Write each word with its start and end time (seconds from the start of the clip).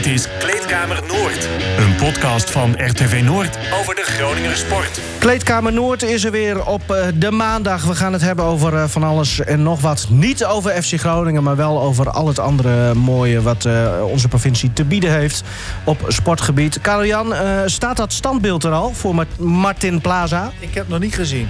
Dit 0.00 0.12
is 0.12 0.28
Kleedkamer 0.38 1.02
Noord. 1.06 1.48
Een 1.78 1.94
podcast 1.94 2.50
van 2.50 2.74
RTV 2.76 3.22
Noord 3.24 3.58
over 3.80 3.94
de 3.94 4.02
Groninger 4.02 4.56
sport. 4.56 5.00
Kleedkamer 5.18 5.72
Noord 5.72 6.02
is 6.02 6.24
er 6.24 6.30
weer 6.30 6.66
op 6.66 6.90
eh, 6.90 7.06
de 7.14 7.30
maandag. 7.30 7.84
We 7.84 7.94
gaan 7.94 8.12
het 8.12 8.22
hebben 8.22 8.44
over 8.44 8.76
eh, 8.76 8.84
van 8.84 9.02
alles 9.02 9.40
en 9.40 9.62
nog 9.62 9.80
wat. 9.80 10.06
Niet 10.10 10.44
over 10.44 10.82
FC 10.82 11.00
Groningen, 11.00 11.42
maar 11.42 11.56
wel 11.56 11.80
over 11.80 12.10
al 12.10 12.26
het 12.26 12.38
andere 12.38 12.94
mooie... 12.94 13.42
wat 13.42 13.64
eh, 13.64 14.04
onze 14.04 14.28
provincie 14.28 14.72
te 14.72 14.84
bieden 14.84 15.10
heeft 15.10 15.42
op 15.84 16.04
sportgebied. 16.08 16.80
Karel-Jan, 16.80 17.34
staat 17.66 17.96
dat 17.96 18.12
standbeeld 18.12 18.64
er 18.64 18.72
al 18.72 18.92
voor 18.94 19.26
Martin 19.38 20.00
Plaza? 20.00 20.52
Ik 20.58 20.74
heb 20.74 20.82
het 20.82 20.88
nog 20.88 21.00
niet 21.00 21.14
gezien. 21.14 21.48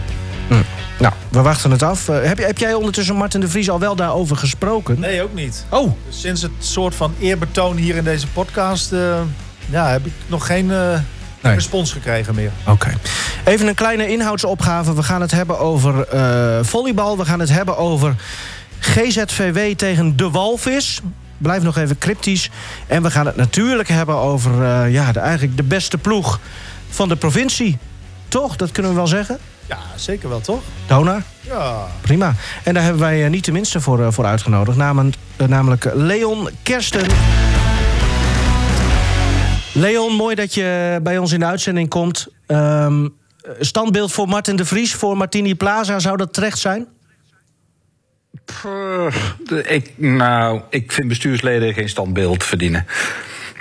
Hm. 0.56 0.62
Nou, 0.98 1.14
we 1.28 1.40
wachten 1.40 1.70
het 1.70 1.82
af. 1.82 2.06
heb, 2.06 2.38
heb, 2.38 2.58
jij 2.58 2.74
ondertussen 2.74 3.16
Martin 3.16 3.40
de 3.40 3.48
Vries 3.48 3.70
al 3.70 3.78
wel 3.78 3.96
daarover 3.96 4.36
gesproken? 4.36 5.00
Nee, 5.00 5.22
ook 5.22 5.34
niet. 5.34 5.64
Oh. 5.68 5.92
sinds 6.08 6.42
het 6.42 6.50
soort 6.58 6.94
van 6.94 7.14
eerbetoon 7.20 7.76
hier 7.76 7.96
in 7.96 8.04
deze 8.04 8.26
podcast... 8.26 8.90
ja, 9.70 9.88
heb 9.88 10.06
ik 10.06 10.12
nog 10.26 10.46
geen 10.46 10.70
nee. 11.42 11.54
respons 11.54 11.92
gekregen 11.92 12.34
meer. 12.34 12.50
Oké. 12.66 12.92
Even 13.44 13.66
een 13.66 13.74
kleine 13.74 14.08
inhoudsopgave. 14.08 14.94
We 14.94 15.02
gaan 15.02 15.20
het 15.20 15.30
hebben 15.30 15.58
over 15.58 16.14
uh, 16.14 16.58
volleybal. 16.62 17.16
We 17.16 17.24
gaan 17.24 17.40
het 17.40 17.48
hebben 17.48 17.76
over 17.76 18.14
GZVW 18.78 19.76
tegen 19.76 20.16
de 20.16 20.30
Walvis. 20.30 21.00
Blijf 21.38 21.62
nog 21.62 21.76
even 21.76 21.98
cryptisch. 21.98 22.50
En 22.86 23.02
we 23.02 23.10
gaan 23.10 23.26
het 23.26 23.36
natuurlijk 23.36 23.88
hebben 23.88 24.14
over 24.14 24.52
uh, 24.52 24.92
ja, 24.92 25.12
de, 25.12 25.20
eigenlijk 25.20 25.56
de 25.56 25.62
beste 25.62 25.98
ploeg 25.98 26.40
van 26.90 27.08
de 27.08 27.16
provincie. 27.16 27.78
Toch? 28.28 28.56
Dat 28.56 28.72
kunnen 28.72 28.90
we 28.90 28.96
wel 28.96 29.06
zeggen? 29.06 29.38
Ja, 29.70 29.78
zeker 29.96 30.28
wel, 30.28 30.40
toch? 30.40 30.62
Donar? 30.86 31.22
Ja. 31.40 31.86
Prima. 32.00 32.34
En 32.64 32.74
daar 32.74 32.82
hebben 32.82 33.00
wij 33.00 33.24
eh, 33.24 33.30
niet 33.30 33.44
de 33.44 33.52
minste 33.52 33.80
voor, 33.80 34.12
voor 34.12 34.24
uitgenodigd. 34.24 34.76
Namelijk, 34.76 35.16
namelijk 35.46 35.90
Leon 35.94 36.48
Kersten. 36.62 37.06
Leon, 39.72 40.12
mooi 40.12 40.34
dat 40.34 40.54
je 40.54 40.98
bij 41.02 41.18
ons 41.18 41.32
in 41.32 41.38
de 41.38 41.46
uitzending 41.46 41.88
komt. 41.88 42.26
Um, 42.46 43.14
standbeeld 43.60 44.12
voor 44.12 44.28
Martin 44.28 44.56
de 44.56 44.64
Vries, 44.64 44.94
voor 44.94 45.16
Martini 45.16 45.54
Plaza, 45.54 45.98
zou 45.98 46.16
dat 46.16 46.32
terecht 46.32 46.58
zijn? 46.58 46.86
ik, 49.62 49.92
nou, 49.96 50.60
ik 50.70 50.92
vind 50.92 51.08
bestuursleden 51.08 51.74
geen 51.74 51.88
standbeeld 51.88 52.44
verdienen. 52.44 52.86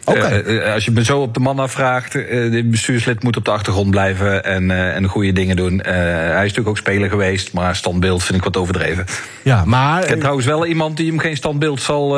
Okay. 0.09 0.41
Uh, 0.41 0.73
als 0.73 0.85
je 0.85 0.91
me 0.91 1.03
zo 1.03 1.21
op 1.21 1.33
de 1.33 1.39
man 1.39 1.59
afvraagt, 1.59 2.15
uh, 2.15 2.51
de 2.51 2.63
bestuurslid 2.63 3.23
moet 3.23 3.37
op 3.37 3.45
de 3.45 3.51
achtergrond 3.51 3.89
blijven 3.89 4.43
en, 4.43 4.63
uh, 4.63 4.95
en 4.95 5.05
goede 5.05 5.33
dingen 5.33 5.55
doen. 5.55 5.79
hij 5.83 6.29
is 6.29 6.35
natuurlijk 6.35 6.67
ook 6.67 6.77
speler 6.77 7.09
geweest, 7.09 7.53
maar 7.53 7.75
standbeeld 7.75 8.23
vind 8.23 8.37
ik 8.37 8.43
wat 8.43 8.57
overdreven. 8.57 9.05
Ja, 9.43 9.65
maar... 9.65 10.01
Ik 10.01 10.07
ken 10.07 10.19
trouwens 10.19 10.45
wel 10.45 10.65
iemand 10.65 10.97
die 10.97 11.07
hem 11.07 11.19
geen 11.19 11.35
standbeeld 11.35 11.81
zal, 11.81 12.17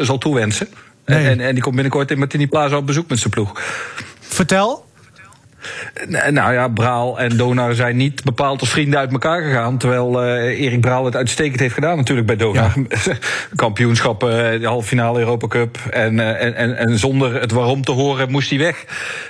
zal 0.00 0.18
toewensen. 0.18 0.68
En, 1.04 1.40
en, 1.40 1.54
die 1.54 1.62
komt 1.62 1.74
binnenkort 1.74 2.10
in 2.10 2.18
Martini 2.18 2.46
Plaza 2.46 2.76
op 2.76 2.86
bezoek 2.86 3.08
met 3.08 3.18
zijn 3.18 3.30
ploeg. 3.30 3.60
Vertel. 4.20 4.85
Nou 6.30 6.52
ja, 6.52 6.68
Braal 6.68 7.18
en 7.18 7.36
Donar 7.36 7.74
zijn 7.74 7.96
niet 7.96 8.24
bepaald 8.24 8.60
als 8.60 8.70
vrienden 8.70 8.98
uit 8.98 9.12
elkaar 9.12 9.42
gegaan. 9.42 9.78
Terwijl 9.78 10.24
uh, 10.24 10.60
Erik 10.60 10.80
Braal 10.80 11.04
het 11.04 11.16
uitstekend 11.16 11.60
heeft 11.60 11.74
gedaan 11.74 11.96
natuurlijk 11.96 12.26
bij 12.26 12.36
Donar. 12.36 12.72
Ja. 12.74 13.14
Kampioenschappen, 13.56 14.52
eh, 14.52 14.60
de 14.60 14.66
halve 14.66 14.88
finale 14.88 15.18
Europa 15.18 15.46
Cup. 15.46 15.78
En, 15.90 16.18
uh, 16.18 16.42
en, 16.42 16.76
en 16.76 16.98
zonder 16.98 17.40
het 17.40 17.50
waarom 17.50 17.84
te 17.84 17.92
horen 17.92 18.30
moest 18.30 18.50
hij 18.50 18.58
weg. 18.58 18.84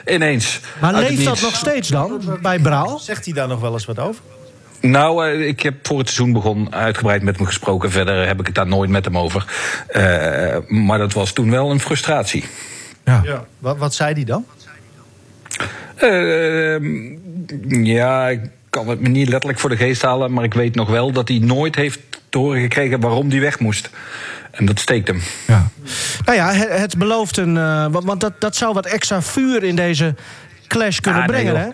Ineens. 0.07 0.61
Maar 0.81 0.95
leeft 0.95 1.25
dat 1.25 1.41
nog 1.41 1.57
steeds 1.57 1.89
dan 1.89 2.39
bij 2.43 2.59
Braal? 2.59 2.99
Zegt 2.99 3.25
hij 3.25 3.35
daar 3.35 3.49
nog 3.49 3.61
wel 3.61 3.73
eens 3.73 3.85
wat 3.85 3.99
over? 3.99 4.21
Nou, 4.81 5.31
uh, 5.31 5.49
ik 5.49 5.61
heb 5.61 5.87
voor 5.87 5.99
het 5.99 6.09
seizoen 6.09 6.33
begon 6.33 6.75
uitgebreid 6.75 7.23
met 7.23 7.37
hem 7.37 7.47
gesproken. 7.47 7.91
Verder 7.91 8.27
heb 8.27 8.41
ik 8.41 8.47
het 8.47 8.55
daar 8.55 8.67
nooit 8.67 8.91
met 8.91 9.05
hem 9.05 9.19
over. 9.19 9.45
Uh, 9.91 10.57
maar 10.69 10.99
dat 10.99 11.13
was 11.13 11.33
toen 11.33 11.51
wel 11.51 11.71
een 11.71 11.81
frustratie. 11.81 12.45
Ja. 13.05 13.21
ja. 13.25 13.45
Wat, 13.59 13.77
wat 13.77 13.95
zei 13.95 14.15
hij 14.15 14.25
dan? 14.25 14.45
Uh, 16.03 16.77
ja, 17.85 18.29
ik 18.29 18.41
kan 18.71 18.89
het 18.89 19.01
me 19.01 19.09
niet 19.09 19.29
letterlijk 19.29 19.59
voor 19.61 19.71
de 19.71 19.77
geest 19.77 20.03
halen. 20.03 20.33
Maar 20.33 20.45
ik 20.45 20.55
weet 20.55 20.75
nog 20.75 20.91
wel 20.91 21.13
dat 21.13 21.29
hij 21.29 21.39
nooit 21.39 21.75
heeft 21.75 22.01
te 22.29 22.39
horen 22.39 22.61
gekregen 22.61 23.01
waarom 23.01 23.31
hij 23.31 23.41
weg 23.41 23.59
moest. 23.59 23.91
En 24.51 24.67
dat 24.67 24.79
steekt 24.79 25.09
hem. 25.09 25.21
Ja. 25.47 25.69
Nou 26.25 26.39
ja, 26.39 26.53
het, 26.53 26.99
belooft 26.99 27.37
een. 27.37 27.55
want 27.91 28.21
dat, 28.21 28.41
dat 28.41 28.57
zou 28.57 28.75
wat 28.75 28.87
extra 28.87 29.23
vuur 29.23 29.63
in 29.63 29.77
deze 29.77 30.15
clash 30.67 30.99
kunnen 30.99 31.21
ah, 31.23 31.27
brengen, 31.27 31.55
nee, 31.55 31.63
hè? 31.63 31.69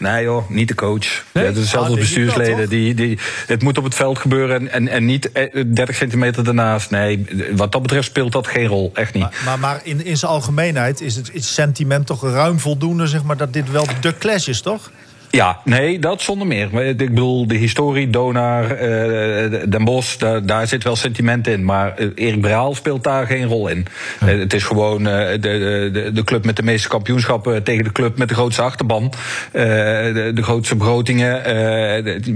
Nee 0.00 0.24
joh, 0.24 0.50
niet 0.50 0.68
de 0.68 0.74
coach. 0.74 1.24
Nee? 1.32 1.44
Ja, 1.44 1.50
dezelfde 1.50 1.92
ah, 1.92 1.98
bestuursleden. 1.98 2.68
Die, 2.68 2.94
die, 2.94 3.18
het 3.46 3.62
moet 3.62 3.78
op 3.78 3.84
het 3.84 3.94
veld 3.94 4.18
gebeuren 4.18 4.60
en, 4.60 4.68
en, 4.70 4.88
en 4.88 5.04
niet 5.04 5.30
30 5.32 5.88
eh, 5.88 5.94
centimeter 5.94 6.44
daarnaast. 6.44 6.90
Nee, 6.90 7.26
wat 7.56 7.72
dat 7.72 7.82
betreft 7.82 8.06
speelt 8.06 8.32
dat 8.32 8.46
geen 8.46 8.66
rol. 8.66 8.90
Echt 8.94 9.14
niet. 9.14 9.22
Maar, 9.22 9.40
maar, 9.44 9.58
maar 9.58 9.80
in, 9.82 10.04
in 10.04 10.16
zijn 10.16 10.30
algemeenheid 10.30 11.00
is 11.00 11.16
het, 11.16 11.30
is 11.32 11.54
sentiment 11.54 12.06
toch 12.06 12.22
ruim 12.22 12.58
voldoende... 12.58 13.06
Zeg 13.06 13.22
maar, 13.22 13.36
dat 13.36 13.52
dit 13.52 13.70
wel 13.70 13.86
de 14.00 14.18
clash 14.18 14.48
is, 14.48 14.60
toch? 14.60 14.90
Ja, 15.30 15.60
nee, 15.64 15.98
dat 15.98 16.22
zonder 16.22 16.46
meer. 16.46 16.88
Ik 16.88 16.96
bedoel, 16.96 17.46
de 17.46 17.54
historie, 17.54 18.10
Donar, 18.10 18.62
uh, 18.62 19.62
Den 19.68 19.84
Bosch, 19.84 20.16
daar, 20.16 20.46
daar, 20.46 20.66
zit 20.66 20.84
wel 20.84 20.96
sentiment 20.96 21.46
in. 21.46 21.64
Maar 21.64 21.94
uh, 22.00 22.10
Erik 22.14 22.40
Braal 22.40 22.74
speelt 22.74 23.04
daar 23.04 23.26
geen 23.26 23.46
rol 23.46 23.68
in. 23.68 23.86
Uh, 24.24 24.38
het 24.38 24.52
is 24.52 24.64
gewoon 24.64 25.04
de, 25.04 25.36
de, 25.40 26.10
de, 26.14 26.24
club 26.24 26.44
met 26.44 26.56
de 26.56 26.62
meeste 26.62 26.88
kampioenschappen 26.88 27.62
tegen 27.62 27.84
de 27.84 27.92
club 27.92 28.18
met 28.18 28.28
de 28.28 28.34
grootste 28.34 28.62
achterban. 28.62 29.12
De, 29.52 30.30
de, 30.34 30.42
grootste 30.42 30.76
begrotingen. 30.76 31.42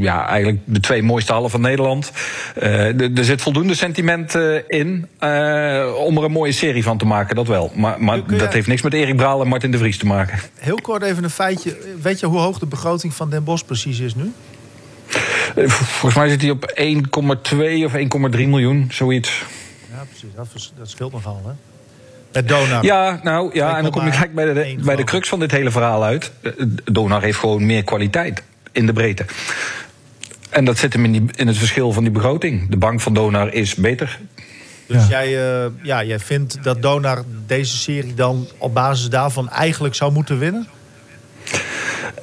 ja, 0.00 0.28
eigenlijk 0.28 0.59
de 0.65 0.81
twee 0.81 1.03
mooiste 1.03 1.32
hallen 1.32 1.50
van 1.50 1.61
Nederland. 1.61 2.12
er 2.55 3.25
zit 3.25 3.43
voldoende 3.43 3.75
sentiment 3.75 4.34
in 4.69 5.09
om 5.97 6.16
er 6.16 6.25
een 6.25 6.32
mooie 6.32 6.53
serie 6.53 6.82
van 6.82 6.99
te 6.99 7.05
maken, 7.05 7.37
dat 7.37 7.47
wel. 7.47 7.72
Maar, 7.75 7.97
maar 8.03 8.21
dat 8.37 8.53
heeft 8.53 8.66
niks 8.66 8.82
met 8.82 8.94
Erik 8.94 9.16
Braal 9.16 9.43
en 9.43 9.49
Martin 9.49 9.71
de 9.71 9.78
Vries 9.78 9.99
te 9.99 10.06
maken. 10.06 10.38
Heel 10.59 10.78
kort 10.82 11.03
even 11.03 11.25
een 11.25 11.31
feitje. 11.31 11.76
Weet 12.03 12.21
je 12.21 12.26
hoe 12.26 12.38
hoog 12.38 12.59
de 12.59 12.66
begroting 12.66 12.84
van 13.15 13.31
Den 13.31 13.45
Bosch 13.45 13.65
precies 13.65 13.99
is 13.99 14.15
nu? 14.15 14.33
Eh, 15.55 15.69
volgens 15.69 16.15
mij 16.15 16.28
zit 16.28 16.41
hij 16.41 16.50
op 16.50 16.72
1,2 16.75 17.84
of 17.84 17.95
1,3 17.95 18.49
miljoen, 18.49 18.89
zoiets. 18.91 19.43
Ja, 19.93 20.05
precies. 20.09 20.28
Dat, 20.34 20.72
dat 20.78 20.91
scheelt 20.91 21.12
nogal, 21.12 21.43
hè? 21.44 21.53
Met 22.33 22.49
Donar. 22.49 22.84
Ja, 22.84 23.21
nou 23.23 23.50
ja, 23.55 23.77
en 23.77 23.83
dan 23.83 23.93
kom 23.93 24.05
je 24.05 24.12
gelijk 24.12 24.34
bij 24.34 24.44
de, 24.44 24.77
bij 24.84 24.97
de 24.97 25.05
crux 25.05 25.28
van 25.28 25.41
dit 25.41 25.50
hele 25.50 25.71
verhaal 25.71 26.05
uit. 26.05 26.33
Eh, 26.41 26.53
Donar 26.84 27.23
heeft 27.23 27.39
gewoon 27.39 27.67
meer 27.67 27.84
kwaliteit 27.84 28.43
in 28.73 28.87
de 28.87 28.93
breedte. 28.93 29.25
En 30.50 30.65
dat 30.65 30.78
zit 30.78 30.93
hem 30.93 31.05
in, 31.05 31.12
die, 31.12 31.25
in 31.34 31.47
het 31.47 31.56
verschil 31.56 31.93
van 31.93 32.03
die 32.03 32.12
begroting. 32.12 32.71
De 32.71 32.77
bank 32.77 33.00
van 33.00 33.15
Donar 33.15 33.53
is 33.53 33.75
beter. 33.75 34.19
Dus 34.87 35.06
jij, 35.09 35.62
uh, 35.65 35.71
ja, 35.83 36.05
jij 36.05 36.19
vindt 36.19 36.62
dat 36.62 36.83
Donar 36.83 37.23
deze 37.47 37.77
serie 37.77 38.15
dan 38.15 38.49
op 38.59 38.75
basis 38.75 39.09
daarvan 39.09 39.50
eigenlijk 39.50 39.94
zou 39.94 40.12
moeten 40.12 40.39
winnen? 40.39 40.69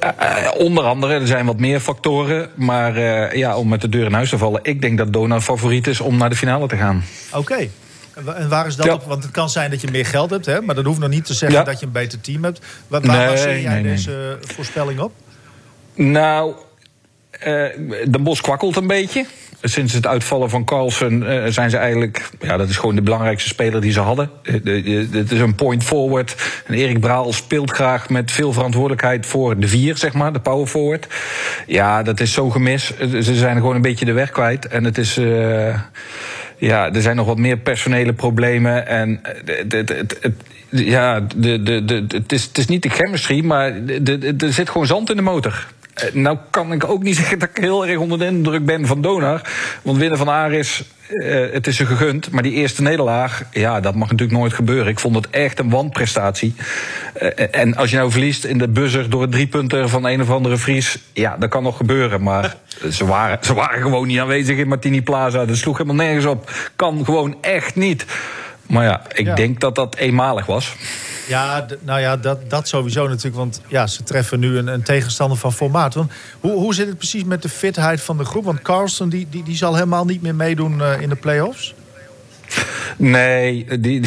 Uh, 0.02 0.48
onder 0.58 0.84
andere, 0.84 1.14
er 1.14 1.26
zijn 1.26 1.46
wat 1.46 1.58
meer 1.58 1.80
factoren. 1.80 2.50
Maar 2.54 2.98
uh, 2.98 3.32
ja, 3.32 3.56
om 3.56 3.68
met 3.68 3.80
de 3.80 3.88
deur 3.88 4.04
in 4.04 4.12
huis 4.12 4.30
te 4.30 4.38
vallen. 4.38 4.60
Ik 4.62 4.80
denk 4.80 4.98
dat 4.98 5.12
Dona 5.12 5.40
favoriet 5.40 5.86
is 5.86 6.00
om 6.00 6.16
naar 6.16 6.30
de 6.30 6.36
finale 6.36 6.66
te 6.66 6.76
gaan. 6.76 7.04
Oké. 7.32 7.68
En 8.14 8.48
waar 8.48 8.66
is 8.66 8.76
dat 8.76 8.88
op? 8.88 9.04
Want 9.04 9.22
het 9.22 9.32
kan 9.32 9.50
zijn 9.50 9.70
dat 9.70 9.80
je 9.80 9.88
meer 9.90 10.06
geld 10.06 10.30
hebt, 10.30 10.46
hè? 10.46 10.60
maar 10.60 10.74
dat 10.74 10.84
hoeft 10.84 10.98
nog 10.98 11.08
niet 11.08 11.24
te 11.24 11.34
zeggen 11.34 11.64
dat 11.64 11.80
je 11.80 11.86
een 11.86 11.92
beter 11.92 12.20
team 12.20 12.44
hebt. 12.44 12.60
Waar, 12.88 13.00
waar 13.00 13.30
baseer 13.30 13.60
jij 13.60 13.80
nee, 13.80 13.82
deze 13.82 14.38
voorspelling 14.40 15.00
op? 15.00 15.12
Nou, 15.94 16.54
uh, 17.32 17.44
de 18.04 18.18
Bos 18.20 18.40
kwakkelt 18.40 18.76
een 18.76 18.86
beetje 18.86 19.26
sinds 19.62 19.92
het 19.92 20.06
uitvallen 20.06 20.50
van 20.50 20.64
Carlsen 20.64 21.22
uh, 21.22 21.44
zijn 21.46 21.70
ze 21.70 21.76
eigenlijk... 21.76 22.30
Ja, 22.40 22.56
dat 22.56 22.68
is 22.68 22.76
gewoon 22.76 22.94
de 22.94 23.02
belangrijkste 23.02 23.48
speler 23.48 23.80
die 23.80 23.92
ze 23.92 24.00
hadden. 24.00 24.30
Het 24.42 25.32
is 25.32 25.38
een 25.38 25.54
point 25.54 25.84
forward. 25.84 26.62
En 26.66 26.74
Erik 26.74 27.00
Braal 27.00 27.32
speelt 27.32 27.70
graag 27.70 28.08
met 28.08 28.30
veel 28.30 28.52
verantwoordelijkheid 28.52 29.26
voor 29.26 29.58
de 29.58 29.68
vier, 29.68 29.96
zeg 29.96 30.12
maar, 30.12 30.32
de 30.32 30.40
power 30.40 30.66
forward. 30.66 31.06
Ja, 31.66 32.02
dat 32.02 32.20
is 32.20 32.32
zo 32.32 32.50
gemis. 32.50 32.92
Ze 32.98 33.34
zijn 33.34 33.56
gewoon 33.56 33.74
een 33.74 33.82
beetje 33.82 34.04
de 34.04 34.12
weg 34.12 34.30
kwijt. 34.30 34.66
En 34.66 34.84
het 34.84 34.98
is... 34.98 35.20
Ja, 36.56 36.92
er 36.92 37.02
zijn 37.02 37.16
nog 37.16 37.26
wat 37.26 37.38
meer 37.38 37.56
personele 37.56 38.12
problemen. 38.12 38.86
En 38.86 39.20
ja, 40.68 41.26
het 42.08 42.58
is 42.58 42.66
niet 42.66 42.82
de 42.82 42.88
chemistry, 42.88 43.44
maar 43.44 43.72
er 44.38 44.52
zit 44.52 44.70
gewoon 44.70 44.86
zand 44.86 45.10
in 45.10 45.16
de 45.16 45.22
motor. 45.22 45.66
Eh, 45.94 46.12
nou 46.12 46.38
kan 46.50 46.72
ik 46.72 46.88
ook 46.88 47.02
niet 47.02 47.16
zeggen 47.22 47.38
dat 47.38 47.48
ik 47.48 47.56
heel 47.56 47.86
erg 47.86 47.98
onder 47.98 48.18
de 48.18 48.26
indruk 48.26 48.64
ben 48.64 48.86
van 48.86 49.00
Donar. 49.00 49.40
Want 49.82 49.98
winnen 49.98 50.18
van 50.18 50.28
Aris, 50.28 50.84
uh, 51.08 51.52
het 51.52 51.66
is 51.66 51.78
een 51.78 51.86
gegund. 51.86 52.30
Maar 52.30 52.42
die 52.42 52.52
eerste 52.52 52.82
nederlaag, 52.82 53.42
ja, 53.50 53.80
dat 53.80 53.94
mag 53.94 54.10
natuurlijk 54.10 54.38
nooit 54.38 54.52
gebeuren. 54.52 54.86
Ik 54.86 54.98
vond 54.98 55.14
het 55.14 55.30
echt 55.30 55.58
een 55.58 55.70
wanprestatie. 55.70 56.54
Uh, 57.22 57.28
en 57.50 57.76
als 57.76 57.90
je 57.90 57.96
nou 57.96 58.10
verliest 58.10 58.44
in 58.44 58.58
de 58.58 58.68
buzzer 58.68 59.10
door 59.10 59.22
het 59.22 59.32
drie 59.32 59.46
punten 59.46 59.88
van 59.88 60.06
een 60.06 60.20
of 60.20 60.30
andere 60.30 60.58
Fries... 60.58 60.98
ja, 61.12 61.36
dat 61.38 61.48
kan 61.48 61.62
nog 61.62 61.76
gebeuren. 61.76 62.22
Maar 62.22 62.56
ze 62.90 63.06
waren, 63.06 63.38
ze 63.40 63.54
waren 63.54 63.82
gewoon 63.82 64.06
niet 64.06 64.18
aanwezig 64.18 64.56
in 64.56 64.68
Martini 64.68 65.02
Plaza. 65.02 65.44
Dat 65.44 65.56
sloeg 65.56 65.78
helemaal 65.78 66.06
nergens 66.06 66.26
op. 66.26 66.50
Kan 66.76 67.04
gewoon 67.04 67.36
echt 67.40 67.74
niet. 67.74 68.06
Maar 68.72 68.84
ja, 68.84 69.02
ik 69.14 69.36
denk 69.36 69.60
dat 69.60 69.74
dat 69.74 69.96
eenmalig 69.96 70.46
was. 70.46 70.74
Ja, 71.28 71.66
nou 71.80 72.00
ja, 72.00 72.16
dat, 72.16 72.50
dat 72.50 72.68
sowieso 72.68 73.08
natuurlijk. 73.08 73.36
Want 73.36 73.60
ja, 73.68 73.86
ze 73.86 74.02
treffen 74.02 74.40
nu 74.40 74.58
een, 74.58 74.66
een 74.66 74.82
tegenstander 74.82 75.38
van 75.38 75.52
formaat. 75.52 75.94
Want 75.94 76.12
hoe, 76.40 76.52
hoe 76.52 76.74
zit 76.74 76.86
het 76.86 76.98
precies 76.98 77.24
met 77.24 77.42
de 77.42 77.48
fitheid 77.48 78.00
van 78.00 78.18
de 78.18 78.24
groep? 78.24 78.44
Want 78.44 78.62
Carlson 78.62 79.08
die, 79.08 79.26
die, 79.30 79.42
die 79.42 79.56
zal 79.56 79.74
helemaal 79.74 80.04
niet 80.04 80.22
meer 80.22 80.34
meedoen 80.34 80.78
uh, 80.78 81.00
in 81.00 81.08
de 81.08 81.16
play-offs. 81.16 81.74
Nee, 82.96 83.64
die, 83.80 84.00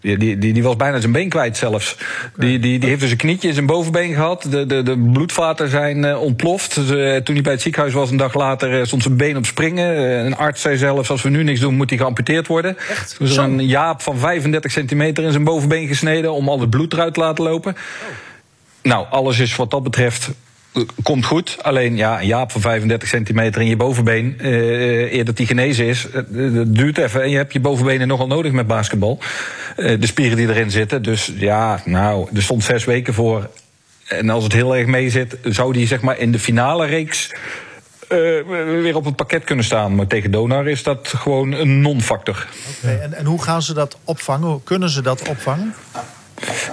die, 0.00 0.16
die, 0.16 0.38
die, 0.38 0.62
was 0.62 0.76
bijna 0.76 1.00
zijn 1.00 1.12
been 1.12 1.28
kwijt 1.28 1.56
zelfs. 1.56 1.96
Die, 2.36 2.58
die, 2.58 2.78
die 2.78 2.88
heeft 2.88 3.00
dus 3.00 3.10
een 3.10 3.16
knietje 3.16 3.48
in 3.48 3.54
zijn 3.54 3.66
bovenbeen 3.66 4.14
gehad. 4.14 4.46
De, 4.50 4.66
de, 4.66 4.82
de 4.82 4.98
bloedvaten 5.12 5.68
zijn 5.68 6.04
uh, 6.04 6.20
ontploft. 6.20 6.74
Dus, 6.74 6.90
uh, 6.90 7.16
toen 7.16 7.34
hij 7.34 7.42
bij 7.42 7.52
het 7.52 7.62
ziekenhuis 7.62 7.94
was, 7.94 8.10
een 8.10 8.16
dag 8.16 8.34
later, 8.34 8.78
uh, 8.78 8.84
stond 8.84 9.02
zijn 9.02 9.16
been 9.16 9.36
op 9.36 9.46
springen. 9.46 9.86
een 10.26 10.36
arts 10.36 10.60
zei 10.60 10.76
zelfs, 10.76 11.10
als 11.10 11.22
we 11.22 11.28
nu 11.28 11.42
niks 11.42 11.60
doen, 11.60 11.74
moet 11.74 11.90
hij 11.90 11.98
geamputeerd 11.98 12.46
worden. 12.46 12.78
Echt? 12.78 13.18
Dus 13.18 13.36
er 13.36 13.42
een 13.42 13.66
jaap 13.66 14.02
van 14.02 14.18
35 14.18 14.70
centimeter 14.70 15.24
in 15.24 15.32
zijn 15.32 15.44
bovenbeen 15.44 15.86
gesneden... 15.88 16.32
om 16.32 16.48
al 16.48 16.60
het 16.60 16.70
bloed 16.70 16.92
eruit 16.92 17.14
te 17.14 17.20
laten 17.20 17.44
lopen. 17.44 17.72
Oh. 17.72 18.08
Nou, 18.82 19.06
alles 19.10 19.38
is 19.38 19.56
wat 19.56 19.70
dat 19.70 19.82
betreft 19.82 20.30
komt 21.02 21.24
goed. 21.24 21.56
Alleen 21.62 21.96
ja, 21.96 22.20
een 22.20 22.26
jaap 22.26 22.52
van 22.52 22.60
35 22.60 23.08
centimeter 23.08 23.60
in 23.60 23.66
je 23.66 23.76
bovenbeen, 23.76 24.36
uh, 24.40 25.12
eer 25.12 25.24
dat 25.24 25.36
die 25.36 25.46
genezen 25.46 25.86
is, 25.86 26.06
uh, 26.06 26.54
dat 26.54 26.74
duurt 26.74 26.98
even. 26.98 27.22
En 27.22 27.30
je 27.30 27.36
hebt 27.36 27.52
je 27.52 27.60
bovenbenen 27.60 28.08
nogal 28.08 28.26
nodig 28.26 28.52
met 28.52 28.66
basketbal. 28.66 29.18
De 29.76 30.06
spieren 30.06 30.36
die 30.36 30.48
erin 30.48 30.70
zitten. 30.70 31.02
Dus 31.02 31.32
ja, 31.36 31.82
nou, 31.84 32.28
er 32.34 32.42
stond 32.42 32.64
zes 32.64 32.84
weken 32.84 33.14
voor. 33.14 33.50
En 34.08 34.30
als 34.30 34.44
het 34.44 34.52
heel 34.52 34.76
erg 34.76 34.86
mee 34.86 35.10
zit, 35.10 35.36
zou 35.42 35.72
die 35.72 35.86
zeg 35.86 36.00
maar 36.00 36.18
in 36.18 36.32
de 36.32 36.38
finale 36.38 36.86
reeks. 36.86 37.34
weer 38.08 38.96
op 38.96 39.04
het 39.04 39.16
pakket 39.16 39.44
kunnen 39.44 39.64
staan. 39.64 39.94
Maar 39.94 40.06
tegen 40.06 40.30
Donar 40.30 40.68
is 40.68 40.82
dat 40.82 41.08
gewoon 41.08 41.52
een 41.52 41.80
non-factor. 41.80 42.46
En, 42.82 43.12
en 43.12 43.24
hoe 43.24 43.42
gaan 43.42 43.62
ze 43.62 43.74
dat 43.74 43.98
opvangen? 44.04 44.48
Hoe 44.48 44.62
kunnen 44.64 44.90
ze 44.90 45.02
dat 45.02 45.28
opvangen? 45.28 45.74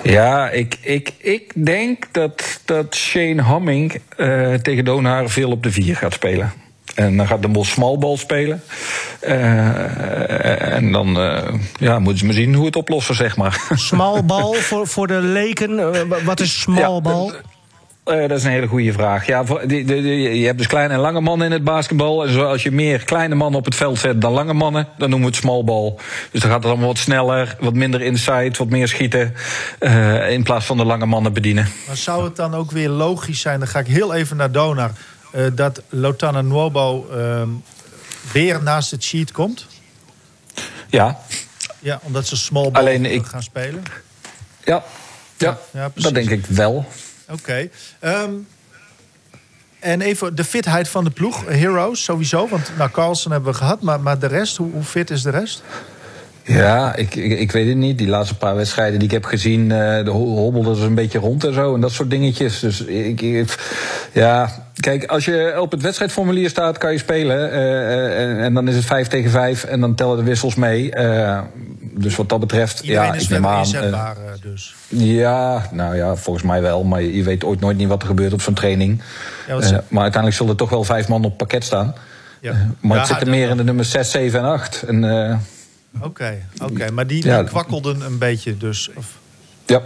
Ja, 0.03 0.49
ik, 0.49 0.77
ik, 0.81 1.13
ik 1.17 1.51
denk 1.55 2.05
dat, 2.11 2.61
dat 2.65 2.95
Shane 2.95 3.41
Hamming 3.41 4.01
uh, 4.17 4.53
tegen 4.53 4.85
Donar 4.85 5.29
veel 5.29 5.51
op 5.51 5.63
de 5.63 5.71
vier 5.71 5.95
gaat 5.95 6.13
spelen. 6.13 6.53
En 6.95 7.17
dan 7.17 7.27
gaat 7.27 7.41
de 7.41 7.47
Bos 7.47 7.69
smalbal 7.69 8.17
spelen. 8.17 8.61
Uh, 9.23 10.75
en 10.75 10.91
dan 10.91 11.21
uh, 11.21 11.53
ja, 11.79 11.99
moeten 11.99 12.17
ze 12.17 12.25
maar 12.25 12.33
zien 12.33 12.53
hoe 12.53 12.65
het 12.65 12.75
oplossen, 12.75 13.15
zeg 13.15 13.37
maar. 13.37 13.67
Smalbal 13.73 14.53
voor, 14.53 14.87
voor 14.87 15.07
de 15.07 15.21
leken. 15.21 16.07
wat 16.25 16.39
is 16.39 16.61
smalbal? 16.61 17.31
Ja, 17.31 17.39
uh, 18.09 18.27
dat 18.27 18.37
is 18.37 18.43
een 18.43 18.51
hele 18.51 18.67
goede 18.67 18.91
vraag. 18.91 19.25
Ja, 19.25 19.43
je 19.67 20.43
hebt 20.45 20.57
dus 20.57 20.67
kleine 20.67 20.93
en 20.93 20.99
lange 20.99 21.21
mannen 21.21 21.47
in 21.47 21.53
het 21.53 21.63
basketbal. 21.63 22.25
En 22.25 22.33
zoals 22.33 22.63
je 22.63 22.71
meer 22.71 23.03
kleine 23.03 23.35
mannen 23.35 23.59
op 23.59 23.65
het 23.65 23.75
veld 23.75 23.99
zet 23.99 24.21
dan 24.21 24.31
lange 24.31 24.53
mannen, 24.53 24.87
dan 24.97 25.09
noemen 25.09 25.29
we 25.29 25.35
het 25.35 25.43
smallbal. 25.43 25.99
Dus 26.31 26.41
dan 26.41 26.51
gaat 26.51 26.59
het 26.59 26.71
allemaal 26.71 26.87
wat 26.87 26.97
sneller, 26.97 27.55
wat 27.59 27.73
minder 27.73 28.01
inside, 28.01 28.51
wat 28.57 28.69
meer 28.69 28.87
schieten. 28.87 29.33
Uh, 29.79 30.31
in 30.31 30.43
plaats 30.43 30.65
van 30.65 30.77
de 30.77 30.85
lange 30.85 31.05
mannen 31.05 31.33
bedienen. 31.33 31.67
Maar 31.87 31.97
zou 31.97 32.23
het 32.23 32.35
dan 32.35 32.55
ook 32.55 32.71
weer 32.71 32.89
logisch 32.89 33.41
zijn, 33.41 33.59
dan 33.59 33.67
ga 33.67 33.79
ik 33.79 33.87
heel 33.87 34.13
even 34.13 34.37
naar 34.37 34.51
Donar, 34.51 34.91
uh, 35.35 35.45
dat 35.53 35.81
Lotana 35.89 36.41
Nuobo 36.41 37.07
ehm, 37.11 37.49
weer 38.31 38.63
naast 38.63 38.91
het 38.91 39.03
sheet 39.03 39.31
komt? 39.31 39.65
Ja. 40.87 41.19
Ja, 41.79 41.99
omdat 42.03 42.27
ze 42.27 42.37
smallball 42.37 42.81
Alleen 42.81 43.05
ik... 43.05 43.25
gaan 43.25 43.43
spelen? 43.43 43.83
Ja, 44.63 44.83
ja, 45.37 45.57
ja 45.71 45.91
dat 45.95 46.13
denk 46.13 46.29
ik 46.29 46.45
wel. 46.45 46.85
Oké. 47.31 47.69
Ehm, 47.99 48.31
en 49.79 50.01
even 50.01 50.35
de 50.35 50.43
fitheid 50.43 50.89
van 50.89 51.03
de 51.03 51.09
ploeg. 51.09 51.45
Heroes 51.47 52.03
sowieso. 52.03 52.47
Want 52.47 52.71
nou, 52.77 52.89
Carlsen 52.89 53.31
hebben 53.31 53.51
we 53.51 53.57
gehad. 53.57 53.81
Maar, 53.81 53.99
maar 53.99 54.19
de 54.19 54.27
rest, 54.27 54.57
hoe, 54.57 54.71
hoe 54.71 54.83
fit 54.83 55.09
is 55.09 55.21
de 55.21 55.29
rest? 55.29 55.63
Ja, 56.43 56.95
ik, 56.95 57.15
ik, 57.15 57.51
weet 57.51 57.67
het 57.67 57.77
niet. 57.77 57.97
Die 57.97 58.07
laatste 58.07 58.35
paar 58.35 58.55
wedstrijden 58.55 58.99
die 58.99 59.07
ik 59.07 59.13
heb 59.13 59.25
gezien, 59.25 59.61
uh, 59.61 60.03
de 60.03 60.09
hobbelde 60.09 60.75
ze 60.75 60.85
een 60.85 60.95
beetje 60.95 61.19
rond 61.19 61.43
en 61.43 61.53
zo. 61.53 61.75
En 61.75 61.81
dat 61.81 61.91
soort 61.91 62.09
dingetjes. 62.09 62.59
Dus 62.59 62.81
ik, 62.81 63.45
ja, 64.11 64.65
kijk, 64.79 65.05
als 65.05 65.25
je 65.25 65.55
op 65.59 65.71
het 65.71 65.81
wedstrijdformulier 65.81 66.49
staat, 66.49 66.77
kan 66.77 66.91
je 66.91 66.97
spelen. 66.97 67.53
Uh, 67.53 68.21
en, 68.21 68.39
en, 68.39 68.53
dan 68.53 68.67
is 68.67 68.75
het 68.75 68.85
5 68.85 69.07
tegen 69.07 69.31
5 69.31 69.63
en 69.63 69.79
dan 69.79 69.95
tellen 69.95 70.17
de 70.17 70.23
wissels 70.23 70.55
mee. 70.55 70.95
Uh, 70.95 71.39
dus 72.01 72.15
wat 72.15 72.29
dat 72.29 72.39
betreft, 72.39 72.79
Iedereen 72.79 73.07
ja, 73.07 73.13
is 73.13 73.23
ik 73.23 73.29
neem 73.29 73.47
aan. 73.47 73.59
Inzetbaar, 73.59 74.17
dus. 74.41 74.75
Ja, 74.87 75.69
nou 75.71 75.95
ja, 75.95 76.15
volgens 76.15 76.45
mij 76.45 76.61
wel. 76.61 76.83
Maar 76.83 77.01
je 77.01 77.23
weet 77.23 77.43
ooit 77.43 77.59
nooit 77.59 77.77
niet 77.77 77.87
wat 77.87 78.01
er 78.01 78.07
gebeurt 78.07 78.33
op 78.33 78.41
zo'n 78.41 78.53
training. 78.53 79.01
Ja, 79.47 79.55
maar 79.87 80.01
uiteindelijk 80.01 80.35
zullen 80.35 80.51
er 80.51 80.57
toch 80.57 80.69
wel 80.69 80.83
vijf 80.83 81.07
man 81.07 81.25
op 81.25 81.37
pakket 81.37 81.63
staan. 81.63 81.95
Ja. 82.41 82.71
maar 82.79 82.97
het 82.97 83.07
zit 83.07 83.21
er 83.21 83.29
meer 83.29 83.49
in 83.49 83.57
de 83.57 83.63
nummers 83.63 83.91
6, 83.91 84.11
7 84.11 84.39
en 84.39 84.45
8. 84.45 84.83
En 84.83 85.03
Oké, 86.01 86.37
oké. 86.63 86.91
maar 86.91 87.07
die, 87.07 87.21
die 87.21 87.43
kwakkelden 87.43 88.01
een 88.01 88.17
beetje 88.17 88.57
dus? 88.57 88.89
Of? 88.95 89.17
Ja. 89.65 89.81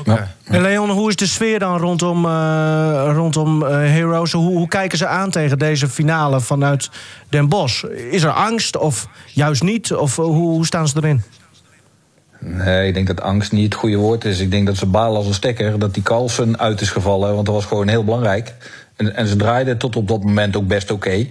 Okay. 0.00 0.28
En 0.44 0.62
Leon, 0.62 0.90
hoe 0.90 1.08
is 1.08 1.16
de 1.16 1.26
sfeer 1.26 1.58
dan 1.58 1.78
rondom, 1.78 2.24
uh, 2.24 3.10
rondom 3.14 3.62
uh, 3.62 3.68
Heroes? 3.68 4.32
Hoe, 4.32 4.56
hoe, 4.56 4.68
kijken 4.68 4.98
ze 4.98 5.06
aan 5.06 5.30
tegen 5.30 5.58
deze 5.58 5.88
finale 5.88 6.40
vanuit 6.40 6.90
Den 7.28 7.48
Bosch? 7.48 7.84
Is 8.10 8.22
er 8.22 8.30
angst 8.30 8.76
of 8.76 9.08
juist 9.26 9.62
niet? 9.62 9.94
Of 9.94 10.18
uh, 10.18 10.24
hoe, 10.24 10.34
hoe, 10.34 10.66
staan 10.66 10.88
ze 10.88 10.96
erin? 10.96 11.22
Nee, 12.48 12.88
ik 12.88 12.94
denk 12.94 13.06
dat 13.06 13.20
angst 13.20 13.52
niet 13.52 13.64
het 13.64 13.74
goede 13.74 13.96
woord 13.96 14.24
is. 14.24 14.40
Ik 14.40 14.50
denk 14.50 14.66
dat 14.66 14.76
ze 14.76 14.86
balen 14.86 15.16
als 15.16 15.26
een 15.26 15.34
stekker 15.34 15.78
dat 15.78 15.94
die 15.94 16.02
Carlsen 16.02 16.58
uit 16.58 16.80
is 16.80 16.90
gevallen. 16.90 17.34
Want 17.34 17.46
dat 17.46 17.54
was 17.54 17.64
gewoon 17.64 17.88
heel 17.88 18.04
belangrijk. 18.04 18.54
En, 18.96 19.16
en 19.16 19.26
ze 19.26 19.36
draaiden 19.36 19.78
tot 19.78 19.96
op 19.96 20.08
dat 20.08 20.22
moment 20.22 20.56
ook 20.56 20.66
best 20.66 20.90
oké. 20.90 21.26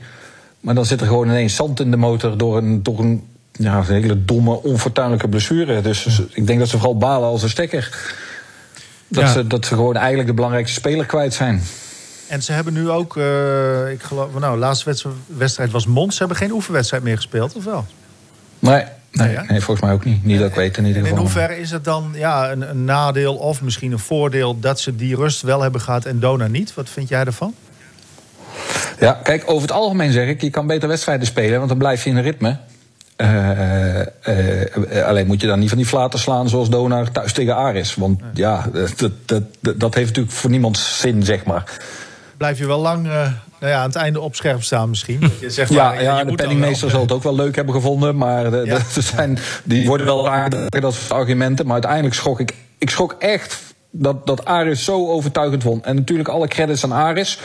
Maar 0.59 0.75
dan 0.75 0.85
zit 0.85 1.01
er 1.01 1.07
gewoon 1.07 1.27
ineens 1.27 1.56
zand 1.56 1.79
in 1.79 1.91
de 1.91 1.97
motor 1.97 2.38
door 2.38 2.57
een, 2.57 2.83
door 2.83 3.00
een 3.00 3.23
ja, 3.51 3.77
een 3.77 4.01
hele 4.01 4.25
domme, 4.25 4.63
onfortuinlijke 4.63 5.27
blessure. 5.27 5.81
Dus 5.81 6.21
ik 6.31 6.47
denk 6.47 6.59
dat 6.59 6.67
ze 6.67 6.77
vooral 6.77 6.97
balen 6.97 7.29
als 7.29 7.44
een 7.44 7.50
stekker. 7.50 8.13
Dat, 9.07 9.29
ze, 9.29 9.47
dat 9.47 9.65
ze 9.65 9.75
gewoon 9.75 9.95
eigenlijk 9.95 10.27
de 10.27 10.33
belangrijkste 10.33 10.79
speler 10.79 11.06
kwijt 11.06 11.33
zijn. 11.33 11.62
En 12.27 12.44
ze 12.44 12.51
hebben 12.51 12.73
nu 12.73 12.89
ook, 12.89 13.15
uh, 13.15 13.91
ik 13.91 14.03
geloof, 14.03 14.39
nou, 14.39 14.53
de 14.53 14.59
laatste 14.59 14.95
wedstrijd 15.27 15.71
was 15.71 15.85
Mons. 15.85 16.13
Ze 16.13 16.19
hebben 16.19 16.38
geen 16.38 16.51
oefenwedstrijd 16.51 17.03
meer 17.03 17.15
gespeeld, 17.15 17.56
of 17.56 17.63
wel? 17.63 17.85
Nee, 18.59 18.83
nee, 19.15 19.38
nee 19.47 19.62
volgens 19.62 19.85
mij 19.85 19.91
ook 19.95 20.06
niet. 20.06 20.25
Niet 20.25 20.39
dat 20.39 20.50
ik 20.50 20.56
weet 20.56 20.77
in 20.77 20.85
ieder 20.85 21.01
geval. 21.01 21.17
in 21.17 21.23
hoeverre 21.23 21.59
is 21.59 21.71
het 21.71 21.83
dan 21.83 22.12
ja, 22.13 22.51
een, 22.51 22.69
een, 22.69 22.85
nadeel 22.85 23.35
of 23.35 23.62
misschien 23.62 23.91
een 23.91 24.00
voordeel 24.00 24.59
dat 24.59 24.79
ze 24.79 24.95
die 24.95 25.15
rust 25.15 25.41
wel 25.41 25.62
hebben 25.62 25.81
gehad 25.81 26.06
en 26.06 26.19
Dona 26.19 26.47
niet? 26.47 26.73
Wat 26.73 26.89
vind 26.89 27.09
jij 27.09 27.25
ervan? 27.25 27.53
Ja, 29.00 29.19
kijk, 29.23 29.44
over 29.45 29.62
het 29.62 29.71
algemeen 29.71 30.12
zeg 30.12 30.27
ik, 30.27 30.41
je 30.41 30.50
kan 30.50 30.67
beter 30.67 30.88
wedstrijden 30.88 31.27
spelen, 31.27 31.57
want 31.57 31.69
dan 31.69 31.77
blijf 31.77 32.03
je 32.03 32.09
in 32.09 32.15
een 32.15 32.23
ritme. 32.23 32.57
Uh, 33.17 34.00
uh, 34.00 35.06
alleen 35.06 35.27
moet 35.27 35.41
je 35.41 35.47
dan 35.47 35.59
niet 35.59 35.69
van 35.69 35.77
die 35.77 35.88
flaten 35.88 36.19
slaan 36.19 36.50
zoals 36.50 36.69
Donar 36.69 37.12
thuis 37.12 37.33
tegen 37.33 37.56
Aris. 37.56 37.95
Want 37.95 38.21
ja, 38.33 38.69
dat, 38.97 39.12
dat, 39.25 39.44
dat, 39.59 39.94
heeft 39.94 40.07
natuurlijk 40.07 40.35
voor 40.35 40.50
niemand 40.50 40.77
zin, 40.77 41.23
zeg 41.23 41.45
maar. 41.45 41.79
Blijf 42.38 42.57
je 42.57 42.67
wel 42.67 42.79
lang 42.79 43.07
nou 43.60 43.72
ja, 43.72 43.80
aan 43.80 43.88
het 43.88 43.96
einde 43.96 44.19
op 44.19 44.36
scherp 44.36 44.63
staan 44.63 44.90
misschien. 44.90 45.31
Je 45.40 45.50
zegt 45.50 45.74
ja, 45.74 46.00
ja 46.00 46.24
de 46.24 46.36
penningmeester 46.36 46.90
zal 46.90 47.02
het 47.02 47.12
ook 47.12 47.24
wel 47.24 47.36
leuk 47.36 47.56
hebben 47.56 47.74
gevonden. 47.74 48.18
Maar 48.18 48.52
de, 48.52 48.62
ja. 48.66 48.78
de, 48.94 49.02
zijn, 49.16 49.40
die 49.63 49.88
worden 49.88 50.06
wel 50.06 50.30
aardig, 50.30 50.69
dat 50.69 50.94
soort 50.94 51.12
argumenten. 51.12 51.66
Maar 51.66 51.74
uiteindelijk 51.74 52.16
schrok 52.16 52.40
ik, 52.40 52.54
ik 52.78 52.90
schrok 52.90 53.16
echt 53.19 53.57
dat, 53.92 54.27
dat 54.27 54.46
Aris 54.46 54.84
zo 54.84 55.08
overtuigend 55.08 55.63
won. 55.63 55.84
En 55.84 55.96
natuurlijk 55.96 56.29
alle 56.29 56.48
credits 56.48 56.84
aan 56.84 56.91
Aris. 56.91 57.39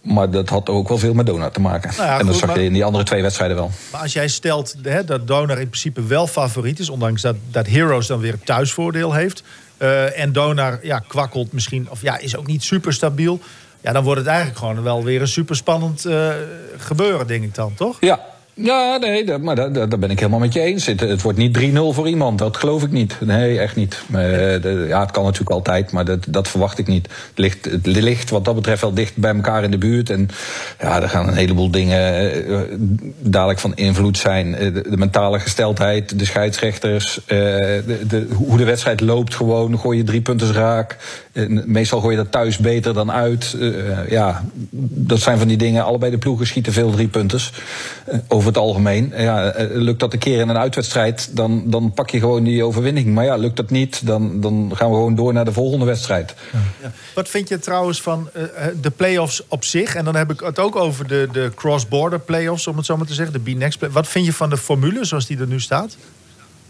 Maar 0.00 0.30
dat 0.30 0.48
had 0.48 0.68
ook 0.68 0.88
wel 0.88 0.98
veel 0.98 1.14
met 1.14 1.26
Donar 1.26 1.50
te 1.50 1.60
maken. 1.60 1.92
Nou 1.96 2.20
en 2.20 2.26
dat 2.26 2.36
zag 2.36 2.54
je 2.54 2.64
in 2.64 2.72
die 2.72 2.84
andere 2.84 3.04
twee 3.04 3.22
wedstrijden 3.22 3.56
wel. 3.56 3.70
Maar 3.92 4.00
als 4.00 4.12
jij 4.12 4.28
stelt 4.28 4.74
hè, 4.82 5.04
dat 5.04 5.26
Donar 5.26 5.60
in 5.60 5.68
principe 5.68 6.02
wel 6.02 6.26
favoriet 6.26 6.78
is... 6.78 6.88
ondanks 6.88 7.22
dat, 7.22 7.36
dat 7.50 7.66
Heroes 7.66 8.06
dan 8.06 8.20
weer 8.20 8.32
een 8.32 8.44
thuisvoordeel 8.44 9.12
heeft... 9.12 9.42
Uh, 9.78 10.18
en 10.20 10.32
Donar 10.32 10.78
ja, 10.82 10.98
kwakkelt 10.98 11.52
misschien, 11.52 11.86
of 11.90 12.02
ja, 12.02 12.18
is 12.18 12.36
ook 12.36 12.46
niet 12.46 12.62
super 12.62 12.92
stabiel... 12.92 13.40
ja, 13.86 13.92
dan 13.92 14.04
wordt 14.04 14.20
het 14.20 14.28
eigenlijk 14.28 14.58
gewoon 14.58 14.82
wel 14.82 15.04
weer 15.04 15.20
een 15.20 15.28
super 15.28 15.56
spannend 15.56 16.06
uh, 16.06 16.28
gebeuren, 16.76 17.26
denk 17.26 17.44
ik 17.44 17.54
dan, 17.54 17.74
toch? 17.74 17.96
Ja, 18.00 18.20
ja, 18.54 18.96
nee, 18.96 19.24
dat, 19.24 19.40
maar 19.40 19.56
daar, 19.56 19.72
daar 19.72 19.98
ben 19.98 20.10
ik 20.10 20.18
helemaal 20.18 20.40
met 20.40 20.52
je 20.52 20.60
eens. 20.60 20.86
Het, 20.86 21.00
het 21.00 21.22
wordt 21.22 21.38
niet 21.38 21.58
3-0 21.58 21.72
voor 21.72 22.08
iemand, 22.08 22.38
dat 22.38 22.56
geloof 22.56 22.82
ik 22.82 22.90
niet. 22.90 23.16
Nee, 23.20 23.58
echt 23.58 23.76
niet. 23.76 24.02
De, 24.08 24.84
ja, 24.88 25.00
het 25.00 25.10
kan 25.10 25.24
natuurlijk 25.24 25.50
altijd, 25.50 25.92
maar 25.92 26.04
dat, 26.04 26.24
dat 26.28 26.48
verwacht 26.48 26.78
ik 26.78 26.86
niet. 26.86 27.06
Het 27.06 27.38
ligt, 27.38 27.64
het 27.64 27.86
ligt 27.86 28.30
wat 28.30 28.44
dat 28.44 28.54
betreft 28.54 28.80
wel 28.80 28.94
dicht 28.94 29.16
bij 29.16 29.34
elkaar 29.34 29.64
in 29.64 29.70
de 29.70 29.78
buurt. 29.78 30.10
En 30.10 30.28
ja, 30.80 31.02
er 31.02 31.08
gaan 31.08 31.28
een 31.28 31.34
heleboel 31.34 31.70
dingen 31.70 32.32
uh, 32.50 32.60
dadelijk 33.18 33.58
van 33.58 33.74
invloed 33.74 34.18
zijn. 34.18 34.52
De, 34.52 34.72
de, 34.72 34.96
mentale 34.96 35.40
gesteldheid, 35.40 36.18
de 36.18 36.24
scheidsrechters, 36.24 37.20
de, 37.26 38.00
de, 38.08 38.26
hoe 38.34 38.56
de 38.56 38.64
wedstrijd 38.64 39.00
loopt 39.00 39.34
gewoon. 39.34 39.78
Gooi 39.78 39.98
je 39.98 40.04
drie 40.04 40.20
punten 40.20 40.52
raak. 40.52 40.96
Meestal 41.66 42.00
gooi 42.00 42.16
je 42.16 42.22
dat 42.22 42.32
thuis 42.32 42.58
beter 42.58 42.94
dan 42.94 43.12
uit. 43.12 43.56
ja, 44.08 44.44
dat 44.70 45.20
zijn 45.20 45.38
van 45.38 45.48
die 45.48 45.56
dingen. 45.56 45.84
Allebei 45.84 46.10
de 46.10 46.18
ploegen 46.18 46.46
schieten 46.46 46.72
veel 46.72 46.90
drie 46.90 47.08
punters. 47.08 47.52
over 48.28 48.46
over 48.46 48.60
het 48.60 48.68
algemeen. 48.68 49.12
Ja, 49.16 49.50
eh, 49.50 49.66
lukt 49.70 50.00
dat 50.00 50.12
een 50.12 50.18
keer 50.18 50.40
in 50.40 50.48
een 50.48 50.58
uitwedstrijd, 50.58 51.36
dan, 51.36 51.70
dan 51.70 51.92
pak 51.92 52.10
je 52.10 52.18
gewoon 52.18 52.44
die 52.44 52.64
overwinning. 52.64 53.06
Maar 53.06 53.24
ja, 53.24 53.36
lukt 53.36 53.56
dat 53.56 53.70
niet, 53.70 54.06
dan, 54.06 54.40
dan 54.40 54.72
gaan 54.74 54.88
we 54.88 54.94
gewoon 54.94 55.14
door 55.14 55.32
naar 55.32 55.44
de 55.44 55.52
volgende 55.52 55.84
wedstrijd. 55.84 56.34
Ja. 56.82 56.92
Wat 57.14 57.28
vind 57.28 57.48
je 57.48 57.58
trouwens 57.58 58.02
van 58.02 58.28
de 58.80 58.90
play-offs 58.90 59.42
op 59.48 59.64
zich? 59.64 59.94
En 59.94 60.04
dan 60.04 60.16
heb 60.16 60.30
ik 60.30 60.40
het 60.40 60.58
ook 60.58 60.76
over 60.76 61.08
de, 61.08 61.28
de 61.32 61.50
cross-border 61.54 62.20
play-offs, 62.20 62.66
om 62.66 62.76
het 62.76 62.86
zo 62.86 62.96
maar 62.96 63.06
te 63.06 63.14
zeggen, 63.14 63.44
de 63.44 63.52
B-Next. 63.52 63.86
Wat 63.90 64.08
vind 64.08 64.26
je 64.26 64.32
van 64.32 64.50
de 64.50 64.56
formule 64.56 65.04
zoals 65.04 65.26
die 65.26 65.38
er 65.38 65.46
nu 65.46 65.60
staat? 65.60 65.96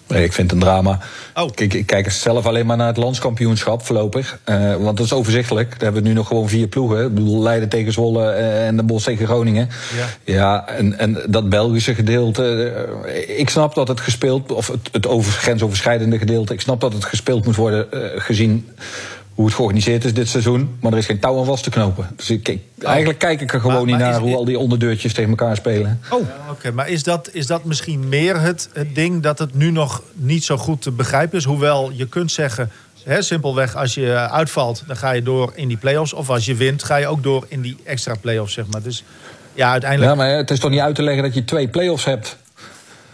Nee, 0.08 0.24
ik 0.24 0.32
vind 0.32 0.50
het 0.50 0.60
een 0.60 0.66
drama. 0.66 0.98
Oh. 1.34 1.50
Kijk, 1.54 1.74
ik 1.74 1.86
kijk 1.86 2.10
zelf 2.10 2.46
alleen 2.46 2.66
maar 2.66 2.76
naar 2.76 2.86
het 2.86 2.96
landskampioenschap 2.96 3.86
voorlopig. 3.86 4.38
Eh, 4.44 4.74
want 4.74 4.96
dat 4.96 5.06
is 5.06 5.12
overzichtelijk. 5.12 5.70
Daar 5.70 5.80
hebben 5.80 6.02
we 6.02 6.08
nu 6.08 6.14
nog 6.14 6.26
gewoon 6.26 6.48
vier 6.48 6.66
ploegen. 6.66 7.04
Ik 7.04 7.14
bedoel, 7.14 7.42
Leiden 7.42 7.68
tegen 7.68 7.92
Zwolle 7.92 8.30
eh, 8.30 8.66
en 8.66 8.76
de 8.76 8.82
Bos 8.82 9.04
tegen 9.04 9.26
Groningen. 9.26 9.68
Ja. 9.96 10.32
Ja, 10.34 10.68
en, 10.68 10.98
en 10.98 11.22
dat 11.28 11.48
Belgische 11.48 11.94
gedeelte. 11.94 12.72
eh, 13.06 13.38
ik 13.38 13.50
snap 13.50 13.74
dat 13.74 13.88
het 13.88 14.00
gespeeld, 14.00 14.52
of 14.52 14.66
het, 14.66 14.88
het 14.92 15.06
over, 15.06 15.32
grensoverschrijdende 15.32 16.18
gedeelte. 16.18 16.52
Ik 16.52 16.60
snap 16.60 16.80
dat 16.80 16.92
het 16.92 17.04
gespeeld 17.04 17.44
moet 17.44 17.56
worden 17.56 17.86
gezien 18.16 18.68
hoe 19.36 19.44
het 19.46 19.54
georganiseerd 19.54 20.04
is 20.04 20.14
dit 20.14 20.28
seizoen. 20.28 20.76
Maar 20.80 20.92
er 20.92 20.98
is 20.98 21.06
geen 21.06 21.18
touw 21.20 21.38
aan 21.38 21.44
vast 21.44 21.64
te 21.64 21.70
knopen. 21.70 22.08
Dus 22.16 22.30
ik, 22.30 22.48
ik- 22.48 22.62
eigenlijk 22.82 23.18
kijk 23.18 23.40
ik 23.40 23.52
er 23.52 23.60
gewoon 23.60 23.76
Maar- 23.76 23.84
niet 23.86 23.96
naar 23.98 24.10
is 24.10 24.16
hoe 24.16 24.26
dit- 24.28 24.36
al 24.36 24.44
die 24.44 24.58
onderdeurtjes 24.58 25.12
tegen 25.12 25.30
elkaar 25.30 25.56
spelen. 25.56 26.00
Oh, 26.10 26.20
oké. 26.50 26.70
Maar 26.72 26.88
is 26.88 27.02
dat, 27.02 27.28
is 27.32 27.46
dat 27.46 27.64
misschien 27.64 28.08
meer 28.08 28.40
het, 28.40 28.68
het 28.72 28.94
ding 28.94 29.22
dat 29.22 29.38
het 29.38 29.54
nu 29.54 29.70
nog 29.70 30.02
niet 30.12 30.44
zo 30.44 30.56
goed 30.56 30.82
te 30.82 30.90
begrijpen 30.90 31.38
is? 31.38 31.44
Hoewel 31.44 31.90
je 31.94 32.06
kunt 32.08 32.32
zeggen, 32.32 32.70
hè, 33.04 33.22
simpelweg, 33.22 33.76
als 33.76 33.94
je 33.94 34.12
uitvalt, 34.30 34.82
dan 34.86 34.96
ga 34.96 35.10
je 35.10 35.22
door 35.22 35.52
in 35.54 35.68
die 35.68 35.76
play-offs. 35.76 36.12
Of 36.12 36.30
als 36.30 36.44
je 36.44 36.54
wint, 36.54 36.82
ga 36.82 36.96
je 36.96 37.06
ook 37.06 37.22
door 37.22 37.44
in 37.48 37.60
die 37.60 37.76
extra 37.84 38.14
play-offs, 38.20 38.52
zeg 38.54 38.64
maar. 38.70 38.82
Dus 38.82 39.04
ja, 39.54 39.70
uiteindelijk... 39.70 40.10
Ja, 40.10 40.16
maar 40.16 40.36
het 40.36 40.50
is 40.50 40.58
toch 40.58 40.70
niet 40.70 40.80
uit 40.80 40.94
te 40.94 41.02
leggen 41.02 41.22
dat 41.22 41.34
je 41.34 41.44
twee 41.44 41.68
play-offs 41.68 42.04
hebt. 42.04 42.36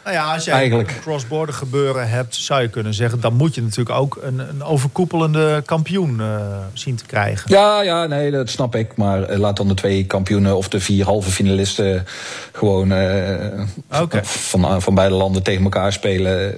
Nou 0.05 0.17
ja, 0.17 0.33
als 0.35 0.45
jij 0.45 0.55
Eigenlijk. 0.55 0.91
een 0.91 1.01
cross-border 1.01 1.55
gebeuren 1.55 2.09
hebt, 2.09 2.35
zou 2.35 2.63
je 2.63 2.69
kunnen 2.69 2.95
zeggen... 2.95 3.21
dan 3.21 3.35
moet 3.35 3.55
je 3.55 3.63
natuurlijk 3.63 3.99
ook 3.99 4.19
een, 4.23 4.39
een 4.39 4.63
overkoepelende 4.63 5.63
kampioen 5.65 6.21
eh, 6.21 6.37
zien 6.73 6.95
te 6.95 7.05
krijgen. 7.07 7.51
Ja, 7.51 7.83
ja, 7.83 8.07
nee, 8.07 8.31
dat 8.31 8.51
snap 8.51 8.75
ik. 8.75 8.97
Maar 8.97 9.23
eh, 9.23 9.39
laat 9.39 9.57
dan 9.57 9.69
de 9.69 9.75
twee 9.75 10.07
kampioenen 10.07 10.57
of 10.57 10.69
de 10.69 10.81
vier 10.81 11.05
halve 11.05 11.31
finalisten 11.31 12.07
gewoon 12.53 12.93
eh, 12.93 14.11
van, 14.23 14.83
van 14.83 14.95
beide 14.95 15.15
landen 15.15 15.43
tegen 15.43 15.63
elkaar 15.63 15.93
spelen. 15.93 16.55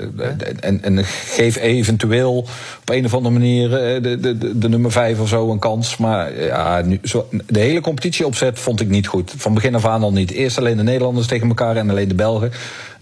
En, 0.61 0.83
en 0.83 1.05
geef 1.05 1.57
eventueel 1.57 2.37
op 2.81 2.91
een 2.91 3.05
of 3.05 3.15
andere 3.15 3.35
manier 3.35 3.69
de, 3.69 4.19
de, 4.21 4.39
de, 4.39 4.59
de 4.59 4.69
nummer 4.69 4.93
vijf 4.93 5.21
of 5.21 5.29
zo 5.29 5.51
een 5.51 5.59
kans. 5.59 5.97
Maar 5.97 6.43
ja, 6.43 6.81
nu, 6.81 7.01
zo, 7.03 7.29
de 7.47 7.61
hele 7.61 7.81
competitieopzet 7.81 8.59
vond 8.59 8.81
ik 8.81 8.89
niet 8.89 9.07
goed. 9.07 9.33
Van 9.37 9.55
begin 9.55 9.75
af 9.75 9.87
aan 9.87 10.03
al 10.03 10.13
niet. 10.13 10.31
Eerst 10.31 10.59
alleen 10.59 10.77
de 10.77 10.83
Nederlanders 10.83 11.27
tegen 11.27 11.49
elkaar 11.49 11.77
en 11.77 11.91
alleen 11.91 12.09
de 12.09 12.15
Belgen. 12.15 12.53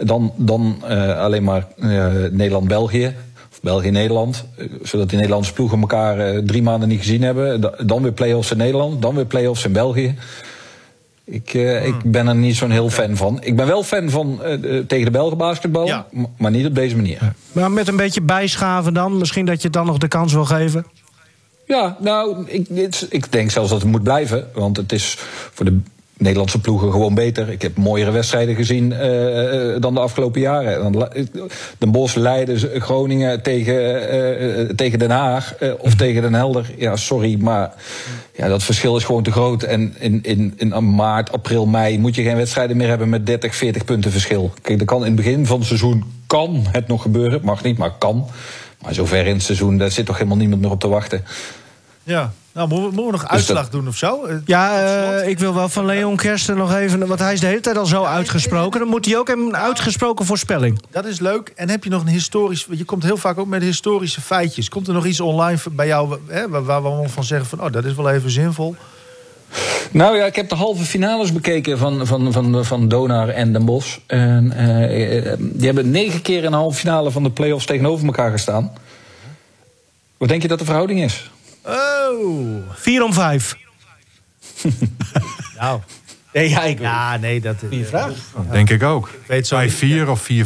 Dan, 0.04 0.32
dan 0.36 0.76
eh, 0.88 1.18
alleen 1.18 1.44
maar 1.44 1.66
eh, 1.78 2.06
Nederland-België. 2.30 3.14
Of 3.50 3.60
België-Nederland. 3.60 4.44
eh, 4.56 4.66
Zodat 4.82 5.08
die 5.08 5.16
Nederlandse 5.18 5.52
ploegen 5.52 5.80
elkaar 5.80 6.18
eh, 6.18 6.38
drie 6.38 6.62
maanden 6.62 6.88
niet 6.88 6.98
gezien 6.98 7.22
hebben. 7.22 7.60
Da- 7.60 7.74
Dan 7.84 8.02
weer 8.02 8.12
play-offs 8.12 8.50
in 8.50 8.56
Nederland. 8.56 9.02
Dan 9.02 9.14
weer 9.14 9.26
play-offs 9.26 9.64
in 9.64 9.72
België. 9.72 10.14
Ik, 11.24 11.54
eh, 11.54 11.86
ik 11.86 11.94
ben 12.04 12.28
er 12.28 12.34
niet 12.34 12.56
zo'n 12.56 12.70
heel 12.70 12.90
fan 12.90 13.16
van. 13.16 13.38
Ik 13.42 13.56
ben 13.56 13.66
wel 13.66 13.82
fan 13.82 14.10
van 14.10 14.40
tegen 14.86 15.04
de 15.04 15.10
Belgen 15.10 15.36
basketbal. 15.38 15.86
Ja. 15.86 16.06
Maar 16.38 16.50
niet 16.50 16.66
op 16.66 16.74
deze 16.74 16.96
manier. 16.96 17.32
Maar 17.52 17.70
met 17.70 17.88
een 17.88 17.96
beetje 17.96 18.20
bijschaven 18.22 18.94
dan. 18.94 19.18
Misschien 19.18 19.44
dat 19.46 19.56
je 19.56 19.62
het 19.62 19.72
dan 19.72 19.86
nog 19.86 19.98
de 19.98 20.08
kans 20.08 20.32
wil 20.32 20.44
geven. 20.44 20.86
Ja, 21.66 21.96
nou, 22.00 22.44
ik, 22.46 22.68
ik 23.08 23.32
denk 23.32 23.50
zelfs 23.50 23.70
dat 23.70 23.80
het 23.82 23.90
moet 23.90 24.02
blijven. 24.02 24.48
Want 24.54 24.76
het 24.76 24.92
is 24.92 25.16
voor 25.52 25.64
de 25.64 25.80
Nederlandse 26.22 26.60
ploegen 26.60 26.90
gewoon 26.90 27.14
beter. 27.14 27.48
Ik 27.48 27.62
heb 27.62 27.76
mooiere 27.76 28.10
wedstrijden 28.10 28.54
gezien 28.54 28.92
eh, 28.92 29.74
eh, 29.74 29.80
dan 29.80 29.94
de 29.94 30.00
afgelopen 30.00 30.40
jaren. 30.40 30.92
Den 31.78 31.90
Bosch, 31.90 32.16
Leiden, 32.16 32.80
Groningen 32.80 33.42
tegen, 33.42 34.08
eh, 34.08 34.68
tegen 34.74 34.98
Den 34.98 35.10
Haag 35.10 35.54
of 35.78 35.94
tegen 35.94 36.22
Den 36.22 36.34
Helder. 36.34 36.70
Ja, 36.76 36.96
sorry, 36.96 37.36
maar 37.40 37.74
ja, 38.36 38.48
dat 38.48 38.62
verschil 38.62 38.96
is 38.96 39.04
gewoon 39.04 39.22
te 39.22 39.32
groot. 39.32 39.62
En 39.62 39.94
in, 39.98 40.18
in, 40.22 40.54
in 40.56 40.94
maart, 40.94 41.32
april, 41.32 41.66
mei 41.66 41.98
moet 41.98 42.14
je 42.14 42.22
geen 42.22 42.36
wedstrijden 42.36 42.76
meer 42.76 42.88
hebben 42.88 43.08
met 43.08 43.26
30, 43.26 43.54
40 43.56 43.84
punten 43.84 44.10
verschil. 44.10 44.52
Kijk, 44.62 44.78
dat 44.78 44.86
kan 44.86 45.00
in 45.00 45.06
het 45.06 45.14
begin 45.14 45.46
van 45.46 45.58
het 45.58 45.66
seizoen 45.66 46.04
kan 46.26 46.66
het 46.70 46.88
nog 46.88 47.02
gebeuren. 47.02 47.40
Mag 47.42 47.62
niet, 47.62 47.78
maar 47.78 47.92
kan. 47.98 48.28
Maar 48.82 48.94
zover 48.94 49.26
in 49.26 49.34
het 49.34 49.42
seizoen, 49.42 49.78
daar 49.78 49.90
zit 49.90 50.06
toch 50.06 50.16
helemaal 50.16 50.36
niemand 50.36 50.60
meer 50.60 50.70
op 50.70 50.80
te 50.80 50.88
wachten. 50.88 51.24
Ja. 52.02 52.32
Nou, 52.54 52.68
moeten 52.68 52.88
we, 52.88 52.94
moeten 52.94 53.12
we 53.12 53.18
nog 53.18 53.28
uitslag 53.28 53.70
doen 53.70 53.88
of 53.88 53.96
zo? 53.96 54.24
Eh, 54.24 54.36
Ja, 54.44 54.80
eh, 54.80 55.28
ik 55.28 55.38
wil 55.38 55.54
wel 55.54 55.68
van 55.68 55.84
Leon 55.84 56.16
Kersten 56.16 56.56
nog 56.56 56.74
even... 56.74 57.06
want 57.06 57.20
hij 57.20 57.32
is 57.32 57.40
de 57.40 57.46
hele 57.46 57.60
tijd 57.60 57.76
al 57.76 57.86
zo 57.86 58.04
uitgesproken. 58.04 58.80
Dan 58.80 58.88
moet 58.88 59.06
hij 59.06 59.18
ook 59.18 59.28
een 59.28 59.56
uitgesproken 59.56 60.26
voorspelling. 60.26 60.82
Dat 60.90 61.04
is 61.04 61.20
leuk. 61.20 61.52
En 61.56 61.68
heb 61.68 61.84
je 61.84 61.90
nog 61.90 62.02
een 62.02 62.08
historisch... 62.08 62.66
Je 62.70 62.84
komt 62.84 63.02
heel 63.02 63.16
vaak 63.16 63.38
ook 63.38 63.46
met 63.46 63.62
historische 63.62 64.20
feitjes. 64.20 64.68
Komt 64.68 64.88
er 64.88 64.94
nog 64.94 65.06
iets 65.06 65.20
online 65.20 65.58
bij 65.72 65.86
jou 65.86 66.18
hè, 66.26 66.48
waar, 66.48 66.82
we 66.82 67.08
van 67.08 67.24
zeggen 67.24 67.48
van... 67.48 67.60
oh, 67.60 67.72
dat 67.72 67.84
is 67.84 67.94
wel 67.94 68.10
even 68.10 68.30
zinvol. 68.30 68.76
Nou 69.90 70.16
ja, 70.16 70.24
ik 70.24 70.36
heb 70.36 70.48
de 70.48 70.54
halve 70.54 70.84
finales 70.84 71.32
bekeken 71.32 71.78
van, 71.78 72.06
van, 72.06 72.32
van, 72.32 72.64
van 72.64 72.88
Donar 72.88 73.28
en 73.28 73.52
Den 73.52 73.64
Bosch. 73.64 73.98
En, 74.06 74.52
eh, 74.52 75.32
eh, 75.32 75.38
die 75.38 75.66
hebben 75.66 75.90
negen 75.90 76.22
keer 76.22 76.44
in 76.44 76.50
de 76.50 76.56
halve 76.56 76.78
finale 76.78 77.10
van 77.10 77.22
de 77.22 77.30
play-offs 77.30 77.66
tegenover 77.66 78.06
elkaar 78.06 78.30
gestaan. 78.30 78.72
Wat 80.16 80.28
denk 80.28 80.42
je 80.42 80.48
dat 80.48 80.58
de 80.58 80.64
verhouding 80.64 81.02
is? 81.02 81.30
Oh. 81.64 82.62
4 82.74 83.02
om 83.04 83.12
5. 83.12 83.56
Nou. 85.58 85.80
Nee, 86.32 86.48
ja, 86.48 86.62
ik 86.62 86.78
Ja, 86.80 87.16
nee, 87.16 87.40
dat... 87.40 87.56
Goeie 87.58 87.84
vraag. 87.86 88.12
Denk 88.50 88.70
ik 88.70 88.82
ook. 88.82 89.10
weet 89.26 89.46
zo 89.46 89.60
niet. 89.60 89.72
5-4 90.06 90.08
of 90.08 90.22
4-5. 90.22 90.26
Ja, 90.26 90.38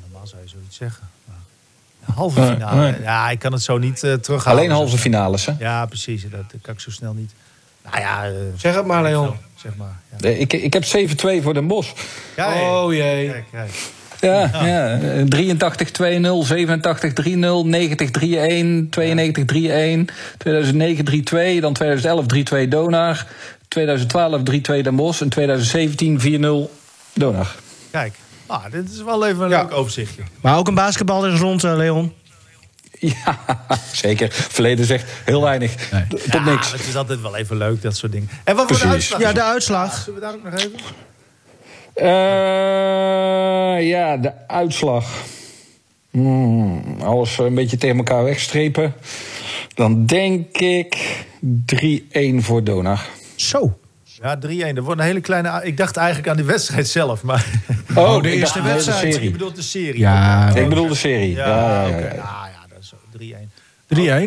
normaal 0.00 0.26
zou 0.26 0.42
je 0.42 0.48
zoiets 0.48 0.76
zeggen. 0.76 1.08
Maar 1.24 2.16
halve 2.16 2.42
finale. 2.46 2.90
nee. 2.90 3.00
Ja, 3.00 3.30
ik 3.30 3.38
kan 3.38 3.52
het 3.52 3.62
zo 3.62 3.78
niet 3.78 4.02
eh 4.02 4.12
terughalen. 4.14 4.58
Alleen 4.58 4.70
halve 4.70 4.98
finales, 4.98 5.46
hè? 5.46 5.52
Ja, 5.58 5.86
precies. 5.86 6.22
Dat 6.30 6.44
kan 6.62 6.74
ik 6.74 6.80
zo 6.80 6.90
snel 6.90 7.12
niet. 7.12 7.32
Nou 7.84 7.98
ja... 7.98 8.24
eh, 8.26 8.32
Zeg 8.56 8.74
het 8.74 8.86
maar, 8.86 9.02
Leon. 9.02 9.36
Zeg 9.54 9.76
maar. 9.76 9.96
Ja. 10.10 10.16
Nee, 10.18 10.38
Ik, 10.38 10.52
ik 10.52 10.72
heb 10.72 10.84
7-2 10.84 11.42
voor 11.42 11.54
Den 11.54 11.66
Bosch. 11.66 11.92
Kijk, 12.34 12.60
Oh 12.62 12.92
jee. 12.92 13.30
kijk, 13.30 13.44
kijk. 13.50 13.70
Ja, 14.20 14.50
ja. 14.66 14.98
eh, 15.00 15.22
83 15.22 15.90
2-0, 15.90 16.46
87 16.46 17.12
3-0, 17.12 17.66
90 17.66 18.10
3-1, 18.10 18.88
92 18.90 19.44
3-1, 19.44 20.14
2009 20.38 21.04
3-2, 21.04 21.60
dan 21.60 21.72
2011 21.72 22.24
3-2 22.64 22.68
Donar, 22.68 23.26
2012 23.68 24.40
3-2 24.42 24.82
Den 24.82 24.96
Bosch 24.96 25.20
en 25.20 25.28
2017 25.28 26.20
4-0 26.20 26.70
Donar. 27.14 27.54
Kijk. 27.90 28.14
Ah, 28.46 28.64
dit 28.70 28.90
is 28.90 29.02
wel 29.02 29.26
even 29.26 29.42
een 29.44 29.50
Ja. 29.50 29.62
leuk 29.62 29.72
overzichtje. 29.72 30.22
Maar 30.40 30.56
ook 30.58 30.68
een 30.68 30.74
basketbal 30.74 31.26
is 31.26 31.40
rond, 31.40 31.64
eh, 31.64 31.76
Leon. 31.76 32.12
Ja, 33.00 33.38
zeker. 33.92 34.28
Verleden 34.32 34.84
zegt 34.84 35.10
heel 35.24 35.42
weinig. 35.42 35.74
Tot 36.08 36.22
Ja, 36.32 36.44
niks. 36.44 36.72
Het 36.72 36.86
is 36.88 36.96
altijd 36.96 37.20
wel 37.20 37.36
even 37.36 37.56
leuk, 37.56 37.82
dat 37.82 37.96
soort 37.96 38.12
dingen. 38.12 38.28
En 38.44 38.56
wat 38.56 38.66
voor 38.68 38.78
de 38.78 38.86
uitslag? 38.86 39.20
Ja, 39.20 39.32
de 39.32 39.42
uitslag. 39.42 39.94
Zullen 40.04 40.20
we 40.20 40.26
daar 40.26 40.34
ook 40.34 40.44
nog 40.44 40.54
even? 40.54 40.72
Eh, 41.98 43.88
ja, 43.88 44.16
de 44.16 44.32
uitslag. 44.46 45.24
Hmm, 46.10 46.82
alles 47.00 47.38
een 47.38 47.54
beetje 47.54 47.76
tegen 47.76 47.96
elkaar 47.96 48.24
wegstrepen. 48.24 48.94
Dan 49.74 50.06
denk 50.06 50.58
ik 50.58 51.24
3-1 51.66 52.42
voor 52.42 52.64
Donar. 52.64 53.06
Zo. 53.36 53.78
Ja, 54.22 54.36
3-1. 54.36 54.74
Dat 54.74 54.84
wordt 54.84 55.00
een 55.00 55.06
hele 55.06 55.20
kleine... 55.20 55.60
Ik 55.64 55.76
dacht 55.76 55.96
eigenlijk 55.96 56.28
aan 56.28 56.36
die 56.36 56.44
wedstrijd 56.44 56.88
zelf, 56.88 57.22
maar... 57.22 57.46
Oh, 57.94 58.20
de 58.22 58.32
ik 58.32 58.38
eerste 58.40 58.62
wedstrijd. 58.62 59.14
Serie. 59.14 59.30
bedoelt 59.30 59.56
de 59.56 59.62
serie. 59.62 60.00
Ja. 60.00 60.54
Ik 60.54 60.68
bedoel 60.68 60.88
de 60.88 60.94
serie. 60.94 61.34
Ja, 61.34 61.46
Ja, 61.46 61.82
ja, 61.82 61.88
ja, 61.88 61.98
ja. 61.98 62.14
Ja, 62.14 62.48
ja, 62.52 62.66
dat 62.68 62.78
is 62.80 62.88
zo. 62.88 62.96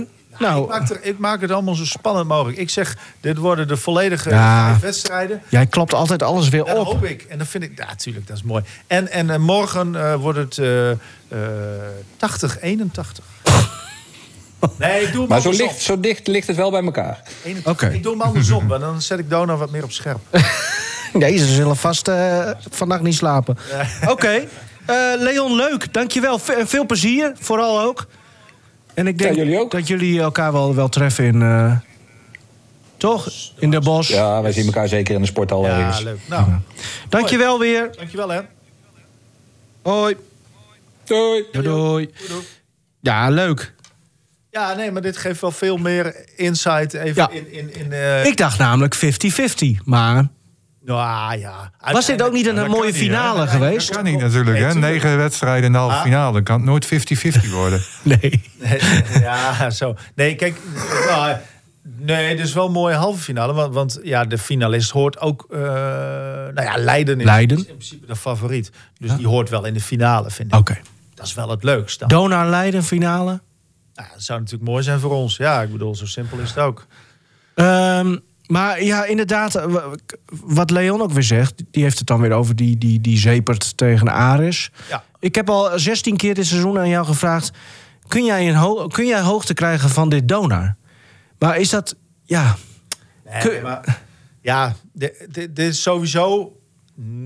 3-1. 0.06 0.21
3-1. 0.41 0.43
Ik 0.43 0.50
Nou, 0.50 0.67
maak, 0.67 0.89
er, 0.89 1.00
ik 1.03 1.17
maak 1.17 1.41
het 1.41 1.51
allemaal 1.51 1.75
zo 1.75 1.86
spannend 1.86 2.27
mogelijk. 2.27 2.57
Ik 2.57 2.69
zeg, 2.69 2.98
dit 3.19 3.38
worden 3.38 3.67
de 3.67 3.77
volledige 3.77 4.29
Ja. 4.29 4.77
wedstrijden. 4.81 5.41
jij 5.50 5.65
klopt 5.65 5.93
altijd 5.93 6.24
alles 6.24 6.50
weer 6.50 6.65
Dat 6.65 6.77
op. 6.77 6.86
hoop 6.86 7.03
ik. 7.03 7.21
En 7.29 7.38
dat 7.38 7.48
vind 7.48 7.63
ik, 7.63 7.71
ja, 7.77 7.86
natuurlijk, 7.88 8.27
dat 8.27 8.38
is 8.38 8.43
mooi. 8.43 8.63
En, 8.88 9.12
en 9.12 9.29
eh, 9.29 9.38
morgen 9.38 9.95
eh, 9.95 10.15
wordt 10.15 10.38
het 10.38 10.57
eh 10.57 10.89
eh 10.91 10.98
80, 12.17 12.60
81. 12.60 13.24
Nee, 14.77 15.01
ik 15.01 15.12
doe 15.12 15.19
hem 15.19 15.29
Maar 15.29 15.41
zo, 15.41 15.48
andersom. 15.48 15.67
licht, 15.74 15.81
zo 15.86 16.00
dicht 16.00 16.27
ligt 16.27 16.48
het 16.48 16.55
wel 16.55 16.71
bij 16.71 16.83
elkaar. 16.83 17.21
81. 17.43 17.71
Oké. 17.71 17.95
Ik 17.95 18.03
doe 18.03 18.12
hem 18.12 18.21
andersom, 18.21 18.67
want 18.67 18.81
dan 18.81 19.01
zet 19.01 19.19
ik 19.19 19.29
Dona 19.29 19.55
wat 19.55 19.71
meer 19.71 19.83
op 19.83 19.91
scherp. 19.91 20.19
Nee, 21.13 21.38
ze 21.38 21.45
zullen 21.45 21.75
vast 21.75 22.07
eh, 22.07 22.50
vannacht 22.69 23.01
niet 23.01 23.15
slapen. 23.15 23.57
Oké. 24.07 24.27
Eh, 24.86 24.95
Leon, 25.17 25.55
leuk. 25.55 25.93
Dankjewel. 25.93 26.39
En 26.57 26.67
veel 26.67 26.86
plezier. 26.86 27.31
Vooral 27.39 27.81
ook. 27.81 28.05
En 28.93 29.07
ik 29.07 29.17
denk 29.17 29.36
Ja, 29.36 29.41
jullie 29.43 29.60
ook. 29.60 29.71
dat 29.71 29.88
jullie 29.88 30.21
elkaar 30.21 30.51
wel, 30.51 30.75
wel 30.75 30.89
treffen 30.89 31.25
in... 31.25 31.41
eh, 31.41 31.75
toch? 32.98 33.29
In 33.60 33.71
de 33.71 33.79
bos. 33.79 34.07
Ja, 34.07 34.41
wij 34.41 34.51
zien 34.51 34.65
elkaar 34.65 34.88
zeker 34.88 35.15
in 35.15 35.21
de 35.21 35.27
sporthal 35.27 35.65
Ja, 35.65 35.79
ergens. 35.79 36.03
leuk. 36.03 36.19
Nou, 36.29 36.45
Dankjewel 37.10 37.60
weer. 37.60 37.89
dankjewel 37.98 38.29
hè. 38.29 38.41
Hoi. 39.81 40.15
Doei. 41.03 41.45
Doei, 41.51 41.63
doei. 41.65 42.10
Ja, 43.00 43.29
leuk. 43.29 43.74
Ja, 44.51 44.74
nee, 44.74 44.91
maar 44.91 45.01
dit 45.01 45.17
geeft 45.17 45.41
wel 45.41 45.51
veel 45.51 45.77
meer 45.77 46.15
insight 46.36 46.93
even 46.93 47.15
Ja. 47.15 47.29
in... 47.29 47.51
in, 47.53 47.75
in 47.75 47.91
eh, 47.91 48.25
Ik 48.25 48.38
dacht 48.38 48.57
namelijk 48.60 48.95
50-50. 48.95 49.00
Maar 49.83 50.27
nou 50.86 51.38
ja. 51.40 51.72
was 51.92 52.06
dit 52.06 52.22
ook 52.24 52.34
niet 52.34 52.46
een, 52.48 52.56
dat 52.56 52.68
mooie 52.68 52.86
niet, 52.86 52.96
finale 52.96 53.48
geweest? 53.48 53.88
Dat 53.88 53.96
kan 53.96 54.06
niet 54.06 54.20
natuurlijk, 54.20 54.58
hè? 54.58 54.74
Negen 54.74 55.18
wedstrijden 55.18 55.66
in 55.66 55.72
de 55.72 55.78
halve 55.78 55.96
Ah. 55.96 56.02
finale. 56.02 56.34
Dan 56.34 56.44
kan 56.44 56.56
het 56.56 56.66
nooit 56.66 56.86
50-50 56.86 57.50
worden. 57.52 57.82
Nee. 58.04 58.44
ja, 59.22 59.70
zo. 59.70 59.96
Nee, 60.16 60.36
kijk, 60.36 60.58
nou, 61.08 61.36
Nee, 61.98 62.36
is 62.36 62.54
wel 62.54 62.66
een 62.66 62.72
mooie 62.72 62.96
halve 62.96 63.20
finale. 63.22 63.54
Want, 63.54 63.74
want 63.74 64.00
ja, 64.04 64.26
de 64.26 64.38
finalist 64.38 64.92
hoort 64.92 65.20
ook... 65.20 65.46
eh, 65.50 65.60
nou 65.60 66.62
ja, 66.62 66.78
Leiden 66.78 67.20
is, 67.20 67.26
Leiden. 67.26 67.58
is 67.58 67.64
in 67.66 67.76
principe 67.76 68.06
de 68.06 68.16
favoriet. 68.16 68.72
Dus 68.98 69.16
die 69.16 69.28
hoort 69.28 69.50
wel 69.50 69.66
in 69.66 69.74
de 69.74 69.82
finale, 69.82 70.32
vind 70.32 70.54
ik. 70.54 70.60
Oké. 70.60 70.78
Dat 71.14 71.26
is 71.26 71.34
wel 71.34 71.50
het 71.50 71.64
leukst 71.64 72.00
dan. 72.00 72.08
Donar 72.10 72.48
Leiden 72.50 72.84
finale. 72.84 73.42
Nou, 73.94 74.08
dat 74.14 74.22
zou 74.24 74.40
natuurlijk 74.40 74.70
mooi 74.70 74.84
zijn 74.84 75.00
voor 75.00 75.12
ons. 75.12 75.38
Ja, 75.38 75.62
ik 75.62 75.72
bedoel, 75.72 75.96
zo 75.96 76.06
simpel 76.06 76.38
is 76.38 76.50
het 76.50 76.58
ook. 76.60 76.86
Ehm, 77.56 78.18
maar 78.51 78.84
ja, 78.84 79.05
inderdaad, 79.05 79.55
eh, 79.55 79.75
wat 80.43 80.70
Leon 80.70 81.01
ook 81.01 81.12
weer 81.12 81.24
zegt, 81.24 81.63
die 81.72 81.84
heeft 81.84 81.98
het 81.98 82.08
dan 82.08 82.22
weer 82.22 82.31
over 82.31 82.55
die, 82.55 82.77
die, 82.77 83.01
die 83.01 83.17
zepert 83.17 83.77
tegen 83.77 84.08
Aris. 84.08 84.72
Ja. 84.89 85.03
Ik 85.20 85.36
heb 85.36 85.50
al 85.50 85.79
16 85.79 86.17
keer 86.17 86.34
dit 86.34 86.46
seizoen 86.46 86.77
aan 86.79 86.89
jou 86.89 87.05
gevraagd: 87.05 87.51
kun 88.08 88.25
jij, 88.25 88.48
een 88.50 88.55
ho- 88.55 88.88
kun 88.88 89.05
jij 89.05 89.22
hoogte 89.22 89.53
krijgen 89.53 89.89
van 89.89 90.10
dit 90.10 90.27
Donar? 90.27 90.75
Maar 91.39 91.58
is 91.58 91.70
dat, 91.70 91.96
ja. 92.24 92.55
Nee, 93.29 93.41
Kun- 93.41 93.62
maar, 93.63 94.00
ja, 94.41 94.75
dit, 94.93 95.27
dit, 95.29 95.55
dit 95.55 95.67
is 95.67 95.81
sowieso 95.81 96.55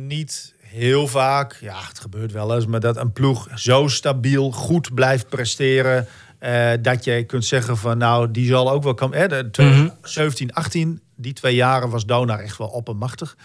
niet 0.07 0.53
heel 0.59 1.07
vaak. 1.07 1.57
Ja, 1.61 1.79
het 1.87 1.99
gebeurt 1.99 2.31
wel 2.31 2.55
eens, 2.55 2.65
maar 2.65 2.79
dat 2.79 2.97
een 2.97 3.13
ploeg 3.13 3.47
zo 3.55 3.87
stabiel 3.87 4.51
goed 4.51 4.93
blijft 4.93 5.29
presteren. 5.29 6.07
Eh, 6.45 6.71
dat 6.81 7.03
je 7.03 7.23
kunt 7.23 7.45
zeggen 7.45 7.77
van 7.77 7.97
nou, 7.97 8.31
die 8.31 8.47
zal 8.47 8.71
ook 8.71 8.83
wel 8.83 8.93
komen. 8.93 9.17
Hè, 9.17 9.27
de 9.27 9.49
2017, 9.51 10.53
18, 10.53 11.01
die 11.15 11.33
twee 11.33 11.55
jaren 11.55 11.89
was 11.89 12.05
Donar 12.05 12.39
echt 12.39 12.57
wel 12.57 12.67
oppermachtig. 12.67 13.35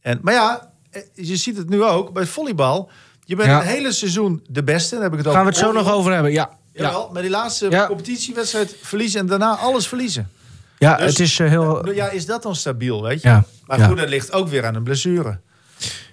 En, 0.00 0.18
maar 0.22 0.34
ja, 0.34 0.70
eh, 0.90 1.02
je 1.14 1.36
ziet 1.36 1.56
het 1.56 1.68
nu 1.68 1.82
ook 1.84 2.12
bij 2.12 2.26
volleybal. 2.26 2.90
Je 3.24 3.36
bent 3.36 3.48
Ja. 3.48 3.60
een 3.60 3.66
hele 3.66 3.92
seizoen 3.92 4.44
de 4.48 4.62
beste. 4.64 4.94
Dan 4.94 5.02
heb 5.02 5.12
ik 5.12 5.18
het 5.18 5.28
Gaan 5.28 5.42
we 5.42 5.48
het 5.48 5.58
zo 5.58 5.72
nog 5.72 5.92
over 5.92 6.12
hebben? 6.12 6.32
Ja. 6.32 6.50
Jawel, 6.72 7.06
Ja, 7.06 7.12
maar 7.12 7.22
die 7.22 7.30
laatste 7.30 7.70
Ja. 7.70 7.86
competitiewedstrijd 7.86 8.76
verliezen 8.82 9.20
en 9.20 9.26
daarna 9.26 9.56
alles 9.56 9.88
verliezen. 9.88 10.30
ja 10.78 10.96
Dus- 10.96 11.06
het 11.06 11.18
is 11.20 11.38
eh, 11.38 11.48
heel. 11.48 11.92
Ja, 11.92 12.08
is 12.10 12.26
dat 12.26 12.42
dan 12.42 12.56
stabiel, 12.56 13.02
weet 13.02 13.22
je? 13.22 13.28
Ja, 13.28 13.44
Maar 13.66 13.80
goed, 13.80 13.96
dat 13.96 14.08
ligt 14.08 14.32
ook 14.32 14.48
weer 14.48 14.66
aan 14.66 14.74
een 14.74 14.82
blessure. 14.82 15.38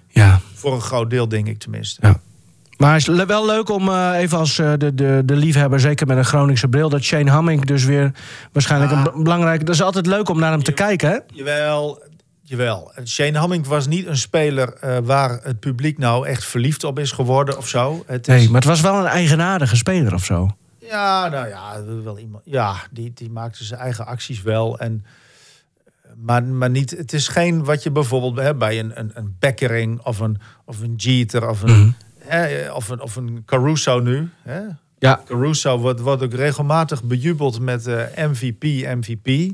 Ja. 0.08 0.40
Voor 0.54 0.72
een 0.74 0.80
groot 0.80 1.10
deel, 1.10 1.28
denk 1.28 1.46
ik 1.46 1.58
tenminste. 1.58 2.00
Ja. 2.06 2.20
Maar 2.78 2.92
het 2.98 3.08
is 3.08 3.24
wel 3.24 3.46
leuk 3.46 3.68
om 3.68 3.88
eh, 3.88 4.10
even 4.18 4.38
als 4.38 4.58
eh, 4.58 4.72
de, 4.78 4.94
de, 4.94 5.22
de 5.24 5.36
liefhebber, 5.36 5.80
zeker 5.80 6.06
met 6.06 6.16
een 6.16 6.24
Groningse 6.24 6.68
bril, 6.68 6.88
dat 6.88 7.02
Shane 7.02 7.30
Hamming 7.30 7.64
dus 7.64 7.84
weer 7.84 8.12
waarschijnlijk 8.52 8.92
Ah. 8.92 8.98
een 8.98 9.04
be- 9.04 9.22
belangrijk. 9.22 9.66
Dat 9.66 9.74
is 9.74 9.82
altijd 9.82 10.06
leuk 10.06 10.28
om 10.28 10.38
naar 10.38 10.50
hem 10.50 10.62
te 10.62 10.72
kijken, 10.72 11.10
hè? 11.10 11.18
Jawel, 11.34 12.02
jawel. 12.42 12.92
En 12.94 13.08
Shane 13.08 13.38
Hamming 13.38 13.66
was 13.66 13.86
niet 13.86 14.06
een 14.06 14.16
speler 14.16 14.72
eh, 14.74 14.96
waar 15.02 15.40
het 15.42 15.60
publiek 15.60 15.98
nou 15.98 16.26
echt 16.26 16.44
verliefd 16.44 16.84
op 16.84 16.98
is 16.98 17.12
geworden 17.12 17.56
of 17.56 17.68
zo. 17.68 18.04
Het 18.06 18.28
is, 18.28 18.34
Nee, 18.34 18.46
maar 18.46 18.60
het 18.60 18.68
was 18.70 18.80
wel 18.80 18.94
een 18.98 19.06
eigenaardige 19.06 19.76
speler 19.76 20.14
of 20.14 20.24
zo. 20.24 20.50
Ja, 20.78 21.28
nou 21.28 21.48
ja, 21.48 21.82
wel 22.04 22.18
iemand. 22.18 22.42
Ja, 22.46 22.74
die, 22.90 23.10
die 23.14 23.30
maakte 23.30 23.64
zijn 23.64 23.80
eigen 23.80 24.06
acties 24.06 24.42
wel. 24.42 24.78
En, 24.78 25.04
maar, 26.16 26.44
maar 26.44 26.70
niet, 26.70 26.90
het 26.90 27.12
is 27.12 27.28
geen 27.28 27.64
wat 27.64 27.82
je 27.82 27.90
bijvoorbeeld 27.90 28.36
hè, 28.36 28.54
bij 28.54 28.78
een, 28.78 28.92
een, 28.98 29.10
een 29.14 29.36
Beckering 29.38 30.00
of 30.04 30.18
een, 30.18 30.38
of 30.64 30.80
een 30.80 30.94
Jeter 30.94 31.48
of 31.48 31.62
een, 31.62 31.94
of 32.72 32.88
een, 32.88 33.00
of 33.00 33.16
een 33.16 33.42
Caruso 33.46 34.00
nu. 34.00 34.30
Hè? 34.42 34.60
Ja. 34.98 35.22
Caruso 35.24 35.78
wordt, 35.78 36.00
wordt 36.00 36.22
ook 36.22 36.32
regelmatig 36.34 37.02
bejubeld 37.02 37.60
met 37.60 37.86
eh, 37.86 38.26
MVP, 38.28 38.62
MVP. 38.94 39.52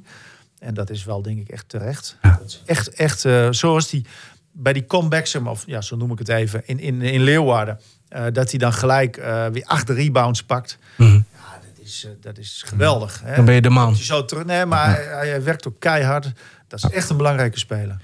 En 0.59 0.75
dat 0.75 0.91
is 0.91 1.05
wel, 1.05 1.23
denk 1.23 1.39
ik, 1.39 1.49
echt 1.49 1.69
terecht. 1.69 2.17
Ja. 2.23 2.41
Echt, 2.67 2.89
echt 2.89 3.25
eh, 3.25 3.49
zoals 3.51 3.89
die 3.91 4.07
bij 4.53 4.73
die 4.73 4.87
comebacks, 4.87 5.35
of 5.35 5.63
ja, 5.67 5.81
zo 5.81 5.97
noem 5.97 6.13
ik 6.13 6.19
het 6.19 6.29
even, 6.29 6.63
in, 6.67 6.79
in, 6.81 7.03
in 7.03 7.23
Leeuwarden. 7.23 7.81
eh, 8.09 8.25
dat 8.33 8.51
hij 8.51 8.59
dan 8.59 8.73
gelijk 8.73 9.17
weer 9.53 9.65
acht 9.65 9.91
rebounds 9.91 10.43
pakt. 10.43 10.79
Mhm. 10.97 11.13
Ja, 11.13 11.21
dat 11.61 11.85
is, 11.85 12.09
dat 12.21 12.39
is 12.39 12.63
geweldig. 12.67 13.21
Hè? 13.25 13.37
Dan 13.37 13.45
ben 13.45 13.55
je 13.55 13.61
de 13.61 13.71
man. 13.71 13.93
Hij 13.93 14.03
zo 14.03 14.25
terug. 14.25 14.45
Nee, 14.45 14.67
maar 14.67 14.87
hij, 14.95 15.29
hij 15.29 15.43
werkt 15.43 15.69
ook 15.69 15.81
keihard. 15.81 16.33
Dat 16.69 16.85
is 16.85 16.91
echt 16.91 17.11
een 17.11 17.17
belangrijke 17.17 17.59
speler. 17.59 18.01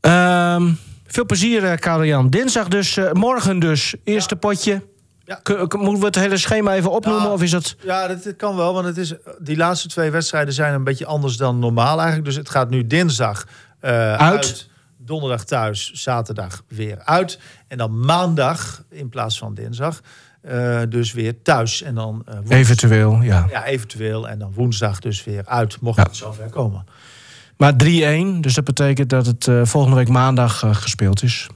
Ehm, 0.00 0.72
veel 1.12 1.26
plezier, 1.26 1.64
eh 1.64 1.76
Karel-Jan. 1.78 2.30
Dinsdag 2.30 2.68
dus, 2.68 2.96
eh, 2.96 3.12
morgen 3.12 3.58
dus, 3.58 3.94
eerste 4.04 4.36
potje. 4.36 4.82
Ja. 5.24 5.40
Moeten 5.78 5.98
we 5.98 6.04
het 6.06 6.14
hele 6.14 6.36
schema 6.36 6.74
even 6.74 6.90
opnoemen? 6.90 7.22
Nou, 7.22 7.34
of 7.34 7.42
is 7.42 7.50
dat... 7.50 7.76
Ja, 7.82 8.06
dat, 8.08 8.22
dat 8.24 8.36
kan 8.36 8.56
wel, 8.56 8.74
want 8.74 8.86
het 8.86 8.96
is, 8.96 9.14
die 9.38 9.56
laatste 9.56 9.88
twee 9.88 10.10
wedstrijden 10.10 10.54
zijn 10.54 10.74
een 10.74 10.84
beetje 10.84 11.06
anders 11.06 11.36
dan 11.36 11.58
normaal 11.58 11.96
eigenlijk. 11.96 12.24
Dus 12.24 12.36
het 12.36 12.50
gaat 12.50 12.70
nu 12.70 12.86
dinsdag 12.86 13.44
eh, 13.80 14.14
uit. 14.14 14.68
donderdag 14.96 15.44
thuis, 15.44 15.90
zaterdag 15.92 16.62
weer 16.68 16.98
uit. 17.04 17.38
En 17.68 17.78
dan 17.78 18.00
maandag 18.00 18.82
in 18.90 19.08
plaats 19.08 19.38
van 19.38 19.54
dinsdag, 19.54 20.00
dus 20.88 21.12
weer 21.12 21.42
thuis. 21.42 21.82
En 21.82 21.94
dan 21.94 22.24
woens- 22.26 22.50
Eventueel, 22.50 23.20
ja. 23.22 23.46
Ja, 23.50 23.64
eventueel. 23.64 24.28
En 24.28 24.38
dan 24.38 24.52
woensdag 24.54 24.98
dus 24.98 25.24
weer 25.24 25.42
uit, 25.46 25.80
mocht 25.80 25.96
Ja. 25.96 26.02
het 26.02 26.16
zover 26.16 26.48
komen. 26.50 26.84
Maar 27.56 27.72
3-1, 27.84 28.40
dus 28.40 28.54
dat 28.54 28.64
betekent 28.64 29.10
dat 29.10 29.26
het 29.26 29.46
eh, 29.48 29.60
volgende 29.64 29.96
week 29.96 30.08
maandag 30.08 30.62
eh, 30.62 30.74
gespeeld 30.74 31.22
is. 31.22 31.46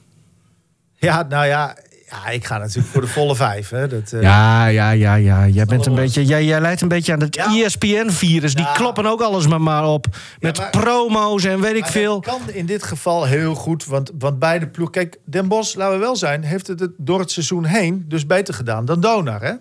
Ja, 0.95 1.23
nou 1.29 1.47
ja, 1.47 1.77
ja, 2.11 2.29
ik 2.29 2.45
ga 2.45 2.59
natuurlijk 2.59 2.89
voor 2.89 3.01
de 3.01 3.07
volle 3.07 3.37
vijf. 3.37 3.69
Hè. 3.69 3.89
Dat, 3.89 4.13
eh, 4.13 4.23
Ja, 4.23 4.67
ja, 4.67 4.91
ja, 4.91 5.15
ja. 5.15 5.47
Jij, 5.47 5.65
bent 5.65 5.87
een 5.87 5.95
beetje, 5.95 6.25
jij, 6.25 6.45
jij 6.45 6.61
leidt 6.61 6.81
een 6.81 6.89
beetje 6.89 7.13
aan 7.13 7.21
het 7.21 7.35
Ja. 7.35 7.47
ESPN-virus. 7.65 8.55
Die 8.55 8.65
Ja. 8.65 8.73
kloppen 8.73 9.07
ook 9.07 9.21
alles 9.21 9.47
maar, 9.47 9.61
maar 9.61 9.87
op. 9.87 10.07
Met 10.41 10.59
maar- 10.59 10.71
promo's 10.71 11.45
en 11.45 11.61
weet 11.61 11.77
ik 11.77 11.87
veel. 11.87 12.21
dat 12.21 12.35
kan 12.35 12.51
in 12.55 12.67
dit 12.67 12.83
geval 12.83 13.25
heel 13.25 13.55
goed, 13.55 13.85
want, 13.85 14.11
want 14.19 14.39
beide 14.39 14.67
ploeg... 14.67 14.91
Kijk, 14.91 15.19
Den 15.25 15.49
Bosch, 15.49 15.75
laten 15.77 15.95
we 15.95 16.01
wel 16.01 16.17
zijn, 16.17 16.43
heeft 16.43 16.67
het 16.67 16.81
het 16.81 16.91
door 16.97 17.21
het 17.21 17.31
seizoen 17.31 17.65
heen 17.65 18.05
dus 18.09 18.27
beter 18.27 18.55
gedaan 18.55 18.85
dan 18.85 19.01
Donar, 19.01 19.43
hè? 19.43 19.53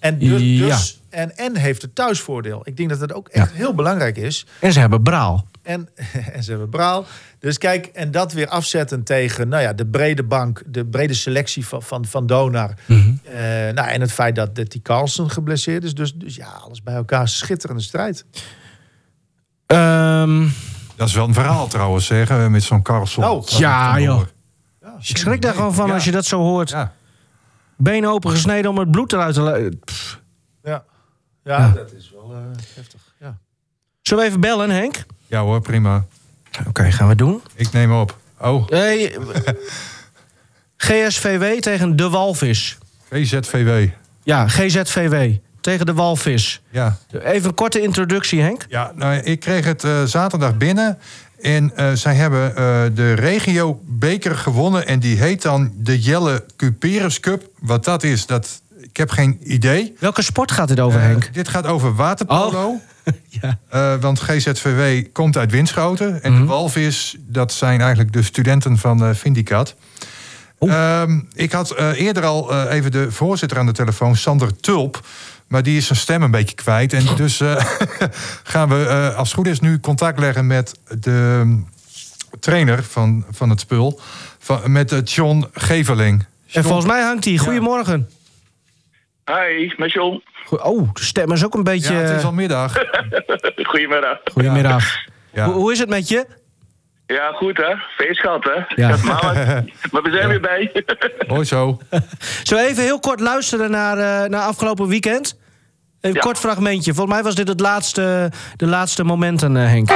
En, 0.00 0.18
dus, 0.18 0.40
dus, 0.58 1.00
en, 1.14 1.36
en 1.36 1.56
heeft 1.56 1.82
het 1.82 1.94
thuisvoordeel. 1.94 2.60
Ik 2.64 2.76
denk 2.76 2.88
dat 2.88 3.00
het 3.00 3.12
ook 3.12 3.28
echt 3.28 3.52
heel 3.52 3.74
belangrijk 3.74 4.16
is. 4.16 4.46
En 4.60 4.72
ze 4.72 4.80
hebben 4.80 5.02
Braal. 5.02 5.46
En, 5.62 5.88
en 6.34 6.42
ze 6.42 6.50
hebben 6.50 6.68
Braal. 6.68 7.04
Dus 7.38 7.58
kijk, 7.58 7.86
en 7.86 8.10
dat 8.10 8.32
weer 8.32 8.48
afzetten 8.48 9.02
tegen 9.04 9.48
nou 9.48 9.62
ja, 9.62 9.72
de 9.72 9.86
brede 9.86 10.22
bank, 10.22 10.62
de 10.66 10.86
brede 10.86 11.14
selectie 11.14 11.66
van, 11.66 11.82
van, 11.82 12.04
van 12.04 12.26
Donar. 12.26 12.74
Mhm. 12.86 13.12
Eh, 13.24 13.34
nou, 13.74 13.88
en 13.88 14.00
het 14.00 14.12
feit 14.12 14.34
dat, 14.36 14.54
dat 14.54 14.70
die 14.70 14.82
Carlsen 14.82 15.30
geblesseerd 15.30 15.84
is. 15.84 15.94
Dus, 15.94 16.14
dus 16.14 16.36
ja, 16.36 16.48
alles 16.48 16.82
bij 16.82 16.94
elkaar 16.94 17.28
schitterende 17.28 17.82
strijd. 17.82 18.24
Ehm, 19.66 20.46
Dat 20.96 21.08
is 21.08 21.14
wel 21.14 21.26
een 21.26 21.34
verhaal 21.34 21.66
trouwens, 21.66 22.06
zeggen 22.06 22.50
met 22.50 22.62
zo'n 22.62 22.82
Carlson. 22.82 23.24
Oh. 23.24 23.46
Ja, 23.46 24.00
joh. 24.00 24.22
Ja. 24.80 24.94
ik 25.02 25.16
schrik 25.16 25.42
daar 25.42 25.54
gewoon 25.54 25.74
van 25.74 25.86
Ja. 25.86 25.94
als 25.94 26.04
je 26.04 26.10
dat 26.10 26.24
zo 26.24 26.38
hoort. 26.40 26.70
Ja. 26.70 26.92
Benen 27.76 28.10
opengesneden 28.10 28.70
om 28.70 28.78
het 28.78 28.90
bloed 28.90 29.12
eruit 29.12 29.34
te 29.34 29.40
laten. 29.40 29.80
Ja, 31.44 31.68
dat 31.70 31.92
is 31.92 32.10
wel 32.14 32.32
eh, 32.32 32.38
heftig. 32.74 33.14
Ja. 33.20 33.38
Zullen 34.02 34.22
we 34.22 34.28
even 34.28 34.40
bellen, 34.40 34.70
Henk? 34.70 35.04
ja 35.26 35.40
hoor, 35.40 35.60
prima. 35.60 36.04
Oké, 36.66 36.90
gaan 36.92 37.08
we 37.08 37.14
doen. 37.14 37.42
Ik 37.54 37.72
neem 37.72 37.92
op. 37.92 38.18
Oh, 38.40 38.68
Hey, 38.68 39.16
GSVW 40.76 41.44
tegen 41.60 41.96
de 41.96 42.08
Walvis. 42.08 42.78
VZVW. 43.08 43.90
Ja, 44.22 44.48
GZVW 44.48 45.36
tegen 45.60 45.86
de 45.86 45.92
Walvis. 45.92 46.62
Ja. 46.70 46.96
Even 47.22 47.48
een 47.48 47.54
korte 47.54 47.80
introductie, 47.80 48.40
Henk. 48.40 48.64
Ja, 48.68 48.92
nou, 48.94 49.16
ik 49.16 49.40
kreeg 49.40 49.64
het 49.64 49.84
eh, 49.84 50.04
zaterdag 50.04 50.56
binnen. 50.56 50.98
En 51.40 51.76
eh, 51.76 51.92
zij 51.92 52.14
hebben 52.14 52.56
eh, 52.56 52.82
de 52.94 53.12
regio 53.12 53.80
beker 53.84 54.36
gewonnen. 54.36 54.86
En 54.86 54.98
die 55.00 55.16
heet 55.18 55.42
dan 55.42 55.72
de 55.76 56.00
Jelle 56.00 56.44
Cuperus 56.56 57.20
Cup. 57.20 57.48
Wat 57.60 57.84
dat 57.84 58.02
is, 58.02 58.26
dat, 58.26 58.62
ik 58.94 59.00
heb 59.00 59.10
geen 59.10 59.38
idee. 59.42 59.94
Welke 59.98 60.22
sport 60.22 60.52
gaat 60.52 60.68
dit 60.68 60.80
over, 60.80 61.00
Eh, 61.00 61.06
Henk? 61.06 61.34
dit 61.34 61.48
gaat 61.48 61.66
over 61.66 61.94
waterpolo. 61.94 62.80
Ja. 63.28 63.58
Eh, 63.68 63.94
want 64.00 64.20
GZVW 64.20 65.06
komt 65.12 65.36
uit 65.36 65.50
Winschoten. 65.50 66.22
En 66.22 66.32
Mhm. 66.32 66.40
de 66.40 66.46
walvis, 66.46 67.16
dat 67.26 67.52
zijn 67.52 67.80
eigenlijk 67.80 68.12
de 68.12 68.22
studenten 68.22 68.78
van 68.78 69.04
eh 69.04 69.14
Vindicat. 69.14 69.74
Ehm, 70.58 71.20
ik 71.32 71.52
had 71.52 71.74
eerder 71.78 72.24
al 72.24 72.68
even 72.68 72.90
de 72.92 73.12
voorzitter 73.12 73.58
aan 73.58 73.66
de 73.66 73.72
telefoon, 73.72 74.16
Sander 74.16 74.56
Tulp. 74.60 75.06
Maar 75.48 75.62
die 75.62 75.76
is 75.76 75.86
zijn 75.86 75.98
stem 75.98 76.22
een 76.22 76.30
beetje 76.30 76.54
kwijt. 76.54 76.92
En 76.92 77.04
dus 77.16 77.40
gaan 78.52 78.68
we, 78.68 79.12
als 79.16 79.28
het 79.28 79.36
goed 79.36 79.46
is, 79.46 79.60
nu 79.60 79.80
contact 79.80 80.18
leggen 80.18 80.46
met 80.46 80.74
de 80.98 81.40
mm, 81.44 81.68
trainer 82.40 82.82
van, 82.84 83.24
van 83.30 83.50
het 83.50 83.60
spul. 83.60 84.00
Van, 84.38 84.72
met 84.72 85.10
John 85.10 85.46
Geveling. 85.52 86.24
En 86.52 86.62
volgens 86.64 86.86
mij 86.86 87.02
hangt 87.02 87.24
hij. 87.24 87.36
Goedemorgen. 87.38 88.08
Hi, 89.24 89.72
met 89.76 89.92
John. 89.92 90.22
Goe- 90.44 90.62
Oh, 90.62 90.88
de 90.92 91.04
stem 91.04 91.32
is 91.32 91.44
ook 91.44 91.54
een 91.54 91.62
beetje... 91.62 91.92
ja, 91.94 91.98
het 92.00 92.16
is 92.18 92.24
al 92.24 92.32
middag. 92.32 92.72
Goedemiddag. 93.70 94.18
Goedemiddag. 94.32 94.84
Ja. 95.32 95.44
Hoe, 95.44 95.54
hoe 95.54 95.72
is 95.72 95.78
het 95.78 95.88
met 95.88 96.08
je? 96.08 96.26
Ja, 97.06 97.32
goed 97.32 97.56
hè? 97.56 97.74
Feest 97.96 98.20
gehad 98.20 98.44
hè? 98.44 98.82
Ja. 98.82 98.96
Maar 99.92 100.02
we 100.02 100.10
zijn 100.10 100.28
weer 100.28 100.40
bij. 100.40 100.72
Hoi 101.26 101.44
zo. 101.44 101.78
Zullen 102.42 102.64
we 102.64 102.70
even 102.70 102.82
heel 102.82 103.00
kort 103.00 103.20
luisteren 103.20 103.70
naar, 103.70 103.98
eh, 103.98 104.28
naar 104.30 104.42
afgelopen 104.42 104.88
weekend? 104.88 105.26
Even 105.26 105.38
een 106.00 106.12
Ja. 106.12 106.20
kort 106.20 106.38
fragmentje. 106.38 106.94
Volgens 106.94 107.14
mij 107.14 107.24
was 107.24 107.34
dit 107.34 107.48
het 107.48 107.60
laatste, 107.60 108.30
de 108.56 108.66
laatste 108.66 109.04
momenten, 109.04 109.56
eh, 109.56 109.66
Henk. 109.66 109.88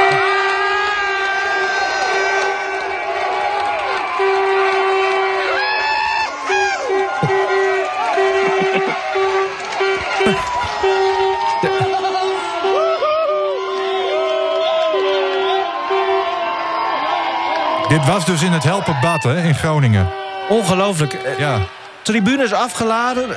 Dit 17.99 18.07
was 18.07 18.27
dus 18.27 18.43
in 18.43 18.53
het 18.53 18.65
Helperbad 18.65 19.23
hè, 19.23 19.43
in 19.43 19.55
Groningen. 19.55 20.09
Ongelooflijk. 20.49 21.13
Eh, 21.13 21.39
Ja. 21.39 21.59
Tribunes 22.03 22.53
afgeladen. 22.53 23.29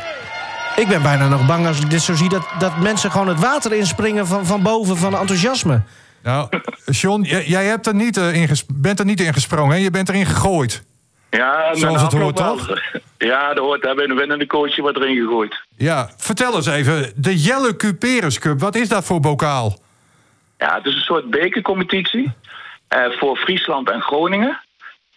Ik 0.75 0.87
ben 0.87 1.01
bijna 1.01 1.27
nog 1.27 1.45
bang 1.45 1.67
als 1.67 1.79
ik 1.79 1.89
dit 1.89 2.01
zo 2.01 2.13
zie... 2.15 2.29
dat, 2.29 2.47
dat 2.59 2.77
mensen 2.77 3.11
gewoon 3.11 3.27
het 3.27 3.39
water 3.39 3.73
inspringen 3.73 4.27
van, 4.27 4.45
van 4.45 4.61
boven 4.61 4.97
van 4.97 5.17
enthousiasme. 5.17 5.81
Nou, 6.23 6.49
John, 6.85 7.21
jij, 7.45 7.65
hebt 7.65 7.87
er 7.87 7.95
niet, 7.95 8.17
eh, 8.17 8.33
in 8.33 8.47
ges- 8.47 8.65
bent 8.73 8.99
er 8.99 9.05
niet 9.05 9.19
in 9.21 9.33
gesprongen, 9.33 9.75
hè? 9.75 9.81
je 9.81 9.91
bent 9.91 10.09
erin 10.09 10.25
gegooid. 10.25 10.83
Ja, 11.29 11.73
Zoals 11.75 12.01
het 12.01 12.11
hoort, 12.11 12.39
wel. 12.39 12.57
Ja, 13.17 13.47
dat 13.53 13.57
hoort. 13.63 13.81
Daar 13.81 13.89
hebben 13.95 14.09
een 14.11 14.17
winnende 14.17 14.47
coachje 14.47 14.81
wat 14.81 14.95
erin 14.95 15.15
gegooid. 15.15 15.61
Ja, 15.77 16.09
vertel 16.17 16.55
eens 16.55 16.67
even, 16.67 17.11
de 17.15 17.37
Jelle 17.41 17.75
Cuperus 17.75 18.39
Cup, 18.39 18.59
wat 18.59 18.75
is 18.75 18.89
dat 18.89 19.03
voor 19.03 19.19
bokaal? 19.19 19.79
Ja, 20.57 20.75
het 20.75 20.85
is 20.85 20.95
een 20.95 21.01
soort 21.01 21.29
bekercompetitie 21.29 22.31
voor 23.19 23.37
Friesland 23.37 23.89
en 23.89 24.01
Groningen. 24.01 24.59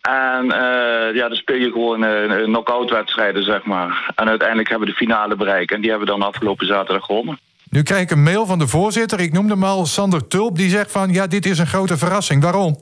En 0.00 0.52
eh, 0.52 1.14
ja, 1.14 1.28
dan 1.28 1.36
speel 1.36 1.56
je 1.56 1.70
gewoon 1.70 2.04
eh 2.04 2.42
knock-out 2.44 2.90
wedstrijden, 2.90 3.44
zeg 3.44 3.64
maar. 3.64 4.12
En 4.14 4.28
uiteindelijk 4.28 4.68
hebben 4.68 4.86
we 4.86 4.92
de 4.92 4.98
finale 4.98 5.36
bereikt. 5.36 5.72
En 5.72 5.80
die 5.80 5.90
hebben 5.90 6.06
we 6.06 6.18
dan 6.18 6.28
afgelopen 6.28 6.66
zaterdag 6.66 7.04
gewonnen. 7.04 7.38
Nu 7.70 7.82
krijg 7.82 8.02
ik 8.02 8.10
een 8.10 8.22
mail 8.22 8.46
van 8.46 8.58
de 8.58 8.68
voorzitter, 8.68 9.20
ik 9.20 9.32
noemde 9.32 9.52
hem 9.52 9.64
al, 9.64 9.86
Sander 9.86 10.26
Tulp, 10.26 10.56
die 10.56 10.68
zegt 10.68 10.92
van, 10.92 11.12
ja, 11.12 11.26
dit 11.26 11.46
is 11.46 11.58
een 11.58 11.66
grote 11.66 11.98
verrassing. 11.98 12.42
Waarom? 12.42 12.80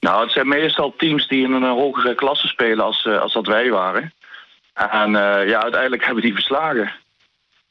Nou, 0.00 0.22
het 0.22 0.32
zijn 0.32 0.48
meestal 0.48 0.94
teams 0.96 1.28
die 1.28 1.44
in 1.44 1.52
een 1.52 1.62
hogere 1.62 2.14
klasse 2.14 2.46
spelen 2.46 2.84
als, 2.84 3.04
eh, 3.06 3.20
als 3.20 3.32
dat 3.32 3.46
wij 3.46 3.70
waren. 3.70 4.12
En 4.74 5.16
eh, 5.16 5.48
ja, 5.48 5.62
uiteindelijk 5.62 6.04
hebben 6.04 6.22
die 6.22 6.34
verslagen. 6.34 6.92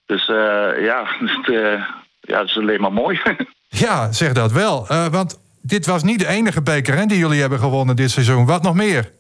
Dus 0.08 0.28
eh, 0.30 0.84
ja, 0.84 1.06
het, 1.26 1.50
eh, 1.50 1.84
ja, 2.22 2.40
het 2.40 2.50
is 2.50 2.58
alleen 2.58 2.82
maar 2.82 2.94
mooi. 2.94 3.22
Ja, 3.70 4.12
zeg 4.12 4.34
dat 4.34 4.52
wel. 4.52 4.88
Eh, 4.88 5.08
want 5.08 5.40
dit 5.68 5.86
was 5.86 6.04
niet 6.04 6.20
de 6.20 6.28
enige 6.28 6.62
beker 6.62 6.96
hè, 6.96 7.06
die 7.06 7.18
jullie 7.18 7.42
hebben 7.42 7.60
gewonnen 7.60 7.96
dit 7.96 8.12
seizoen. 8.12 8.46
Wat 8.46 8.64
nog 8.64 8.74
meer? 8.74 9.12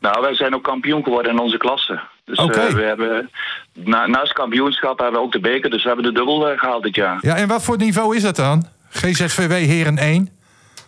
Nou, 0.00 0.20
wij 0.20 0.34
zijn 0.34 0.54
ook 0.54 0.62
kampioen 0.62 1.02
geworden 1.02 1.32
in 1.32 1.38
onze 1.38 1.56
klasse. 1.56 2.00
Dus 2.24 2.38
Oké. 2.38 2.60
eh, 2.60 2.74
we 2.74 2.82
hebben, 2.82 3.30
na, 3.72 4.06
naast 4.06 4.32
kampioenschap 4.32 4.98
hebben 4.98 5.20
we 5.20 5.26
ook 5.26 5.32
de 5.32 5.40
beker. 5.40 5.70
Dus 5.70 5.82
we 5.82 5.88
hebben 5.88 6.06
de 6.06 6.18
dubbel 6.18 6.48
eh, 6.48 6.58
gehaald 6.58 6.82
dit 6.82 6.94
jaar. 6.94 7.18
Ja, 7.20 7.36
en 7.36 7.48
wat 7.48 7.62
voor 7.62 7.76
niveau 7.76 8.16
is 8.16 8.22
dat 8.22 8.36
dan? 8.36 8.66
GZVW 8.90 9.50
Heren 9.52 9.98
1? 9.98 10.30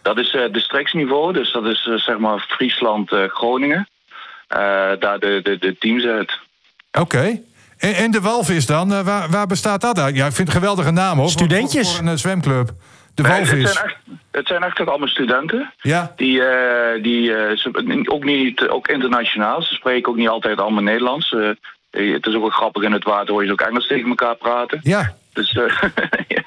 Dat 0.03 0.19
is 0.19 0.35
eh 0.35 0.53
districtsniveau. 0.53 1.33
Dus 1.33 1.53
dat 1.53 1.65
is 1.65 1.83
zeg 1.83 2.19
maar 2.19 2.47
Friesland-Groningen. 2.49 3.89
daar 4.99 5.19
de, 5.19 5.41
de, 5.43 5.57
de 5.61 5.77
teams 5.79 6.05
uit. 6.05 6.39
Oké. 6.93 7.41
En, 7.79 7.95
en 7.95 8.11
de 8.11 8.21
Walvis 8.21 8.67
dan, 8.67 9.05
waar, 9.05 9.31
waar 9.31 9.47
bestaat 9.47 9.81
dat 9.81 9.99
uit? 9.99 10.17
Ja, 10.17 10.27
ik 10.27 10.33
vind 10.33 10.49
het 10.49 10.57
een 10.57 10.63
geweldige 10.63 10.91
naam 10.91 11.19
hoor. 11.19 11.31
Studentjes. 11.31 11.89
Voor, 11.89 11.99
voor 11.99 12.07
een 12.13 12.19
zwemclub. 12.19 12.71
De 13.19 13.25
Nee, 13.25 13.33
het, 13.33 13.49
Walvis. 13.49 13.73
zijn 13.73 13.85
echt, 13.85 13.97
het 14.31 14.47
zijn 14.47 14.63
echt 14.63 14.81
allemaal 14.89 15.09
studenten. 15.09 15.73
Ja, 15.81 16.13
Die, 16.17 16.43
eh, 16.45 17.03
die 17.03 17.35
eh, 17.35 17.57
ze- 17.57 18.05
ook 18.11 18.25
niet 18.25 18.69
ook 18.69 18.89
internationaal. 18.89 19.63
Ze 19.63 19.75
spreken 19.75 20.11
ook 20.11 20.17
niet 20.17 20.29
altijd 20.29 20.59
allemaal 20.61 20.83
Nederlands. 20.83 21.33
Eh, 21.35 21.49
het 22.13 22.27
is 22.27 22.35
ook 22.35 22.41
wel 22.41 22.51
grappig 22.51 22.83
in 22.83 22.93
het 22.93 23.05
water 23.05 23.31
hoor 23.33 23.41
je 23.41 23.47
ze 23.47 23.53
ook 23.53 23.61
Engels 23.61 23.87
tegen 23.87 24.09
elkaar 24.09 24.37
praten. 24.37 24.81
ja. 24.83 25.15
Dus 25.33 25.53
eh, 25.53 25.83
ja. 26.37 26.43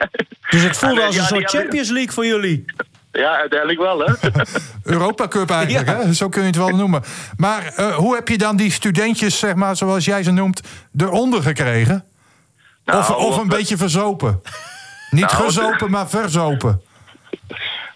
Dus 0.49 0.61
het 0.63 0.77
voelde 0.77 1.01
En, 1.01 1.05
als 1.07 1.15
een 1.15 1.21
ja, 1.21 1.27
soort 1.27 1.49
Champions 1.49 1.89
League 1.89 2.11
voor 2.11 2.25
jullie. 2.25 2.65
ja, 3.11 3.35
uiteindelijk 3.37 3.79
wel 3.79 3.99
hè. 3.99 4.13
Europa 4.95 5.27
Cup 5.27 5.49
eigenlijk, 5.49 5.87
Ja. 5.87 5.95
hè? 6.05 6.13
zo 6.13 6.29
kun 6.29 6.41
je 6.41 6.47
het 6.47 6.55
wel 6.55 6.69
noemen. 6.75 7.03
Maar 7.37 7.73
eh, 7.75 7.95
hoe 7.95 8.15
heb 8.15 8.27
je 8.27 8.37
dan 8.37 8.55
die 8.55 8.71
studentjes, 8.71 9.39
zeg 9.39 9.55
maar, 9.55 9.75
zoals 9.75 10.05
jij 10.05 10.23
ze 10.23 10.31
noemt, 10.31 10.61
eronder 10.97 11.41
gekregen? 11.41 12.05
Nou, 12.85 12.99
of, 12.99 13.09
of 13.15 13.37
een 13.37 13.47
beetje 13.47 13.77
verzopen? 13.77 14.41
Niet 15.11 15.31
Nou, 15.31 15.43
gezopen, 15.43 15.91
maar 15.91 16.09
verzopen. 16.09 16.81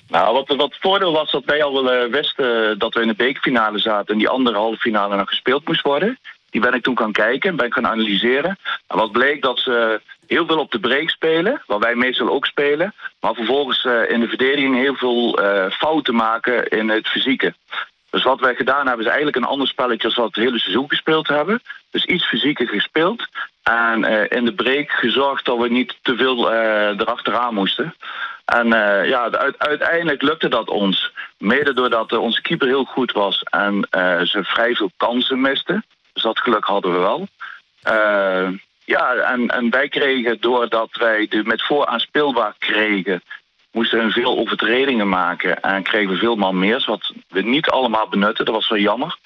Nou, 0.07 0.33
wat, 0.33 0.47
wat 0.47 0.71
het 0.71 0.81
voordeel 0.81 1.11
was 1.11 1.31
dat 1.31 1.45
wij 1.45 1.63
al 1.63 1.73
wel 1.73 1.91
eh, 1.91 2.11
wisten 2.11 2.79
dat 2.79 2.93
we 2.93 3.01
in 3.01 3.07
de 3.07 3.15
bekerfinale 3.15 3.79
zaten 3.79 4.13
en 4.13 4.17
die 4.17 4.29
andere 4.29 4.57
halve 4.57 4.77
finale 4.77 5.15
nog 5.15 5.29
gespeeld 5.29 5.67
moest 5.67 5.81
worden. 5.81 6.19
Die 6.49 6.61
ben 6.61 6.73
ik 6.73 6.83
toen 6.83 6.97
gaan 6.97 7.11
kijken, 7.11 7.55
ben 7.55 7.65
ik 7.65 7.73
gaan 7.73 7.87
analyseren. 7.87 8.57
En 8.87 8.97
wat 8.97 9.11
bleek 9.11 9.41
dat 9.41 9.59
ze 9.59 10.01
heel 10.27 10.45
veel 10.45 10.59
op 10.59 10.71
de 10.71 10.79
break 10.79 11.09
spelen, 11.09 11.61
waar 11.67 11.79
wij 11.79 11.95
meestal 11.95 12.29
ook 12.29 12.45
spelen. 12.45 12.93
Maar 13.19 13.33
vervolgens 13.33 13.85
eh, 13.85 14.09
in 14.09 14.19
de 14.19 14.27
verdediging 14.27 14.75
heel 14.75 14.95
veel 14.95 15.39
eh, 15.39 15.71
fouten 15.71 16.15
maken 16.15 16.67
in 16.67 16.89
het 16.89 17.07
fysieke. 17.07 17.53
Dus 18.09 18.23
wat 18.23 18.39
wij 18.39 18.55
gedaan 18.55 18.87
hebben 18.87 19.05
is 19.05 19.11
eigenlijk 19.11 19.35
een 19.37 19.51
ander 19.51 19.67
spelletje 19.67 20.07
als 20.07 20.17
wat 20.17 20.25
het 20.25 20.43
hele 20.43 20.59
seizoen 20.59 20.89
gespeeld 20.89 21.27
hebben. 21.27 21.61
Dus 21.91 22.05
iets 22.05 22.25
fysieker 22.25 22.67
gespeeld. 22.67 23.27
En 23.65 24.03
eh, 24.03 24.37
in 24.37 24.45
de 24.45 24.53
break 24.53 24.91
gezorgd 24.91 25.45
dat 25.45 25.57
we 25.57 25.69
niet 25.69 25.97
te 26.01 26.15
veel 26.15 26.51
eh 26.51 26.99
erachteraan 26.99 27.53
moesten. 27.53 27.95
En 28.45 28.73
eh, 28.73 29.09
ja, 29.09 29.31
uit- 29.31 29.59
uiteindelijk 29.59 30.21
lukte 30.21 30.47
dat 30.47 30.69
ons. 30.69 31.11
Mede 31.37 31.73
doordat 31.73 32.11
onze 32.11 32.41
keeper 32.41 32.67
heel 32.67 32.83
goed 32.83 33.11
was 33.11 33.43
en 33.43 33.87
ze 34.27 34.43
vrij 34.43 34.75
veel 34.75 34.91
kansen 34.97 35.41
misten. 35.41 35.85
Dus 36.13 36.23
dat 36.23 36.39
geluk 36.39 36.65
hadden 36.65 36.91
we 36.91 36.99
wel. 36.99 37.27
Ja, 38.85 39.13
en, 39.13 39.47
en 39.47 39.69
wij 39.69 39.87
kregen, 39.87 40.37
doordat 40.39 40.89
wij 40.91 41.27
de 41.29 41.43
met 41.43 41.63
vooraan 41.63 41.99
speelbaar 41.99 42.55
kregen, 42.59 43.21
moesten 43.71 44.05
we 44.05 44.11
veel 44.11 44.37
overtredingen 44.37 45.09
maken. 45.09 45.61
En 45.61 45.83
kregen 45.83 46.09
we 46.13 46.17
veel 46.17 46.35
man 46.35 46.59
meer, 46.59 46.83
wat 46.85 47.13
we 47.27 47.41
niet 47.41 47.69
allemaal 47.69 48.07
benutten. 48.07 48.45
Dat 48.45 48.53
was 48.53 48.69
wel 48.69 48.79
jammer. 48.79 49.17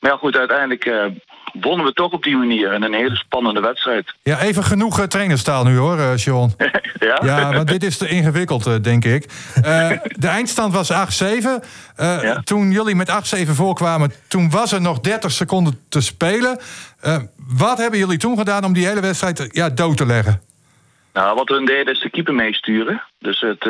Maar 0.00 0.10
ja, 0.10 0.16
goed, 0.16 0.36
uiteindelijk 0.36 0.84
eh, 0.84 1.04
wonnen 1.52 1.86
we 1.86 1.92
toch 1.92 2.12
op 2.12 2.22
die 2.22 2.36
manier 2.36 2.72
in 2.72 2.82
een 2.82 2.94
hele 2.94 3.16
spannende 3.16 3.60
wedstrijd. 3.60 4.14
Ja, 4.22 4.40
even 4.40 4.64
genoeg 4.64 4.98
uh, 4.98 5.04
trainerstaal 5.04 5.64
nu 5.64 5.76
hoor, 5.76 5.98
uh, 5.98 6.10
Sean. 6.14 6.52
ja? 6.98 7.20
Ja, 7.22 7.52
want 7.52 7.68
dit 7.68 7.82
is 7.82 7.98
te 7.98 8.08
ingewikkeld, 8.08 8.84
denk 8.84 9.04
ik. 9.04 9.28
De 10.16 10.28
eindstand 10.28 10.72
was 10.72 10.92
8-7. 10.92 10.94
Uh, 10.96 12.22
ja. 12.22 12.40
Toen 12.44 12.70
jullie 12.70 12.94
met 12.94 13.10
8-7 13.46 13.50
voorkwamen, 13.50 14.12
toen 14.28 14.50
was 14.50 14.72
er 14.72 14.80
nog 14.80 15.00
30 15.00 15.30
seconden 15.30 15.80
te 15.88 16.00
spelen. 16.00 16.58
Wat 17.36 17.78
hebben 17.78 17.98
jullie 17.98 18.18
toen 18.18 18.38
gedaan 18.38 18.64
om 18.64 18.72
die 18.72 18.86
hele 18.86 19.00
wedstrijd 19.00 19.48
ja, 19.52 19.68
dood 19.68 19.96
te 19.96 20.06
leggen? 20.06 20.42
Nou, 21.12 21.34
wat 21.34 21.48
we 21.48 21.64
deden 21.64 21.94
is 21.94 22.00
de 22.00 22.10
keeper 22.10 22.34
meesturen. 22.34 23.02
Dus 23.18 23.40
het, 23.40 23.62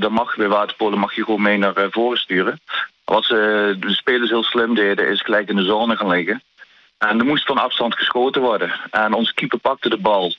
dan 0.00 0.12
mag 0.12 0.36
bij 0.36 0.48
waterpolen 0.48 0.98
mag 0.98 1.14
je 1.14 1.24
gewoon 1.24 1.42
mee 1.42 1.58
naar 1.58 1.74
voren 1.90 2.18
sturen. 2.18 2.60
Wat 3.10 3.24
ze, 3.24 3.76
de 3.80 3.92
spelers 3.92 4.30
heel 4.30 4.42
slim 4.42 4.74
deden, 4.74 5.08
is 5.08 5.22
gelijk 5.22 5.48
in 5.48 5.56
de 5.56 5.64
zone 5.64 5.96
gaan 5.96 6.08
liggen. 6.08 6.42
En 6.98 7.18
er 7.18 7.24
moest 7.24 7.46
van 7.46 7.58
afstand 7.58 7.94
geschoten 7.94 8.42
worden. 8.42 8.72
En 8.90 9.12
onze 9.12 9.34
keeper 9.34 9.58
pakte 9.58 9.88
de 9.88 9.98
bal. 9.98 10.34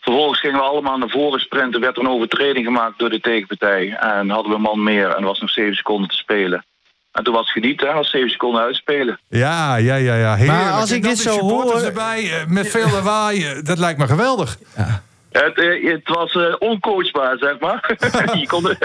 Vervolgens 0.00 0.40
gingen 0.40 0.56
we 0.56 0.64
allemaal 0.64 0.98
naar 0.98 1.08
voren 1.08 1.40
sprinten. 1.40 1.80
werd 1.80 1.96
er 1.96 2.02
een 2.02 2.08
overtreding 2.08 2.64
gemaakt 2.64 2.98
door 2.98 3.10
de 3.10 3.20
tegenpartij. 3.20 3.96
En 4.00 4.30
hadden 4.30 4.50
we 4.50 4.56
een 4.56 4.62
man 4.62 4.82
meer 4.82 5.08
en 5.08 5.16
er 5.16 5.24
was 5.24 5.40
nog 5.40 5.50
7 5.50 5.74
seconden 5.74 6.08
te 6.08 6.16
spelen. 6.16 6.64
En 7.12 7.24
toen 7.24 7.34
was 7.34 7.52
het 7.52 7.62
geniet, 7.62 7.80
hè, 7.80 7.88
als 7.88 8.10
7 8.10 8.30
seconden 8.30 8.62
uitspelen. 8.62 9.20
Ja, 9.28 9.76
ja, 9.76 9.94
ja, 9.94 10.14
ja. 10.14 10.34
Heerlijk. 10.34 10.58
Maar 10.58 10.72
als 10.72 10.90
ik 10.90 11.02
dit 11.02 11.18
zo 11.18 11.38
hoor... 11.38 11.82
erbij, 11.82 12.44
met 12.48 12.68
veel 12.68 12.90
lawaai, 12.90 13.62
dat 13.62 13.78
lijkt 13.78 13.98
me 13.98 14.06
geweldig. 14.06 14.58
Ja. 14.76 15.02
Het, 15.44 15.82
het, 15.82 16.08
was 16.08 16.34
uh, 16.34 16.54
oncoachbaar, 16.58 17.38
zeg 17.38 17.58
maar. 17.58 17.96
je 18.40 18.46
kon, 18.46 18.64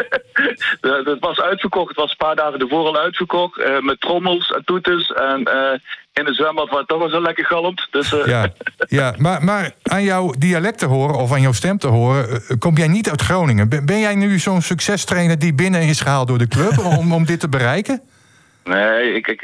het 1.12 1.20
was 1.20 1.42
uitverkocht. 1.42 1.88
Het 1.88 1.98
was 1.98 2.12
een 2.12 2.18
paar 2.18 2.36
dagen 2.36 2.60
ervoor 2.60 2.86
al 2.86 2.98
uitverkocht. 2.98 3.60
Uh, 3.60 3.80
met 3.80 4.02
trommels 4.02 4.52
en 4.52 4.64
toeters. 4.66 5.12
En 5.12 5.50
uh, 5.54 5.80
in 6.14 6.26
het 6.26 6.36
zwembad 6.36 6.70
waar 6.70 6.80
het 6.80 6.88
toch 6.88 7.00
wel 7.00 7.10
zo 7.10 7.22
lekker 7.22 7.46
galmt. 7.46 7.88
Dus. 7.92 8.10
Ja, 8.26 8.48
ja 8.88 9.14
maar, 9.18 9.44
maar 9.44 9.72
aan 9.84 10.04
jouw 10.04 10.34
dialect 10.38 10.80
te 10.80 10.86
horen 10.86 11.16
of 11.16 11.32
aan 11.32 11.42
jouw 11.42 11.52
stem 11.52 11.78
te 11.78 11.88
horen... 11.88 12.42
kom 12.60 12.78
jij 12.78 12.88
niet 12.88 13.10
uit 13.10 13.22
Groningen. 13.22 13.70
Ben, 13.70 13.86
ben 13.86 14.00
jij 14.00 14.16
nu 14.16 14.40
zo'n 14.40 14.62
succestrainer 14.62 15.40
die 15.40 15.54
binnen 15.54 15.82
is 15.82 16.02
gehaald 16.02 16.28
door 16.28 16.38
de 16.38 16.48
club... 16.48 16.78
om, 16.78 17.14
om 17.14 17.26
dit 17.26 17.40
te 17.40 17.50
bereiken? 17.50 18.02
Nee, 18.64 19.14
ik, 19.14 19.28
ik, 19.28 19.42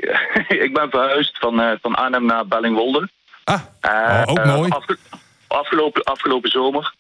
ik 0.65 0.73
ben 0.73 0.89
verhuisd 0.89 1.37
van, 1.39 1.77
van 1.81 1.95
Arnhem 1.95 2.25
naar 2.25 2.47
Bellingwolde. 2.47 3.09
Ah, 3.43 3.61
oh, 3.81 4.23
ook 4.25 4.45
mooi. 4.45 4.69
Afge 4.69 4.97
afgelopen, 5.49 6.03
afgelopen 6.03 6.49
zomer. 6.49 6.93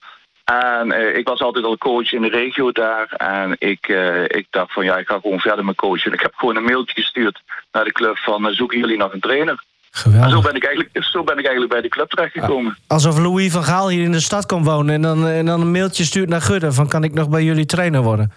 En 0.49 0.87
uh, 0.87 1.17
ik 1.17 1.27
was 1.27 1.39
altijd 1.39 1.65
al 1.65 1.77
coach 1.77 2.11
in 2.13 2.21
de 2.21 2.29
regio 2.29 2.71
daar. 2.71 3.13
En 3.17 3.55
ik, 3.59 3.87
uh, 3.87 4.23
ik 4.23 4.47
dacht 4.49 4.73
van 4.73 4.85
ja, 4.85 4.97
ik 4.97 5.07
ga 5.07 5.19
gewoon 5.21 5.39
verder 5.39 5.65
met 5.65 5.75
coachen. 5.75 6.13
Ik 6.13 6.19
heb 6.19 6.33
gewoon 6.35 6.55
een 6.55 6.63
mailtje 6.63 7.01
gestuurd 7.01 7.41
naar 7.71 7.83
de 7.83 7.91
club 7.91 8.17
van 8.17 8.47
uh, 8.47 8.51
zoeken 8.51 8.79
jullie 8.79 8.97
nog 8.97 9.13
een 9.13 9.19
trainer? 9.19 9.63
Geweldig. 9.91 10.25
En 10.25 10.31
zo 10.31 10.41
ben 10.41 10.55
ik 10.55 10.63
eigenlijk, 10.63 11.03
zo 11.03 11.23
ben 11.23 11.37
ik 11.37 11.43
eigenlijk 11.43 11.73
bij 11.73 11.81
de 11.81 11.89
club 11.89 12.09
terechtgekomen. 12.09 12.77
Alsof 12.87 13.17
Louis 13.17 13.51
van 13.51 13.63
Gaal 13.63 13.89
hier 13.89 14.03
in 14.03 14.11
de 14.11 14.19
stad 14.19 14.45
kon 14.45 14.63
wonen 14.63 14.93
en 14.93 15.01
dan, 15.01 15.27
en 15.27 15.45
dan 15.45 15.61
een 15.61 15.71
mailtje 15.71 16.03
stuurt 16.03 16.29
naar 16.29 16.41
Gudde 16.41 16.71
van 16.71 16.87
kan 16.87 17.03
ik 17.03 17.13
nog 17.13 17.29
bij 17.29 17.43
jullie 17.43 17.65
trainer 17.65 18.01
worden? 18.01 18.31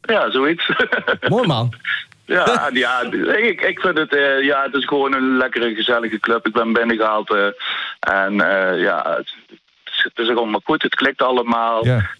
Ja, 0.00 0.30
zoiets. 0.30 0.70
Mooi 1.28 1.46
man. 1.46 1.74
Ja, 2.24 2.70
ja 2.72 3.00
ik, 3.36 3.60
ik 3.60 3.80
vind 3.80 3.98
het, 3.98 4.14
uh, 4.14 4.42
ja, 4.42 4.62
het 4.62 4.74
is 4.74 4.84
gewoon 4.84 5.14
een 5.14 5.36
lekkere, 5.36 5.74
gezellige 5.74 6.20
club. 6.20 6.46
Ik 6.46 6.52
ben 6.52 6.72
binnengehaald 6.72 7.30
uh, 7.30 7.46
en 8.00 8.32
uh, 8.32 8.82
ja, 8.82 9.22
het, 10.02 10.12
het 10.16 10.28
is 10.28 10.36
allemaal 10.36 10.60
goed. 10.64 10.82
Het 10.82 10.94
klikt 10.94 11.22
allemaal. 11.22 11.84
Ja. 11.84 12.10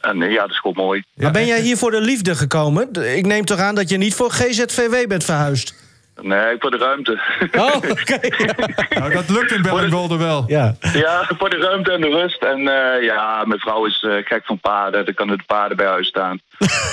En 0.00 0.18
ja, 0.18 0.40
dat 0.40 0.50
is 0.50 0.58
gewoon 0.58 0.84
mooi. 0.84 1.02
Maar 1.14 1.30
ben 1.30 1.46
jij 1.46 1.60
hier 1.60 1.76
voor 1.76 1.90
de 1.90 2.00
liefde 2.00 2.34
gekomen? 2.34 2.92
Ik 3.16 3.26
neem 3.26 3.44
toch 3.44 3.58
aan 3.58 3.74
dat 3.74 3.88
je 3.88 3.96
niet 3.96 4.14
voor 4.14 4.30
GZVW 4.30 5.08
bent 5.08 5.24
verhuisd? 5.24 5.74
Nee, 6.22 6.56
voor 6.58 6.70
de 6.70 6.76
ruimte. 6.76 7.20
Oh, 7.58 7.74
oké. 7.76 8.18
Nou, 8.98 9.12
dat 9.12 9.28
lukt 9.28 9.52
in 9.52 9.62
Bellingwolde 9.62 10.16
wel. 10.16 10.44
Ja. 10.46 10.74
ja, 10.92 11.30
voor 11.38 11.50
de 11.50 11.56
ruimte 11.56 11.92
en 11.92 12.00
de 12.00 12.08
rust. 12.08 12.42
En 12.42 12.58
eh, 12.68 13.02
ja, 13.04 13.44
mijn 13.46 13.60
vrouw 13.60 13.84
is 13.86 14.02
eh, 14.08 14.12
gek 14.24 14.44
van 14.44 14.60
paarden. 14.60 15.06
Er 15.06 15.14
kunnen 15.14 15.38
de 15.38 15.44
paarden 15.46 15.76
bij 15.76 15.86
huis 15.86 16.08
staan. 16.08 16.40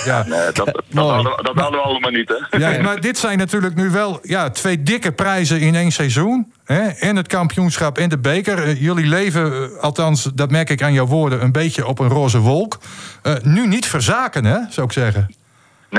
Ja. 0.04 0.24
Nee, 0.26 0.52
dat, 0.52 0.66
dat, 0.88 1.08
hadden, 1.10 1.32
we- 1.36 1.42
dat 1.42 1.54
hadden 1.54 1.80
we 1.80 1.86
allemaal 1.86 2.10
niet, 2.10 2.32
hè? 2.50 2.58
Ja, 2.58 2.82
maar 2.82 3.00
dit 3.00 3.18
zijn 3.18 3.38
natuurlijk 3.38 3.74
nu 3.74 3.90
wel 3.90 4.18
ja, 4.22 4.50
twee 4.50 4.82
dikke 4.82 5.12
prijzen 5.12 5.60
in 5.60 5.74
één 5.74 5.90
seizoen. 5.92 6.52
Hè? 6.64 6.80
En 6.88 7.16
het 7.16 7.26
kampioenschap 7.28 7.98
en 7.98 8.08
de 8.08 8.18
beker. 8.18 8.62
Eh, 8.62 8.80
jullie 8.82 9.06
leven, 9.06 9.52
eh, 9.52 9.82
althans, 9.82 10.22
dat 10.34 10.50
merk 10.50 10.70
ik 10.70 10.82
aan 10.82 10.92
jouw 10.92 11.06
woorden, 11.06 11.42
een 11.42 11.52
beetje 11.52 11.86
op 11.86 11.98
een 11.98 12.08
roze 12.08 12.38
wolk. 12.38 12.78
Eh, 13.22 13.34
nu 13.42 13.66
niet 13.66 13.86
verzaken, 13.86 14.44
hè, 14.44 14.58
zou 14.70 14.86
ik 14.86 14.92
zeggen. 14.92 15.34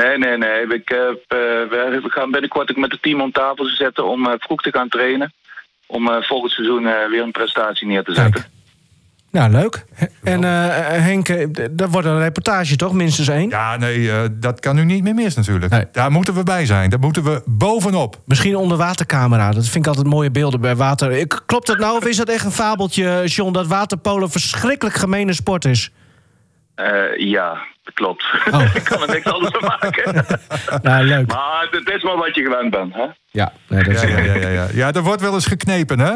Nee, 0.02 0.18
nee, 0.18 0.38
nee. 0.38 0.62
Ik, 0.68 0.90
heb, 0.90 1.20
eh, 1.28 1.38
we 2.02 2.04
gaan 2.04 2.32
binnenkort 2.32 2.70
ook 2.70 2.78
met 2.78 2.92
het 2.92 3.02
team 3.02 3.22
om 3.22 3.32
tafel 3.32 3.66
zetten 3.66 4.06
om 4.06 4.28
eh, 4.28 4.34
vroeg 4.38 4.62
te 4.62 4.72
gaan 4.72 4.90
trainen. 4.90 5.34
Om 5.88 6.08
eh, 6.08 6.22
volgend 6.22 6.52
seizoen 6.52 6.86
eh, 6.88 7.10
weer 7.10 7.22
een 7.22 7.32
prestatie 7.32 7.88
neer 7.88 8.04
te 8.04 8.14
zetten. 8.14 8.42
Kijk. 8.42 8.56
Nou, 9.32 9.52
leuk. 9.52 9.86
En 10.24 10.44
eh, 10.44 10.68
Henk, 11.04 11.28
dat 11.72 11.90
wordt 11.90 12.08
een 12.08 12.20
reportage 12.20 12.76
toch? 12.76 12.94
Minstens 12.94 13.28
één? 13.28 13.50
Ja, 13.50 13.78
nee, 13.78 14.12
eh, 14.12 14.24
dat 14.32 14.60
kan 14.60 14.76
nu 14.76 14.84
niet 14.84 15.04
meer 15.04 15.14
mis 15.14 15.36
natuurlijk. 15.36 15.72
Nee. 15.72 15.86
Daar 15.92 16.12
moeten 16.12 16.34
we 16.34 16.44
bij 16.44 16.66
zijn. 16.66 16.90
Daar 16.90 17.00
moeten 17.00 17.24
we 17.24 17.42
bovenop. 17.46 18.22
Misschien 18.26 18.56
onderwatercamera. 18.56 19.52
Dat 19.52 19.64
vind 19.64 19.86
ik 19.86 19.88
altijd 19.88 20.08
mooie 20.08 20.32
beelden 20.32 20.62
bij 20.62 20.76
water. 20.76 21.12
Ik, 21.12 21.42
klopt 21.46 21.68
dat 21.68 21.78
nou 21.78 21.98
of 21.98 22.06
is 22.06 22.18
dat 22.18 22.30
echt 22.30 22.46
een 22.46 22.52
fabeltje, 22.52 23.22
John... 23.26 23.52
dat 23.52 23.68
waterpolo 23.68 24.24
een 24.24 24.30
verschrikkelijk 24.30 24.96
gemene 24.96 25.34
sport 25.34 25.66
is? 25.66 25.92
Eh, 26.76 27.18
ja, 27.18 27.58
klopt. 27.94 28.26
Oh. 28.52 28.76
Ik 28.76 28.84
kan 28.84 29.02
er 29.02 29.08
niks 29.08 29.26
anders 29.26 29.56
van 29.60 29.68
maken. 29.80 30.26
Nou, 30.82 31.04
leuk. 31.06 31.28
maar 31.28 31.68
het 31.72 31.90
is 31.90 32.04
maar 32.04 32.18
wat 32.18 32.36
je 32.36 32.42
gewend 32.44 32.72
bent, 32.72 32.94
hè? 32.94 33.06
Ja, 33.32 33.52
nee, 33.68 33.84
dat 33.84 33.94
is 33.94 34.02
Ja, 34.02 34.08
ja, 34.08 34.24
ja, 34.24 34.34
ja, 34.36 34.50
ja. 34.50 34.68
ja, 34.74 34.92
er 34.94 35.02
wordt 35.02 35.22
wel 35.22 35.34
eens 35.34 35.46
geknepen, 35.46 36.00
hè? 36.00 36.14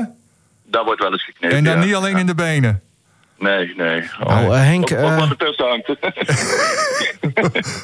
Dat 0.66 0.86
wordt 0.86 1.02
wel 1.02 1.12
eens 1.12 1.24
geknipt. 1.24 1.54
En 1.54 1.64
dan 1.64 1.80
ja. 1.80 1.84
niet 1.86 1.96
alleen 1.96 2.18
in 2.18 2.26
de 2.26 2.36
benen. 2.36 2.82
Nee, 3.38 3.74
nee. 3.78 4.10
Oh. 4.20 4.28
Nou, 4.28 4.46
eh, 4.56 4.62
Henk, 4.62 4.90
eh, 4.90 5.18
wat 5.18 5.30
ertussen 5.30 5.68
hangt. 5.68 5.88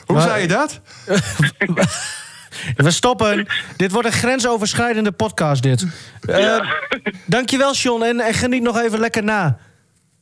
Hoe 0.05 0.15
Maar- 0.15 0.21
zei 0.21 0.41
je 0.41 0.47
dat? 0.47 0.81
We 2.75 2.91
stoppen. 2.91 3.47
dit 3.77 3.91
wordt 3.91 4.07
een 4.07 4.13
grensoverschrijdende 4.13 5.11
podcast, 5.11 5.63
dit. 5.63 5.85
Eh 6.21 6.39
Ja. 6.39 6.65
dankjewel, 7.25 7.73
John. 7.73 8.03
En, 8.03 8.19
en 8.19 8.33
geniet 8.33 8.61
nog 8.61 8.79
even 8.81 8.99
lekker 8.99 9.23
na. 9.23 9.57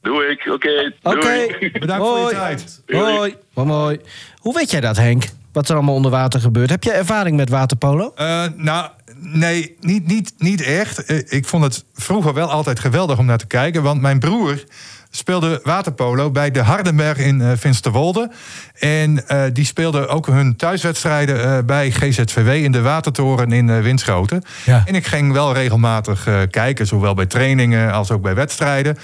Doe 0.06 0.26
ik, 0.26 0.54
oké. 0.54 0.94
Oké. 1.04 1.20
doei. 1.20 1.72
Bedankt 1.72 2.08
voor 2.08 2.18
je 2.18 2.24
Hoi. 2.24 2.36
tijd. 2.36 2.82
Hoi. 2.88 3.36
Wat 3.54 3.65
mooi. 3.65 4.00
Hoe 4.38 4.54
weet 4.54 4.72
jij 4.72 4.82
dat, 4.82 4.98
Henk? 4.98 5.24
Wat 5.52 5.70
er 5.70 5.76
allemaal 5.76 5.96
onder 5.96 6.12
water 6.12 6.39
gebeurt? 6.39 6.70
Heb 6.70 6.84
je 6.84 6.91
ervaring 6.91 7.36
met 7.36 7.50
waterpolo? 7.50 8.12
Eh, 8.15 8.44
nou, 8.56 8.89
nee, 9.20 9.76
niet, 9.80 10.08
niet, 10.08 10.34
niet 10.38 10.62
echt. 10.62 11.06
Eh, 11.06 11.18
ik 11.28 11.46
vond 11.46 11.63
het 11.63 11.86
vroeger 11.94 12.34
wel 12.34 12.50
altijd 12.50 12.80
geweldig 12.80 13.18
om 13.18 13.26
naar 13.26 13.38
te 13.38 13.48
kijken. 13.48 13.84
Want 13.84 14.02
mijn 14.02 14.20
broer 14.20 14.63
speelde 15.15 15.60
waterpolo 15.63 16.32
bij 16.32 16.51
de 16.51 16.60
Hardenberg 16.62 17.17
in 17.17 17.58
Finsterwolde. 17.58 18.32
En 18.80 19.28
eh, 19.28 19.43
die 19.54 19.65
speelde 19.65 20.08
ook 20.08 20.28
hun 20.28 20.56
thuiswedstrijden 20.56 21.43
eh, 21.43 21.63
bij 21.65 21.91
GZVW 21.91 22.47
in 22.47 22.71
de 22.71 22.82
Watertoren 22.82 23.51
in 23.51 23.82
Winschoten. 23.82 24.43
Ja. 24.65 24.84
En 24.86 24.95
ik 24.95 25.08
ging 25.08 25.32
wel 25.32 25.54
regelmatig 25.54 26.28
kijken, 26.49 26.88
zowel 26.88 27.13
bij 27.13 27.25
trainingen 27.25 27.91
als 27.91 28.12
ook 28.12 28.21
bij 28.21 28.36
wedstrijden. 28.36 28.97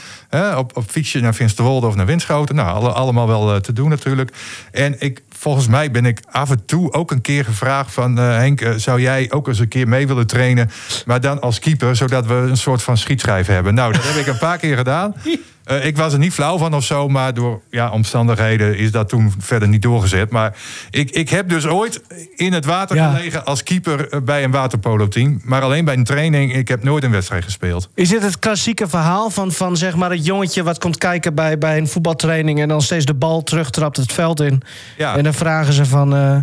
Op, 0.57 0.77
op 0.77 0.89
fietsje 0.89 1.19
naar 1.19 1.33
Finsterwolde 1.33 1.87
of 1.87 1.95
naar 1.95 2.05
Winschoten. 2.05 2.55
Nou, 2.55 2.69
alle- 2.69 2.91
allemaal 2.91 3.27
wel 3.27 3.61
te 3.61 3.73
doen 3.73 3.89
natuurlijk. 3.89 4.31
En 4.71 4.95
ik, 4.99 5.21
volgens 5.29 5.67
mij 5.67 5.91
ben 5.91 6.05
ik 6.05 6.19
af 6.31 6.49
en 6.49 6.65
toe 6.65 6.93
ook 6.93 7.11
een 7.11 7.21
keer 7.21 7.45
gevraagd 7.45 7.93
van... 7.93 8.17
Henk, 8.17 8.73
zou 8.75 9.01
jij 9.01 9.31
ook 9.31 9.47
eens 9.47 9.59
een 9.59 9.67
keer 9.67 9.87
mee 9.87 10.07
willen 10.07 10.27
trainen? 10.27 10.71
Maar 11.05 11.21
dan 11.21 11.41
als 11.41 11.59
keeper, 11.59 11.95
zodat 11.95 12.25
we 12.25 12.33
een 12.33 12.57
soort 12.57 12.83
van 12.83 12.97
schietschijf 12.97 13.47
hebben. 13.47 13.73
Nou, 13.73 13.93
dat 13.93 14.03
heb 14.03 14.15
ik 14.15 14.27
een 14.27 14.37
paar 14.37 14.57
keer 14.57 14.77
gedaan. 14.77 15.15
Eh, 15.63 15.85
ik 15.85 15.97
was 15.97 16.13
er 16.13 16.19
niet 16.19 16.33
flauw 16.33 16.57
van 16.57 16.73
of 16.73 16.83
zo, 16.83 17.07
maar 17.07 17.33
door 17.33 17.61
ja, 17.69 17.89
omstandigheden 17.89 18.77
is 18.77 18.91
dat 18.91 19.09
toen 19.09 19.33
verder 19.39 19.67
niet 19.67 19.81
doorgezet. 19.81 20.29
Maar 20.31 20.55
ik, 20.89 21.09
ik 21.09 21.29
heb 21.29 21.49
dus 21.49 21.65
ooit 21.67 22.01
in 22.35 22.53
het 22.53 22.65
water 22.65 22.95
Ja. 22.95 23.11
gelegen 23.11 23.45
als 23.45 23.63
keeper 23.63 24.09
eh, 24.09 24.19
bij 24.21 24.43
een 24.43 24.51
waterpolo-team. 24.51 25.41
Maar 25.43 25.61
alleen 25.61 25.85
bij 25.85 25.93
een 25.93 26.03
training. 26.03 26.55
Ik 26.55 26.67
heb 26.67 26.83
nooit 26.83 27.03
een 27.03 27.11
wedstrijd 27.11 27.43
gespeeld. 27.43 27.89
Is 27.95 28.09
dit 28.09 28.21
het 28.23 28.39
klassieke 28.39 28.87
verhaal 28.87 29.29
van, 29.29 29.51
van 29.51 29.77
zeg 29.77 29.95
maar 29.95 30.09
het 30.11 30.25
jongetje 30.25 30.63
wat 30.63 30.77
komt 30.79 30.97
kijken 30.97 31.35
bij, 31.35 31.57
bij 31.57 31.77
een 31.77 31.87
voetbaltraining 31.87 32.59
en 32.61 32.67
dan 32.67 32.81
steeds 32.81 33.05
de 33.05 33.13
bal 33.13 33.43
terugtrapt 33.43 33.97
het 33.97 34.13
veld 34.13 34.39
in? 34.41 34.61
Ja. 34.97 35.15
En 35.17 35.23
dan 35.23 35.33
vragen 35.33 35.73
ze 35.73 35.85
van, 35.85 36.15
eh, 36.15 36.37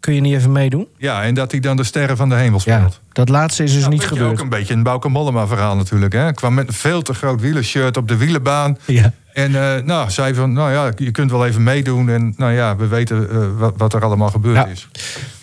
kun, 0.00 0.14
je 0.14 0.20
niet 0.20 0.34
even 0.34 0.52
meedoen? 0.52 0.86
Ja, 0.96 1.22
en 1.22 1.34
dat 1.34 1.50
hij 1.50 1.60
dan 1.60 1.76
de 1.76 1.84
sterren 1.84 2.16
van 2.16 2.28
de 2.28 2.34
hemel 2.34 2.60
Ja, 2.64 2.78
speelt. 2.78 3.00
dat 3.12 3.28
laatste 3.28 3.62
is 3.62 3.72
dus 3.72 3.82
Ja, 3.82 3.88
niet 3.88 4.06
gebeurd. 4.06 4.30
Ook 4.30 4.40
een 4.40 4.48
beetje 4.48 4.74
een 4.74 4.82
Bauke 4.82 5.08
Mollema 5.08 5.46
verhaal 5.46 5.76
natuurlijk. 5.76 6.12
Hè. 6.12 6.32
Kwam 6.32 6.54
met 6.54 6.68
een 6.68 6.74
veel 6.74 7.02
te 7.02 7.14
groot 7.14 7.40
wielershirt 7.40 7.96
op 7.96 8.08
de 8.08 8.16
wielenbaan. 8.16 8.78
Ja. 8.86 9.12
En 9.32 9.54
eh, 9.76 9.82
nou, 9.84 10.10
zei 10.10 10.34
van, 10.34 10.52
nou 10.52 10.72
ja, 10.72 10.92
je 10.96 11.10
kunt 11.10 11.30
wel 11.30 11.46
even 11.46 11.62
meedoen. 11.62 12.08
En 12.08 12.34
nou 12.36 12.52
ja, 12.52 12.76
we 12.76 12.86
weten 12.86 13.30
eh, 13.30 13.46
wat, 13.58 13.74
wat 13.76 13.94
er 13.94 14.04
allemaal 14.04 14.30
gebeurd 14.30 14.56
Ja. 14.56 14.66
is. 14.66 14.88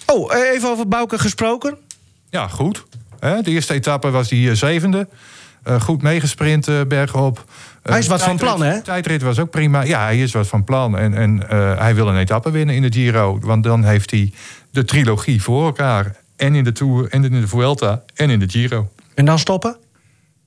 Oh, 0.06 0.36
eh, 0.36 0.52
even 0.56 0.70
over 0.70 0.88
Bouke 0.88 1.20
gesproken. 1.20 1.78
Ja, 2.30 2.48
goed. 2.48 2.86
Hè, 3.20 3.41
de 3.41 3.52
eerste 3.52 3.74
etappe 3.74 4.10
was 4.10 4.28
die 4.28 4.56
zevende. 4.56 5.08
Eh, 5.65 5.82
goed 5.82 6.01
meegesprint 6.01 6.67
eh, 6.67 6.82
bergop. 6.88 7.43
Eh, 7.82 7.91
Hij 7.91 7.99
is 7.99 8.08
wat 8.08 8.23
van 8.23 8.38
plan, 8.38 8.62
hè? 8.63 8.82
Tijdrit 8.82 9.21
was 9.21 9.39
ook 9.39 9.49
prima. 9.49 9.82
Ja, 9.84 10.04
hij 10.04 10.19
is 10.21 10.32
wat 10.32 10.47
van 10.47 10.63
plan. 10.63 10.97
En, 10.97 11.13
en 11.13 11.49
eh, 11.49 11.78
hij 11.80 11.95
wil 11.95 12.08
een 12.08 12.17
etappe 12.17 12.51
winnen 12.51 12.75
in 12.75 12.82
de 12.82 12.91
Giro. 12.91 13.39
Want 13.41 13.63
dan 13.63 13.84
heeft 13.84 14.12
hij 14.12 14.34
de 14.71 14.86
trilogie 14.86 15.41
voor 15.43 15.65
elkaar. 15.65 16.15
En 16.36 16.56
in 16.56 16.63
de 16.63 16.71
Tour, 16.71 17.08
en 17.10 17.23
in 17.23 17.41
de 17.41 17.47
Vuelta, 17.47 18.04
en 18.15 18.30
in 18.30 18.39
de 18.39 18.49
Giro. 18.49 18.89
En 19.13 19.25
dan 19.25 19.39
stoppen? 19.39 19.78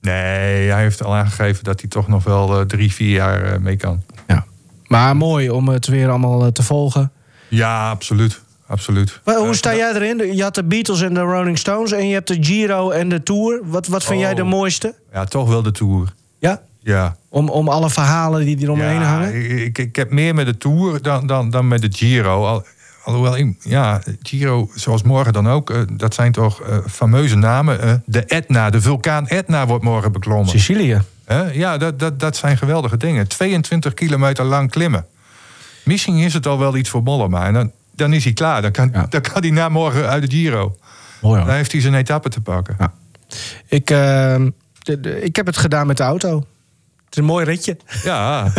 Nee, 0.01 0.69
hij 0.69 0.81
heeft 0.81 1.03
al 1.03 1.15
aangegeven 1.15 1.63
dat 1.63 1.79
hij 1.79 1.89
toch 1.89 2.07
nog 2.07 2.23
wel 2.23 2.59
eh, 2.59 2.65
drie, 2.65 2.93
vier 2.93 3.13
jaar 3.13 3.43
eh, 3.43 3.59
mee 3.59 3.75
kan. 3.75 4.01
Ja. 4.27 4.45
Maar 4.87 5.15
mooi 5.17 5.49
om 5.49 5.67
het 5.67 5.87
weer 5.87 6.09
allemaal 6.09 6.45
eh, 6.45 6.51
te 6.51 6.63
volgen. 6.63 7.11
Ja, 7.47 7.89
absoluut. 7.89 8.41
Absoluut. 8.69 9.19
Maar 9.23 9.35
hoe 9.35 9.47
Eh, 9.47 9.53
sta 9.53 9.75
jij 9.75 9.93
erin? 9.93 10.35
Je 10.35 10.43
had 10.43 10.55
de 10.55 10.63
Beatles 10.63 11.01
en 11.01 11.13
de 11.13 11.19
Rolling 11.19 11.57
Stones 11.57 11.91
en 11.91 12.07
je 12.07 12.13
hebt 12.13 12.27
de 12.27 12.37
Giro 12.43 12.89
en 12.89 13.09
de 13.09 13.23
Tour. 13.23 13.61
Wat, 13.63 13.87
wat 13.87 14.03
vind 14.03 14.19
jij 14.19 14.29
Oh. 14.31 14.35
de 14.35 14.43
mooiste? 14.43 14.93
Ja, 15.13 15.25
toch 15.25 15.47
wel 15.49 15.61
de 15.61 15.71
Tour. 15.71 16.13
Ja? 16.39 16.61
Ja. 16.79 17.15
Om, 17.29 17.49
om 17.49 17.67
alle 17.67 17.89
verhalen 17.89 18.45
die 18.45 18.57
eromheen 18.61 18.93
ja, 19.01 19.03
hangen? 19.03 19.61
Ik, 19.65 19.77
ik 19.77 19.95
heb 19.95 20.11
meer 20.11 20.33
met 20.35 20.45
de 20.45 20.57
Tour 20.57 21.01
dan, 21.01 21.27
dan, 21.27 21.49
dan 21.49 21.67
met 21.67 21.81
de 21.81 21.87
Giro. 21.91 22.45
Al, 22.45 22.65
alhoewel, 23.03 23.37
ik- 23.37 23.55
ja, 23.59 24.01
Giro, 24.23 24.69
zoals 24.75 25.03
morgen 25.03 25.33
dan 25.33 25.47
ook, 25.49 25.69
eh, 25.69 25.81
dat 25.93 26.13
zijn 26.13 26.31
toch 26.31 26.61
eh, 26.61 26.77
fameuze 26.89 27.35
namen. 27.35 28.03
De 28.05 28.23
Etna, 28.25 28.69
de 28.69 28.81
vulkaan 28.81 29.27
Etna 29.27 29.65
wordt 29.67 29.83
morgen 29.83 30.11
beklommen. 30.11 30.49
Sicilië. 30.49 31.01
Ja, 31.51 31.77
dat, 31.77 31.99
dat, 31.99 32.19
dat 32.19 32.35
zijn 32.35 32.57
geweldige 32.57 32.97
dingen. 32.97 33.27
22 33.27 33.93
kilometer 33.93 34.45
lang 34.45 34.71
klimmen. 34.71 35.05
Misschien 35.83 36.17
is 36.17 36.33
het 36.33 36.47
al 36.47 36.59
wel 36.59 36.75
iets 36.77 36.89
voor 36.89 37.03
Mollema. 37.03 37.45
En 37.45 37.53
dan, 37.53 37.71
dan 37.99 38.13
is 38.13 38.23
hij 38.23 38.33
klaar. 38.33 38.61
Dan 38.61 38.71
kan, 38.71 38.89
Ja. 38.93 39.05
dan 39.09 39.21
kan 39.21 39.41
hij 39.41 39.51
na 39.51 39.69
morgen 39.69 40.09
uit 40.09 40.29
de 40.29 40.37
Giro. 40.37 40.75
Mooi 41.21 41.43
Dan 41.45 41.53
heeft 41.53 41.71
hij 41.71 41.81
zijn 41.81 41.93
etappe 41.93 42.29
te 42.29 42.41
pakken. 42.41 42.75
Ja. 42.79 42.93
Ik, 43.67 43.89
eh, 43.89 44.35
de- 44.79 44.99
de- 44.99 45.21
ik 45.21 45.35
heb 45.35 45.45
het 45.45 45.57
gedaan 45.57 45.87
met 45.87 45.97
de 45.97 46.03
auto. 46.03 46.35
Het 47.05 47.17
is 47.17 47.17
een 47.17 47.23
mooi 47.23 47.45
ritje. 47.45 47.77
Ja, 48.03 48.51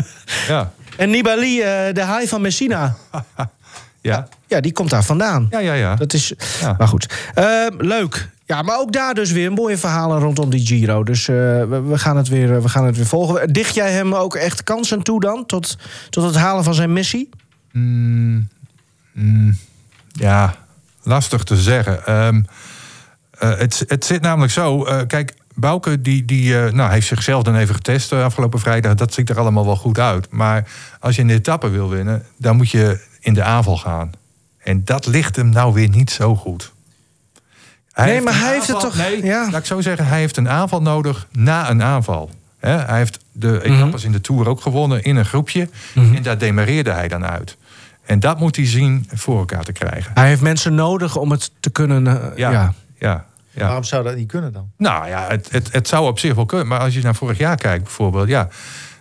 ja, 0.48 0.72
En 0.96 1.10
Nibali, 1.10 1.60
eh, 1.60 1.94
de 1.94 2.02
haai 2.02 2.28
van 2.28 2.40
Messina. 2.40 2.96
ja. 4.00 4.28
Ja, 4.46 4.60
die 4.60 4.72
komt 4.72 4.90
daar 4.90 5.04
vandaan. 5.04 5.46
Ja, 5.50 5.58
ja, 5.58 5.72
ja. 5.72 5.94
Dat 5.96 6.12
is. 6.12 6.32
Ja. 6.60 6.74
Maar 6.78 6.88
goed. 6.88 7.30
Eh, 7.34 7.66
leuk. 7.78 8.28
Ja, 8.44 8.62
maar 8.62 8.78
ook 8.78 8.92
daar 8.92 9.14
dus 9.14 9.30
weer 9.32 9.52
mooie 9.52 9.78
verhalen 9.78 10.18
rondom 10.20 10.50
die 10.50 10.66
Giro. 10.66 11.04
Dus 11.04 11.28
eh, 11.28 11.34
we, 11.36 11.82
we 11.86 11.98
gaan 11.98 12.16
het 12.16 12.28
weer, 12.28 12.62
we 12.62 12.68
gaan 12.68 12.84
het 12.86 12.96
weer 12.96 13.06
volgen. 13.06 13.52
Dicht 13.52 13.74
jij 13.74 13.92
hem 13.92 14.14
ook 14.14 14.34
echt 14.34 14.64
kansen 14.64 15.02
toe 15.02 15.20
dan? 15.20 15.46
Tot, 15.46 15.76
tot 16.10 16.24
het 16.24 16.34
halen 16.36 16.64
van 16.64 16.74
zijn 16.74 16.92
missie? 16.92 17.28
Ja, 20.12 20.54
lastig 21.02 21.42
te 21.44 21.56
zeggen. 21.56 22.06
Ehm, 22.06 22.42
eh, 23.38 23.56
het, 23.58 23.84
het 23.86 24.04
zit 24.04 24.20
namelijk 24.22 24.52
zo. 24.52 24.84
eh, 24.84 25.06
kijk, 25.06 25.34
Bouke 25.54 26.00
die, 26.00 26.24
die, 26.24 26.58
eh, 26.64 26.72
nou, 26.72 26.90
heeft 26.90 27.06
zichzelf 27.06 27.42
dan 27.42 27.56
even 27.56 27.74
getest 27.74 28.12
afgelopen 28.12 28.60
vrijdag. 28.60 28.94
Dat 28.94 29.12
ziet 29.14 29.30
er 29.30 29.38
allemaal 29.38 29.64
wel 29.64 29.76
goed 29.76 29.98
uit. 29.98 30.30
Maar 30.30 30.68
als 31.00 31.16
je 31.16 31.22
een 31.22 31.30
etappe 31.30 31.68
wil 31.68 31.88
winnen, 31.88 32.24
dan 32.36 32.56
moet 32.56 32.70
je 32.70 33.00
in 33.20 33.34
de 33.34 33.42
aanval 33.42 33.76
gaan. 33.76 34.12
En 34.58 34.84
dat 34.84 35.06
ligt 35.06 35.36
hem 35.36 35.48
nou 35.48 35.72
weer 35.74 35.88
niet 35.88 36.10
zo 36.10 36.36
goed. 36.36 36.72
Nee, 37.94 38.20
maar 38.20 38.38
hij 38.40 38.52
heeft 38.52 38.66
het 38.66 38.80
toch- 38.80 38.96
Nee, 38.96 39.24
ja. 39.24 39.48
laat 39.50 39.60
ik 39.60 39.66
zo 39.66 39.80
zeggen, 39.80 40.06
hij 40.06 40.18
heeft 40.18 40.36
een 40.36 40.48
aanval 40.48 40.82
nodig 40.82 41.26
na 41.32 41.70
een 41.70 41.82
aanval. 41.82 42.30
Hij 42.58 42.96
heeft 42.98 43.18
de 43.32 43.64
etappes 43.64 44.04
in 44.04 44.12
de 44.12 44.20
Tour 44.20 44.48
ook 44.48 44.60
gewonnen 44.60 45.02
in 45.02 45.16
een 45.16 45.24
groepje. 45.26 45.68
En 46.16 46.22
daar 46.22 46.38
demareerde 46.38 46.90
hij 46.90 47.08
dan 47.08 47.24
uit. 47.26 47.56
En 48.10 48.20
dat 48.20 48.38
moet 48.38 48.56
hij 48.56 48.66
zien 48.66 49.08
voor 49.12 49.38
elkaar 49.38 49.64
te 49.64 49.72
krijgen. 49.72 50.10
Hij 50.14 50.28
heeft 50.28 50.40
mensen 50.40 50.74
nodig 50.74 51.16
om 51.16 51.30
het 51.30 51.50
te 51.60 51.70
kunnen. 51.70 52.06
eh, 52.06 52.36
Ja, 52.36 52.50
ja. 52.50 52.74
ja. 52.98 53.24
ja, 53.50 53.64
Waarom 53.66 53.84
zou 53.84 54.04
dat 54.04 54.16
niet 54.16 54.28
kunnen 54.28 54.52
dan? 54.52 54.70
Nou 54.76 55.08
ja, 55.08 55.26
het, 55.28 55.48
het, 55.50 55.72
het 55.72 55.88
zou 55.88 56.06
op 56.06 56.18
zich 56.18 56.34
wel 56.34 56.46
kunnen. 56.46 56.66
Maar 56.66 56.80
als 56.80 56.94
je 56.94 57.02
naar 57.02 57.14
vorig 57.14 57.38
jaar 57.38 57.56
kijkt 57.56 57.82
bijvoorbeeld... 57.84 58.28
ja, 58.28 58.48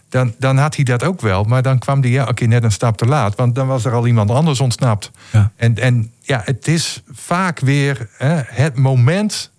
dan, 0.10 0.34
dan 0.40 0.58
had 0.58 0.76
hij 0.76 0.84
dat 0.84 1.04
ook 1.04 1.22
wel. 1.22 1.44
Maar 1.44 1.62
dan 1.62 1.80
kwam 1.80 2.02
hij 2.02 2.18
elke 2.18 2.34
keer 2.34 2.48
net 2.48 2.64
een 2.64 2.72
stap 2.72 2.98
te 2.98 3.06
laat. 3.06 3.36
Want 3.36 3.56
dan 3.56 3.68
was 3.68 3.86
er 3.86 3.94
al 3.94 4.08
iemand 4.08 4.30
anders 4.32 4.60
ontsnapt. 4.60 5.12
Ja. 5.32 5.52
En, 5.56 5.76
en 5.78 6.12
ja, 6.22 6.42
het 6.46 6.68
is 6.68 7.02
vaak 7.12 7.60
weer 7.60 8.10
hè, 8.18 8.42
het 8.46 8.76
moment 8.76 9.52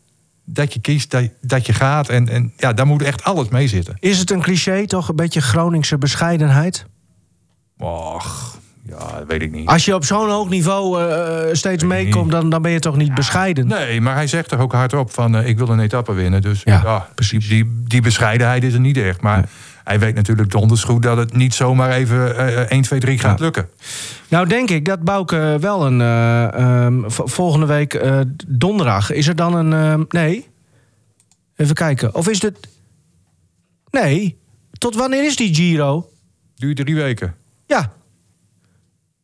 dat 0.45 0.73
je 0.73 0.81
kiest, 0.81 1.11
dat, 1.11 1.29
dat 1.41 1.67
je 1.67 1.73
gaat. 1.73 2.09
En, 2.09 2.29
en 2.29 2.53
ja, 2.57 2.73
daar 2.73 2.87
moet 2.87 3.03
echt 3.03 3.25
alles 3.25 3.49
mee 3.49 3.69
zitten. 3.69 3.97
Is 4.01 4.19
het 4.19 4.31
een 4.31 4.43
cliché 4.43 4.87
toch? 4.87 5.09
Een 5.09 5.17
beetje 5.17 5.41
Groningse 5.41 5.99
bescheidenheid? 5.99 6.85
Och, 7.79 8.59
ja, 8.99 9.19
dat 9.19 9.27
weet 9.27 9.43
ik 9.43 9.53
niet. 9.53 9.69
Als 9.69 9.85
je 9.85 9.95
op 9.95 10.05
zo'n 10.05 10.31
hoog 10.31 10.49
niveau 10.49 11.03
eh, 11.03 11.39
steeds 11.53 11.63
Weet 11.63 11.99
ik 12.01 12.05
meekomt, 12.05 12.31
dan, 12.31 12.51
dan 12.51 12.63
ben 12.63 12.71
je 12.71 12.79
toch 12.79 12.97
niet 12.97 13.15
bescheiden? 13.15 13.67
Nee, 13.67 14.01
maar 14.01 14.15
hij 14.15 14.27
zegt 14.27 14.49
toch 14.49 14.61
ook 14.61 14.73
hardop 14.73 15.11
van 15.13 15.37
eh, 15.37 15.49
ik 15.49 15.59
wil 15.59 15.69
een 15.69 15.81
etappe 15.81 16.13
winnen. 16.13 16.43
Dus 16.43 16.63
Ja, 16.65 16.81
ja, 16.85 17.09
precies. 17.15 17.49
Die, 17.49 17.83
die 17.87 18.01
bescheidenheid 18.01 18.65
is 18.65 18.75
er 18.75 18.81
niet 18.81 18.97
echt. 18.97 19.21
Maar 19.21 19.49
hij 19.85 19.99
weet 19.99 20.15
natuurlijk 20.15 20.51
donders 20.51 20.83
goed 20.85 21.03
dat 21.03 21.17
het 21.17 21.33
niet 21.37 21.55
zomaar 21.55 21.91
even 21.91 22.37
eh 22.39 22.71
1, 22.71 22.83
2, 22.83 23.01
3 23.01 23.19
gaat 23.19 23.39
Ja. 23.39 23.45
lukken. 23.45 23.69
Nou, 24.29 24.47
denk 24.49 24.71
ik 24.71 24.85
dat 24.85 25.03
Bouke 25.03 25.57
wel 25.61 25.87
een. 25.87 26.01
eh, 26.01 26.55
ehm, 26.85 27.03
volgende 27.09 27.67
week 27.67 27.95
eh, 27.95 28.21
donderdag. 28.47 29.11
Is 29.13 29.27
er 29.29 29.37
dan 29.37 29.55
een. 29.55 29.73
ehm, 29.73 30.05
nee. 30.09 30.49
Even 31.57 31.75
kijken. 31.75 32.15
Of 32.15 32.29
is 32.29 32.41
dit. 32.41 32.69
Nee. 33.91 34.39
Tot 34.79 34.95
wanneer 34.97 35.25
is 35.25 35.37
die 35.37 35.55
Giro? 35.55 36.09
Duurt 36.57 36.77
drie 36.77 36.95
weken. 36.95 37.35
Ja. 37.67 37.93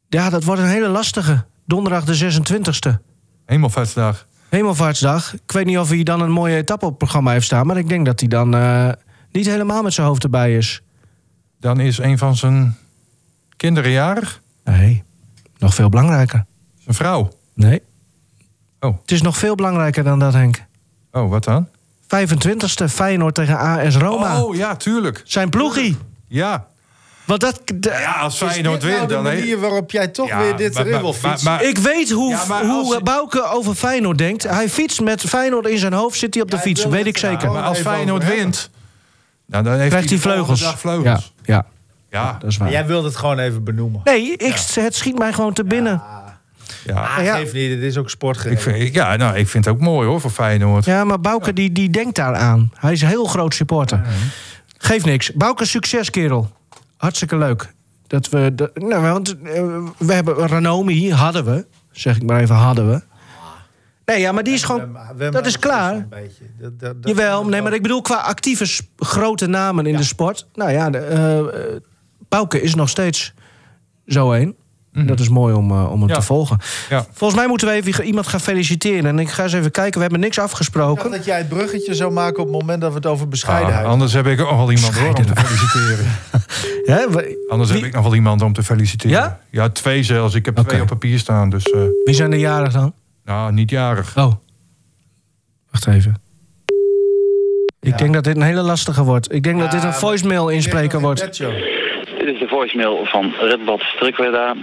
Ja, 0.08 0.30
dat 0.30 0.44
wordt 0.44 0.60
een 0.60 0.68
hele 0.68 0.88
lastige. 0.88 1.44
Donderdag 1.64 2.04
de 2.04 2.40
26e. 2.40 3.00
Hemelvaartsdag. 3.46 4.26
Hemelvaartsdag. 4.48 5.34
Ik 5.34 5.52
weet 5.52 5.66
niet 5.66 5.78
of 5.78 5.88
hij 5.88 6.02
dan 6.02 6.20
een 6.20 6.30
mooie 6.30 6.56
etappe 6.56 6.84
op 6.84 6.90
het 6.90 6.98
programma 6.98 7.30
heeft 7.32 7.44
staan. 7.44 7.66
Maar 7.66 7.76
ik 7.76 7.88
denk 7.88 8.06
dat 8.06 8.20
hij 8.20 8.28
dan 8.28 8.54
eh, 8.54 8.88
niet 9.32 9.46
helemaal 9.46 9.82
met 9.82 9.92
zijn 9.92 10.06
hoofd 10.06 10.24
erbij 10.24 10.56
is. 10.56 10.82
Dan 11.60 11.80
is 11.80 11.98
een 11.98 12.18
van 12.18 12.36
zijn 12.36 12.76
kinderen 13.56 13.90
jarig. 13.90 14.42
Nee. 14.64 15.04
Nog 15.58 15.74
veel 15.74 15.88
belangrijker. 15.88 16.44
Zijn 16.78 16.94
vrouw. 16.94 17.28
Nee. 17.54 17.82
Oh. 18.80 18.96
Het 19.00 19.10
is 19.10 19.22
nog 19.22 19.36
veel 19.36 19.54
belangrijker 19.54 20.04
dan 20.04 20.18
dat, 20.18 20.32
Henk. 20.32 20.64
Oh, 21.12 21.30
wat 21.30 21.44
dan? 21.44 21.68
25e 22.02 22.84
Feyenoord 22.88 23.34
tegen 23.34 23.58
AS 23.58 23.96
Roma. 23.96 24.42
Oh, 24.42 24.54
ja, 24.54 24.76
tuurlijk. 24.76 25.22
Zijn 25.24 25.50
ploegie. 25.50 25.96
Ja. 26.28 26.66
Want 27.26 27.40
dat, 27.40 27.60
Ja, 27.80 28.12
als 28.12 28.40
Is 28.42 28.48
Feyenoord 28.48 28.80
dit 28.80 28.88
nou 28.90 28.96
wint, 28.98 29.08
de 29.08 29.14
dan... 29.14 29.22
manier 29.24 29.58
waarop 29.60 29.90
jij 29.90 30.08
toch 30.08 30.28
Ja, 30.28 30.38
weer 30.38 30.56
dit 30.56 30.74
maar- 30.74 30.86
erin 30.86 31.00
wil 31.00 31.14
maar- 31.22 31.30
fietsen? 31.30 31.50
maar- 31.50 31.62
ik 31.62 31.78
weet 31.78 32.10
hoe, 32.10 32.30
Ja, 32.30 32.66
hoe 32.66 32.94
je- 32.94 33.02
Bouke 33.02 33.44
over 33.44 33.74
Feyenoord 33.74 34.18
denkt. 34.18 34.42
Hij 34.42 34.68
fietst 34.68 35.00
met 35.00 35.20
Feyenoord 35.20 35.66
in 35.66 35.78
zijn 35.78 35.92
hoofd, 35.92 36.18
zit 36.18 36.34
hij 36.34 36.42
op 36.42 36.50
de 36.50 36.58
fiets. 36.58 36.84
Weet 36.86 37.06
ik 37.06 37.14
er 37.14 37.18
zeker. 37.18 37.38
nou 37.42 37.52
Maar 37.52 37.62
als 37.62 37.78
Feyenoord 37.78 38.24
wint... 38.26 38.70
Nou, 39.46 39.64
dan 39.64 39.72
heeft 39.72 39.88
Krijgt 39.88 40.08
hij 40.08 40.16
de 40.16 40.22
vleugels. 40.22 40.60
Ja, 40.60 41.20
ja, 41.44 41.66
Ja. 42.10 42.36
dat 42.40 42.50
is 42.50 42.56
waar. 42.56 42.70
Jij 42.70 42.86
wilt 42.86 43.04
het 43.04 43.16
gewoon 43.16 43.38
even 43.38 43.64
benoemen. 43.64 44.00
Nee, 44.04 44.30
ik, 44.36 44.56
het 44.74 44.94
schiet 44.94 45.18
mij 45.18 45.32
gewoon 45.32 45.52
te 45.52 45.64
binnen. 45.64 46.02
ja. 46.84 46.94
Ah, 46.94 47.24
niet, 47.52 47.70
het 47.70 47.80
is 47.82 47.96
ook 47.96 48.10
vind, 48.60 48.94
ja, 48.94 49.16
nou, 49.16 49.36
ik 49.36 49.48
vind 49.48 49.64
het 49.64 49.74
ook 49.74 49.80
mooi 49.80 50.08
hoor, 50.08 50.20
voor 50.20 50.30
Feyenoord. 50.30 50.84
Ja, 50.84 51.04
maar 51.04 51.20
Bouke 51.20 51.52
die, 51.52 51.72
die 51.72 51.90
denkt 51.90 52.14
daar 52.16 52.34
aan. 52.34 52.70
Hij 52.74 52.92
is 52.92 53.02
een 53.02 53.08
heel 53.08 53.24
groot 53.24 53.54
supporter. 53.54 54.00
Geeft 54.78 55.04
niks. 55.04 55.32
Bouke, 55.32 55.64
succes, 55.64 56.10
kerel. 56.10 56.50
Hartstikke 56.96 57.36
leuk. 57.36 57.74
Dat 58.06 58.28
we. 58.28 58.54
de- 58.54 58.70
nou, 58.74 59.02
want 59.02 59.36
eh, 59.42 59.62
we 59.98 60.12
hebben 60.12 60.34
Ranomi, 60.48 61.12
hadden 61.12 61.44
we. 61.44 61.66
Zeg 61.90 62.16
ik 62.16 62.22
maar 62.22 62.40
even, 62.40 62.54
hadden 62.54 62.90
we. 62.90 63.02
Nee, 64.04 64.20
ja, 64.20 64.32
maar 64.32 64.42
die 64.42 64.54
is 64.54 64.62
gewoon. 64.62 64.96
dat 65.30 65.46
is 65.46 65.58
klaar. 65.58 65.94
een 65.94 66.08
beetje. 66.08 66.44
Dat- 66.58 66.80
dat- 66.80 67.02
dat- 67.02 67.10
Jawel, 67.10 67.44
nee, 67.46 67.62
maar 67.62 67.72
ik 67.74 67.82
bedoel 67.82 68.02
qua 68.02 68.16
actieve 68.16 68.82
grote 68.96 69.46
namen 69.46 69.86
in 69.86 69.96
de 69.96 70.02
sport. 70.02 70.46
Nou 70.54 70.70
ja, 70.70 70.90
de, 70.90 70.98
eh, 70.98 71.38
eh, 71.38 71.46
Bouke 72.28 72.60
is 72.60 72.74
nog 72.74 72.88
steeds 72.88 73.34
zo 74.06 74.32
één. 74.96 75.06
Dat 75.06 75.20
is 75.20 75.28
mooi 75.28 75.54
om, 75.54 75.70
eh, 75.70 75.92
om 75.92 76.00
hem 76.00 76.08
Ja. 76.08 76.14
te 76.14 76.22
volgen. 76.22 76.58
Ja. 76.88 77.06
Volgens 77.12 77.38
mij 77.40 77.48
moeten 77.48 77.68
we 77.68 77.74
even 77.74 78.04
iemand 78.04 78.26
gaan 78.26 78.40
feliciteren. 78.40 79.06
En 79.06 79.18
ik 79.18 79.28
ga 79.28 79.42
eens 79.42 79.52
even 79.52 79.70
kijken, 79.70 79.94
we 79.94 80.00
hebben 80.00 80.20
niks 80.20 80.36
Ik 80.36 80.42
afgesproken. 80.42 81.02
dacht 81.02 81.16
dat 81.16 81.24
jij 81.24 81.38
het 81.38 81.48
bruggetje 81.48 81.94
zou 81.94 82.12
maken 82.12 82.38
op 82.42 82.48
het 82.48 82.60
moment 82.60 82.80
dat 82.80 82.90
we 82.90 82.96
het 82.96 83.06
over 83.06 83.28
bescheidenheid 83.28 83.84
Ah, 83.84 83.90
anders 83.90 84.12
heb 84.12 84.26
ik 84.26 84.40
ook 84.40 84.48
nog 84.50 84.56
wel 84.58 84.72
iemand 84.72 84.98
hoor, 84.98 85.08
om 85.08 85.14
te 85.14 85.34
feliciteren. 85.36 86.06
We- 87.12 87.44
Anders 87.48 87.70
Wie- 87.70 87.78
heb 87.78 87.88
ik 87.88 87.94
nog 87.94 88.02
wel 88.04 88.14
iemand 88.14 88.42
om 88.42 88.52
te 88.52 88.62
feliciteren. 88.62 89.16
Ja? 89.16 89.40
Ja, 89.50 89.68
twee 89.68 90.02
zelfs. 90.02 90.34
Ik 90.34 90.44
heb 90.44 90.58
Oké. 90.58 90.68
twee 90.68 90.80
op 90.80 90.86
papier 90.86 91.18
staan. 91.18 91.50
Dus, 91.50 91.64
eh, 91.64 91.80
Wie 92.04 92.14
zijn 92.14 92.30
de 92.30 92.38
jarig 92.38 92.72
dan? 92.72 92.92
nou, 93.24 93.52
niet 93.52 93.70
jarig. 93.70 94.16
Oh. 94.16 94.32
Wacht 95.70 95.86
even. 95.86 96.14
Ik 97.80 97.92
Ja. 97.92 97.96
denk 97.96 98.14
dat 98.14 98.24
dit 98.24 98.36
een 98.36 98.42
hele 98.42 98.60
lastige 98.60 99.04
wordt. 99.04 99.32
Ik 99.32 99.42
denk 99.42 99.58
dat 99.60 99.70
dit 99.70 99.84
een 99.84 99.92
voicemail 99.92 100.48
inspreker 100.48 101.00
wordt. 101.00 101.20
Dit 101.20 101.40
is 102.34 102.38
de 102.38 102.46
voicemail 102.48 103.04
van 103.04 103.32
Redbad 103.40 103.80
Strikweda. 103.80 104.56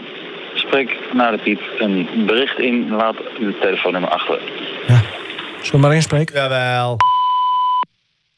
Spreek 0.73 1.13
na 1.13 1.31
de 1.31 1.37
piep 1.37 1.61
een 1.79 2.25
bericht 2.25 2.59
in. 2.59 2.89
Laat 2.89 3.15
uw 3.39 3.59
telefoonnummer 3.59 4.09
achter. 4.09 4.41
Ja. 4.87 5.01
Zullen 5.55 5.71
we 5.71 5.77
maar 5.77 5.95
inspreken? 5.95 6.35
Jawel. 6.35 6.97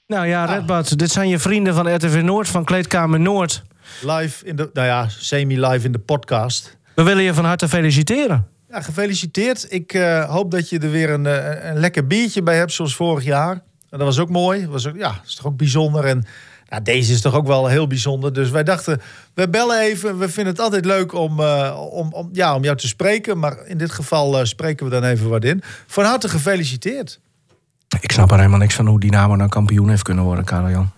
Nou 0.08 0.28
ja, 0.28 0.46
Redbad, 0.46 0.98
dit 0.98 1.12
zijn 1.12 1.30
je 1.30 1.40
vrienden 1.40 1.74
van 1.74 1.96
RTV 1.96 2.22
Noord, 2.22 2.48
van 2.48 2.64
Kleedkamer 2.64 3.20
Noord. 3.20 3.64
Live 4.02 4.46
in 4.46 4.56
de, 4.56 4.70
nou 4.74 4.88
ja, 4.88 5.08
semi-live 5.08 5.86
in 5.86 5.92
de 5.92 6.00
podcast. 6.00 6.78
We 6.96 7.04
willen 7.04 7.24
je 7.24 7.34
van 7.34 7.46
harte 7.46 7.68
feliciteren. 7.68 8.48
Ja, 8.70 8.82
gefeliciteerd. 8.82 9.66
Ik 9.70 9.94
eh, 9.94 10.30
hoop 10.30 10.52
dat 10.52 10.70
je 10.70 10.80
er 10.80 10.92
weer 10.92 11.10
een, 11.10 11.26
eh, 11.26 11.70
een 11.70 11.80
lekker 11.80 12.08
biertje 12.08 12.44
bij 12.44 12.58
hebt, 12.58 12.72
zoals 12.72 12.96
vorig 12.96 13.24
jaar. 13.24 13.52
En 13.90 13.98
dat 13.98 14.02
was 14.02 14.20
ook 14.20 14.30
mooi. 14.30 14.62
Dat 14.62 14.72
was 14.72 14.88
ook, 14.88 14.98
ja, 14.98 15.22
is 15.26 15.36
toch 15.36 15.46
ook 15.46 15.58
bijzonder. 15.58 16.06
En 16.06 16.26
deze 16.80 17.14
is 17.14 17.22
toch 17.22 17.34
ook 17.34 17.48
wel 17.48 17.68
heel 17.68 17.88
bijzonder. 17.88 18.34
Dus 18.34 18.50
wij 18.50 18.64
dachten, 18.64 19.02
we 19.34 19.50
bellen 19.50 19.80
even. 19.80 20.18
We 20.18 20.30
vinden 20.30 20.54
het 20.54 20.62
altijd 20.62 20.86
leuk 20.86 21.14
om, 21.14 21.40
eh, 21.40 21.88
om, 21.92 22.14
om, 22.14 22.30
ja, 22.32 22.56
om 22.56 22.64
jou 22.64 22.78
te 22.78 22.88
spreken. 22.88 23.40
Maar 23.40 23.66
in 23.66 23.78
dit 23.78 23.92
geval 23.92 24.40
eh, 24.40 24.46
spreken 24.46 24.86
we 24.86 24.92
dan 24.92 25.04
even 25.04 25.30
wat 25.30 25.44
in. 25.44 25.62
Van 25.88 26.04
harte 26.04 26.30
gefeliciteerd. 26.30 27.20
Ik 28.00 28.12
snap 28.12 28.32
er 28.32 28.38
helemaal 28.38 28.60
niks 28.60 28.76
van 28.76 28.88
hoe 28.88 29.00
Dynamo 29.00 29.38
dan 29.38 29.50
kampioen 29.50 29.90
heeft 29.90 30.04
kunnen 30.04 30.24
worden, 30.24 30.46
Karel-Jan. 30.46 30.92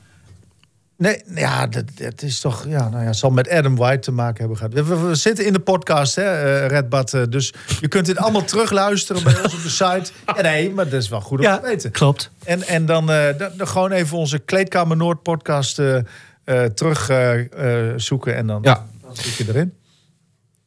Nee, 0.97 1.21
ja, 1.35 1.67
dat, 1.67 1.83
dat 1.95 2.21
is 2.21 2.39
toch. 2.39 2.65
Ja, 2.67 2.89
nou 2.89 3.01
ja, 3.01 3.07
het 3.07 3.15
zal 3.17 3.29
met 3.29 3.49
Adam 3.49 3.75
White 3.75 3.99
te 3.99 4.11
maken 4.11 4.37
hebben 4.39 4.57
gehad. 4.57 4.73
We, 4.73 4.83
we- 4.83 5.07
we 5.07 5.15
zitten 5.15 5.45
in 5.45 5.53
de 5.53 5.59
podcast, 5.59 6.15
hè, 6.15 6.23
eh, 6.23 6.67
Red 6.67 6.89
Bad. 6.89 7.13
eh, 7.13 7.21
Dus 7.29 7.53
je 7.81 7.87
kunt 7.87 8.05
dit 8.05 8.17
allemaal 8.17 8.43
terugluisteren 8.43 9.23
bij 9.23 9.41
ons 9.43 9.53
op 9.55 9.63
de 9.63 9.69
site. 9.69 10.11
Ja, 10.25 10.41
nee, 10.41 10.69
maar 10.73 10.89
dat 10.89 11.01
is 11.01 11.09
wel 11.09 11.21
goed 11.21 11.39
om 11.39 11.45
te 11.45 11.59
weten. 11.63 11.91
klopt. 11.91 12.31
En, 12.43 12.63
en 12.63 12.85
dan, 12.85 13.11
eh, 13.11 13.37
dan, 13.37 13.49
dan 13.57 13.67
gewoon 13.67 13.91
even 13.91 14.17
onze 14.17 14.39
Kleedkamer 14.39 14.97
Noord 14.97 15.21
podcast 15.23 15.79
eh, 15.79 15.97
eh, 16.43 16.63
terug 16.63 17.09
eh, 17.09 17.89
eh, 17.89 17.93
zoeken. 17.97 18.35
En 18.35 18.47
dan, 18.47 18.59
Ja. 18.63 18.85
dan 19.01 19.15
zit 19.15 19.35
je 19.35 19.45
erin. 19.47 19.73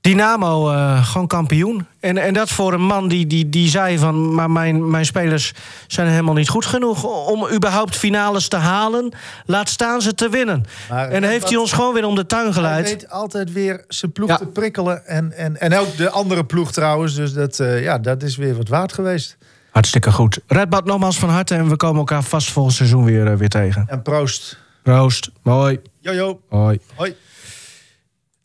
Dynamo 0.00 0.70
eh, 0.70 1.06
gewoon 1.06 1.26
kampioen. 1.26 1.86
En, 2.00 2.18
en 2.18 2.34
dat 2.34 2.48
voor 2.48 2.72
een 2.72 2.82
man 2.86 3.08
die, 3.08 3.26
die, 3.26 3.48
die 3.48 3.68
zei 3.68 3.98
van... 3.98 4.34
maar 4.34 4.50
mijn, 4.50 4.90
mijn 4.90 5.04
spelers 5.06 5.52
zijn 5.86 6.08
helemaal 6.08 6.34
niet 6.34 6.48
goed 6.48 6.64
genoeg... 6.66 7.04
om 7.26 7.48
überhaupt 7.52 7.96
finales 7.96 8.48
te 8.48 8.56
halen. 8.56 9.12
Laat 9.46 9.68
staan 9.68 10.02
ze 10.02 10.14
te 10.14 10.28
winnen. 10.28 10.64
Maar 10.88 11.08
en 11.10 11.20
dan 11.20 11.30
heeft 11.30 11.48
hij 11.48 11.58
ons 11.58 11.72
gewoon 11.72 11.94
weer 11.94 12.04
om 12.04 12.14
de 12.14 12.26
tuin 12.26 12.44
Hij 12.44 12.52
geleid. 12.52 12.84
weet 12.84 13.10
altijd 13.10 13.52
weer 13.52 13.84
zijn 13.88 14.12
ploeg 14.12 14.28
Ja. 14.28 14.36
te 14.36 14.46
prikkelen. 14.46 15.06
En, 15.06 15.32
en, 15.32 15.60
en 15.60 15.76
ook 15.78 15.96
de 15.96 16.10
andere 16.10 16.44
ploeg 16.44 16.72
trouwens. 16.72 17.14
Dus 17.14 17.32
dat, 17.32 17.60
eh, 17.60 17.82
ja, 17.82 17.98
dat 17.98 18.22
is 18.22 18.36
weer 18.36 18.56
wat 18.56 18.68
waard 18.68 18.92
geweest. 18.92 19.36
Hartstikke 19.70 20.12
goed. 20.12 20.38
Redbad 20.46 20.84
nogmaals 20.84 21.18
van 21.18 21.28
harte... 21.28 21.54
en 21.54 21.68
we 21.68 21.76
komen 21.76 21.98
elkaar 21.98 22.22
vast 22.22 22.50
volgend 22.50 22.74
seizoen 22.74 23.04
weer, 23.04 23.26
eh, 23.26 23.36
weer 23.36 23.48
tegen. 23.48 23.84
En 23.88 24.02
proost. 24.02 24.58
Proost. 24.82 25.30
Mooi. 25.42 25.80
Jojo. 26.00 26.40
Hoi. 26.48 26.78
Hoi. 26.94 27.14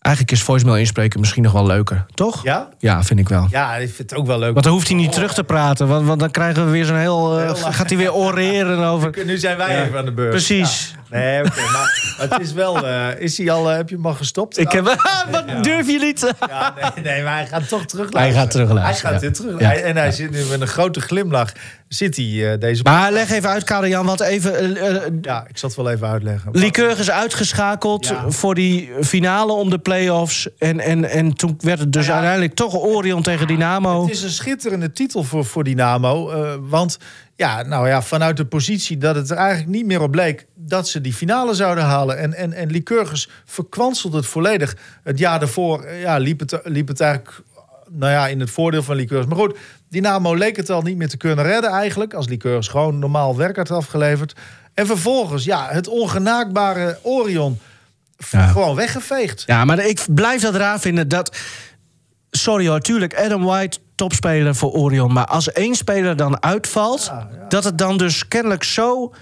Eigenlijk 0.06 0.32
is 0.38 0.44
voicemail 0.44 0.78
inspreken 0.78 1.20
misschien 1.20 1.44
nog 1.44 1.52
wel 1.52 1.66
leuker, 1.66 2.06
toch? 2.14 2.44
Ja? 2.44 2.70
Ja, 2.80 3.04
vind 3.04 3.20
ik 3.20 3.30
wel. 3.30 3.48
Ja, 3.52 3.76
ik 3.76 3.94
vind 3.94 4.10
het 4.10 4.20
ook 4.20 4.26
wel 4.28 4.40
leuk. 4.40 4.52
Want 4.54 4.64
dan 4.64 4.74
hoeft 4.74 4.88
hij 4.88 4.96
niet 4.98 5.12
terug 5.12 5.34
te 5.34 5.44
praten. 5.44 5.88
Want, 5.88 6.06
want 6.08 6.20
dan 6.20 6.32
krijgen 6.32 6.66
we 6.66 6.72
weer 6.72 6.86
zo'n 6.86 6.98
heel... 6.98 7.38
eh, 7.40 7.44
Heel 7.46 7.62
lang. 7.62 7.76
gaat 7.76 7.90
hij 7.90 7.98
weer 7.98 8.14
oreren 8.14 8.80
over... 8.84 9.12
Nu 9.26 9.38
zijn 9.38 9.58
wij 9.58 9.86
even 9.86 9.98
aan 9.98 10.06
de 10.06 10.12
beurt. 10.14 10.30
Precies. 10.30 10.94
Ja. 11.10 11.18
Nee, 11.18 11.40
oké. 11.46 11.62
maar 11.72 12.16
het 12.18 12.40
is 12.42 12.54
wel... 12.54 12.88
eh, 12.88 13.20
is 13.20 13.38
hij 13.38 13.52
al... 13.52 13.70
eh, 13.72 13.76
heb 13.78 13.90
je 13.90 13.96
hem 13.96 14.06
al 14.06 14.14
gestopt? 14.14 14.60
Ik 14.60 14.72
heb... 14.72 14.84
Wat 15.32 15.64
durf 15.64 15.88
je 15.88 16.00
niet? 16.00 16.34
Ja, 16.50 16.74
nee, 16.96 17.04
nee, 17.04 17.24
maar 17.24 17.34
hij 17.34 17.48
gaat 17.48 17.68
toch 17.68 17.86
terug 17.86 18.14
Hij 18.14 18.32
gaat 18.34 18.52
terugluisteren, 18.52 19.12
Hij 19.12 19.20
gaat 19.20 19.22
ja. 19.22 19.44
weer 19.48 19.60
terug. 19.60 19.82
En 19.84 19.98
hij 19.98 20.12
zit 20.12 20.32
nu 20.32 20.44
met 20.50 20.62
een 20.62 20.68
grote 20.68 21.00
glimlach. 21.02 21.52
Zit 21.88 22.16
hij 22.16 22.52
eh, 22.54 22.60
deze... 22.60 22.84
Maar 22.84 23.12
leg 23.12 23.32
even 23.32 23.50
uit, 23.50 23.64
Karel 23.64 23.90
Jan, 23.90 24.06
want 24.06 24.20
even... 24.20 24.76
eh, 24.78 25.12
Ja, 25.22 25.46
ik 25.48 25.58
zal 25.58 25.70
het 25.70 25.78
wel 25.78 25.90
even 25.92 26.08
uitleggen. 26.08 26.50
Lycurg 26.52 27.00
is 27.00 27.12
uitgeschakeld 27.12 28.08
Ja. 28.08 28.30
voor 28.32 28.56
die 28.56 28.90
finale 29.02 29.52
om 29.52 29.70
de 29.70 29.80
play-offs. 29.80 30.48
En, 30.58 30.80
en, 30.80 31.10
en 31.10 31.34
toen 31.34 31.56
werd 31.60 31.80
het 31.80 31.94
dus 31.94 32.06
Ja. 32.06 32.14
uiteindelijk 32.14 32.54
toch 32.56 32.76
Orion 32.76 33.22
tegen 33.22 33.48
Dynamo. 33.48 34.02
Het 34.02 34.12
is 34.12 34.22
een 34.24 34.30
schitterende 34.30 34.92
titel 34.92 35.24
voor, 35.24 35.46
voor 35.46 35.64
Dynamo. 35.64 36.32
want 36.68 36.98
ja, 37.36 37.62
nou 37.64 37.88
ja, 37.88 38.02
vanuit 38.02 38.38
de 38.38 38.46
positie 38.46 38.98
dat 38.98 39.16
het 39.16 39.30
er 39.30 39.38
eigenlijk 39.38 39.70
niet 39.70 39.86
meer 39.86 40.02
op 40.02 40.16
leek... 40.16 40.46
dat 40.56 40.88
ze 40.88 41.02
die 41.02 41.14
finale 41.14 41.54
zouden 41.54 41.84
halen. 41.84 42.18
En, 42.18 42.34
en, 42.34 42.54
en 42.54 42.72
Lycurgus 42.72 43.30
verkwanselde 43.46 44.18
het 44.18 44.26
volledig. 44.26 44.76
Het 45.04 45.20
jaar 45.20 45.40
daarvoor 45.40 45.90
ja, 45.92 46.18
liep, 46.18 46.40
het, 46.40 46.60
liep 46.64 46.88
het 46.88 47.00
eigenlijk 47.00 47.42
nou 47.92 48.12
ja, 48.12 48.28
in 48.28 48.40
het 48.40 48.50
voordeel 48.50 48.84
van 48.84 48.96
Lycurgus. 48.96 49.26
Maar 49.26 49.38
goed, 49.38 49.58
Dynamo 49.96 50.36
leek 50.36 50.56
het 50.56 50.70
al 50.70 50.82
niet 50.82 50.98
meer 50.98 51.10
te 51.10 51.18
kunnen 51.18 51.46
redden 51.46 51.72
eigenlijk... 51.72 52.14
als 52.14 52.28
Lycurgus 52.28 52.68
gewoon 52.68 53.00
normaal 53.00 53.36
werk 53.36 53.56
had 53.56 53.72
afgeleverd. 53.72 54.34
En 54.74 54.86
vervolgens, 54.86 55.44
ja, 55.44 55.68
het 55.70 55.88
ongenaakbare 55.88 57.00
Orion... 57.02 57.60
Ja. 58.30 58.48
gewoon 58.48 58.76
weggeveegd. 58.76 59.44
Ja, 59.46 59.66
maar 59.66 59.80
ik 59.80 60.06
blijf 60.10 60.42
dat 60.42 60.56
raar 60.56 60.80
vinden 60.80 61.08
dat... 61.08 61.38
Sorry 62.32 62.68
hoor, 62.68 62.80
tuurlijk, 62.80 63.20
Adam 63.20 63.44
White, 63.44 63.78
topspeler 63.96 64.56
voor 64.56 64.72
Orion. 64.72 65.14
Maar 65.14 65.26
als 65.26 65.52
één 65.52 65.76
speler 65.76 66.16
dan 66.16 66.44
uitvalt... 66.44 67.12
dat 67.50 67.64
het 67.64 67.78
dan 67.78 67.98
dus 67.98 68.28
kennelijk 68.28 68.64
zo 68.64 69.14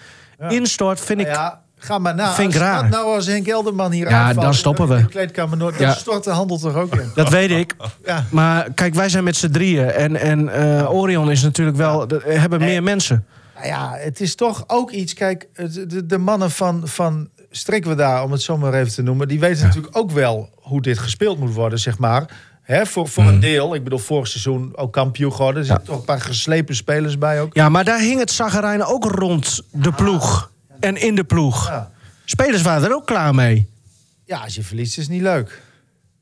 instort, 0.50 1.00
vind 1.00 1.20
ik... 1.20 1.62
Ga 1.84 1.98
maar 1.98 2.16
na. 2.16 2.34
Vind 2.34 2.54
ik 2.56 2.60
als, 2.62 2.70
raar. 2.70 2.82
wat 2.82 2.90
nou 2.92 3.16
als 3.16 3.26
Henk 3.26 3.48
Elderman 3.48 3.92
hier 3.92 4.10
Ja, 4.10 4.24
uitvalt, 4.26 4.46
dan 4.46 4.54
stoppen 4.54 4.88
we. 4.88 4.96
De 4.96 5.06
kleedkamer 5.06 5.58
dan 5.58 5.74
Ja. 5.78 5.94
stort 5.94 6.24
de 6.24 6.30
handel 6.30 6.58
toch 6.58 6.76
ook 6.76 6.96
in. 6.96 7.12
Dat 7.16 7.30
weet 7.30 7.50
ik. 7.52 7.76
Ja. 8.06 8.26
Maar 8.32 8.68
kijk, 8.76 8.94
wij 8.94 9.10
zijn 9.10 9.24
met 9.24 9.36
z'n 9.36 9.50
drieën. 9.52 9.92
En, 9.92 10.16
en 10.16 10.50
eh, 10.50 10.94
Orion 10.94 11.32
is 11.32 11.42
natuurlijk 11.44 11.78
wel... 11.78 12.08
de- 12.08 12.22
hebben 12.26 12.60
meer 12.60 12.84
mensen. 12.84 13.26
Nou 13.56 13.68
ja, 13.68 13.92
het 13.98 14.22
is 14.22 14.36
toch 14.36 14.64
ook 14.68 14.92
iets. 14.92 15.14
Kijk, 15.14 15.48
de, 15.88 16.06
de 16.06 16.18
mannen 16.18 16.52
van, 16.52 16.82
van 16.86 17.30
Strikweda, 17.52 18.24
om 18.24 18.32
het 18.32 18.42
zo 18.42 18.58
maar 18.58 18.74
even 18.74 18.94
te 18.94 19.02
noemen, 19.02 19.28
die 19.28 19.40
weten 19.40 19.66
natuurlijk 19.66 19.98
ook 19.98 20.12
wel 20.12 20.50
hoe 20.56 20.82
dit 20.82 21.00
gespeeld 21.00 21.40
moet 21.40 21.54
worden, 21.54 21.80
zeg 21.80 21.98
maar. 21.98 22.26
Hè, 22.62 22.86
voor 22.86 23.08
voor 23.08 23.24
Mhm. 23.24 23.34
een 23.34 23.40
deel. 23.40 23.76
Ik 23.76 23.84
bedoel, 23.84 24.00
vorig 24.00 24.28
seizoen 24.28 24.72
ook 24.76 24.94
kampioen 24.94 25.32
geworden. 25.34 25.62
Er 25.62 25.68
zitten 25.68 25.86
toch 25.86 25.98
een 25.98 26.06
paar 26.06 26.22
geslepen 26.22 26.76
spelers 26.76 27.18
bij 27.18 27.42
ook. 27.42 27.54
Ja, 27.56 27.70
maar 27.70 27.84
daar 27.84 28.00
hing 28.00 28.20
het 28.20 28.32
zaggerijn 28.32 28.84
ook 28.84 29.04
rond 29.06 29.62
de 29.72 29.92
ploeg. 29.92 30.52
En 30.84 30.96
in 31.02 31.16
de 31.16 31.24
ploeg. 31.24 31.68
Ja. 31.68 31.92
Spelers 32.26 32.62
waren 32.62 32.88
er 32.90 32.96
ook 32.96 33.06
klaar 33.06 33.36
mee. 33.36 33.68
Ja, 34.26 34.40
als 34.40 34.56
je 34.56 34.64
verliest 34.64 34.98
is 34.98 35.04
het 35.04 35.14
niet 35.14 35.22
leuk. 35.22 35.62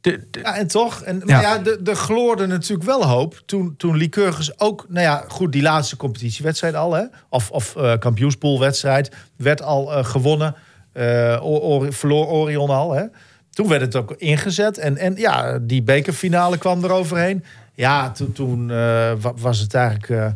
De- 0.01 0.27
de- 0.31 0.39
Ja, 0.39 0.55
en 0.57 0.67
toch. 0.67 1.01
En, 1.01 1.15
Ja. 1.25 1.25
Maar 1.25 1.41
ja, 1.41 1.57
de, 1.57 1.77
de 1.81 1.95
gloorde 1.95 2.47
natuurlijk 2.47 2.83
wel 2.89 3.05
hoop. 3.05 3.41
Toen, 3.45 3.73
toen 3.77 3.97
Lycurgus 3.97 4.59
ook, 4.59 4.85
nou 4.89 5.05
ja, 5.05 5.23
goed, 5.27 5.51
die 5.51 5.61
laatste 5.61 5.95
competitiewedstrijd 5.97 6.75
al, 6.75 6.93
hè? 6.93 7.03
Of, 7.29 7.51
of 7.51 7.75
eh 7.75 7.97
kampioenspoolwedstrijd, 7.99 9.11
werd 9.35 9.61
al 9.61 9.93
eh, 9.93 10.05
gewonnen. 10.05 10.55
Eh, 10.93 11.37
O- 11.41 11.59
Ori- 11.59 11.91
verloor 11.91 12.27
Orion 12.27 12.69
al, 12.69 12.91
hè? 12.91 13.03
Toen 13.49 13.67
werd 13.67 13.81
het 13.81 13.95
ook 13.95 14.11
ingezet. 14.17 14.77
En, 14.77 14.97
en 14.97 15.15
ja, 15.15 15.59
die 15.61 15.83
bekerfinale 15.83 16.57
kwam 16.57 16.83
er 16.83 16.91
overheen. 16.91 17.43
Ja, 17.73 18.11
toen, 18.11 18.31
toen 18.31 18.61
eh, 18.71 18.75
wa- 19.21 19.33
was 19.35 19.59
het 19.59 19.73
eigenlijk 19.73 20.09
eh 20.09 20.31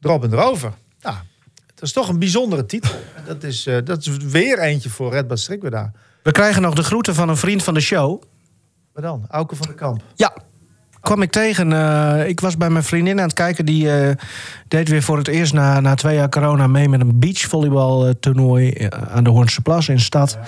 erop 0.00 0.24
en 0.24 0.32
erover. 0.32 0.72
Dat 1.76 1.84
is 1.88 1.92
toch 1.92 2.08
een 2.08 2.18
bijzondere 2.18 2.66
titel. 2.66 2.90
Dat 3.26 3.42
is, 3.42 3.66
eh, 3.66 3.76
dat 3.84 3.98
is 4.06 4.16
weer 4.16 4.58
eentje 4.58 4.90
voor 4.90 5.12
Red 5.12 5.26
Bull 5.28 5.36
Strikweda. 5.36 5.92
We 6.22 6.30
krijgen 6.32 6.62
nog 6.62 6.74
de 6.74 6.82
groeten 6.82 7.14
van 7.14 7.28
een 7.28 7.36
vriend 7.36 7.62
van 7.62 7.74
de 7.74 7.80
show. 7.80 8.22
Maar 8.94 9.02
dan, 9.02 9.24
Auke 9.28 9.56
van 9.56 9.66
de 9.66 9.74
Kamp. 9.74 10.02
Ja. 10.14 10.32
Kwam 11.00 11.22
ik 11.22 11.30
tegen. 11.30 11.72
eh, 11.72 12.28
ik 12.28 12.40
was 12.40 12.56
bij 12.56 12.70
mijn 12.70 12.84
vriendin 12.84 13.18
aan 13.18 13.24
het 13.24 13.32
kijken. 13.34 13.66
Die 13.66 13.90
eh, 14.00 14.14
deed 14.68 14.88
weer 14.88 15.02
voor 15.02 15.16
het 15.18 15.28
eerst 15.28 15.52
na, 15.52 15.80
na 15.80 15.94
twee 15.94 16.14
jaar 16.16 16.28
corona 16.28 16.66
mee 16.66 16.88
met 16.88 17.00
een 17.00 17.18
beachvolleybaltoernooi 17.18 18.88
aan 19.08 19.24
de 19.24 19.30
Hoornse 19.30 19.60
Plas 19.60 19.88
in 19.88 19.94
de 19.96 20.00
stad. 20.02 20.38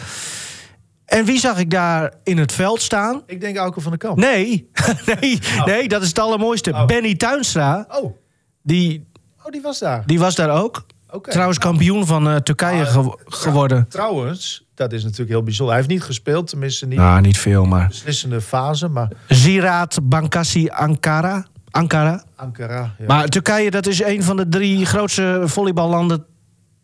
En 1.05 1.25
wie 1.25 1.39
zag 1.39 1.59
ik 1.59 1.71
daar 1.71 2.13
in 2.25 2.39
het 2.39 2.53
veld 2.53 2.83
staan? 2.83 3.23
Ik 3.27 3.41
denk 3.41 3.57
Auke 3.57 3.81
van 3.81 3.93
de 3.93 3.99
Kamp. 3.99 4.19
Nee, 4.19 4.71
nee, 5.21 5.39
nee, 5.65 5.89
dat 5.89 6.03
is 6.03 6.09
het 6.09 6.19
allermooiste. 6.19 6.71
Oh. 6.73 6.87
Benny 6.87 7.15
Tuinstra, 7.15 7.87
Oh, 7.91 8.17
die, 8.63 9.07
oh, 9.45 9.53
die 9.53 9.61
was 9.63 9.79
daar. 9.79 10.03
die 10.07 10.19
was 10.19 10.35
daar 10.35 10.51
ook. 10.63 10.87
Trouwens 11.23 11.59
kampioen 11.59 12.07
van 12.07 12.29
eh, 12.29 12.37
Turkije 12.37 12.85
Ah, 12.87 12.93
gew- 12.93 13.15
geworden. 13.25 13.87
Trouwens, 13.89 14.65
dat 14.75 14.93
is 14.93 15.03
natuurlijk 15.03 15.31
heel 15.31 15.43
bijzonder. 15.43 15.75
Hij 15.75 15.85
heeft 15.85 15.95
niet 15.99 16.07
gespeeld, 16.07 16.47
tenminste 16.49 16.87
niet 16.87 16.99
Nou, 16.99 17.21
niet 17.21 17.39
veel, 17.39 17.65
maar... 17.65 17.83
de 17.83 17.89
beslissende 17.89 18.41
fase. 18.41 18.89
Maar 18.89 19.09
Ziraat 19.29 19.99
Bankassi 20.03 20.69
Ankara. 20.69 21.47
Ankara. 21.71 22.23
Ankara. 22.37 22.95
Ja, 22.99 23.05
Maar 23.07 23.29
Turkije, 23.29 23.71
dat 23.71 23.87
is 23.87 24.03
een 24.03 24.23
van 24.23 24.37
de 24.37 24.49
drie 24.49 24.87
grootste 24.87 25.43
volleyballanden 25.45 26.25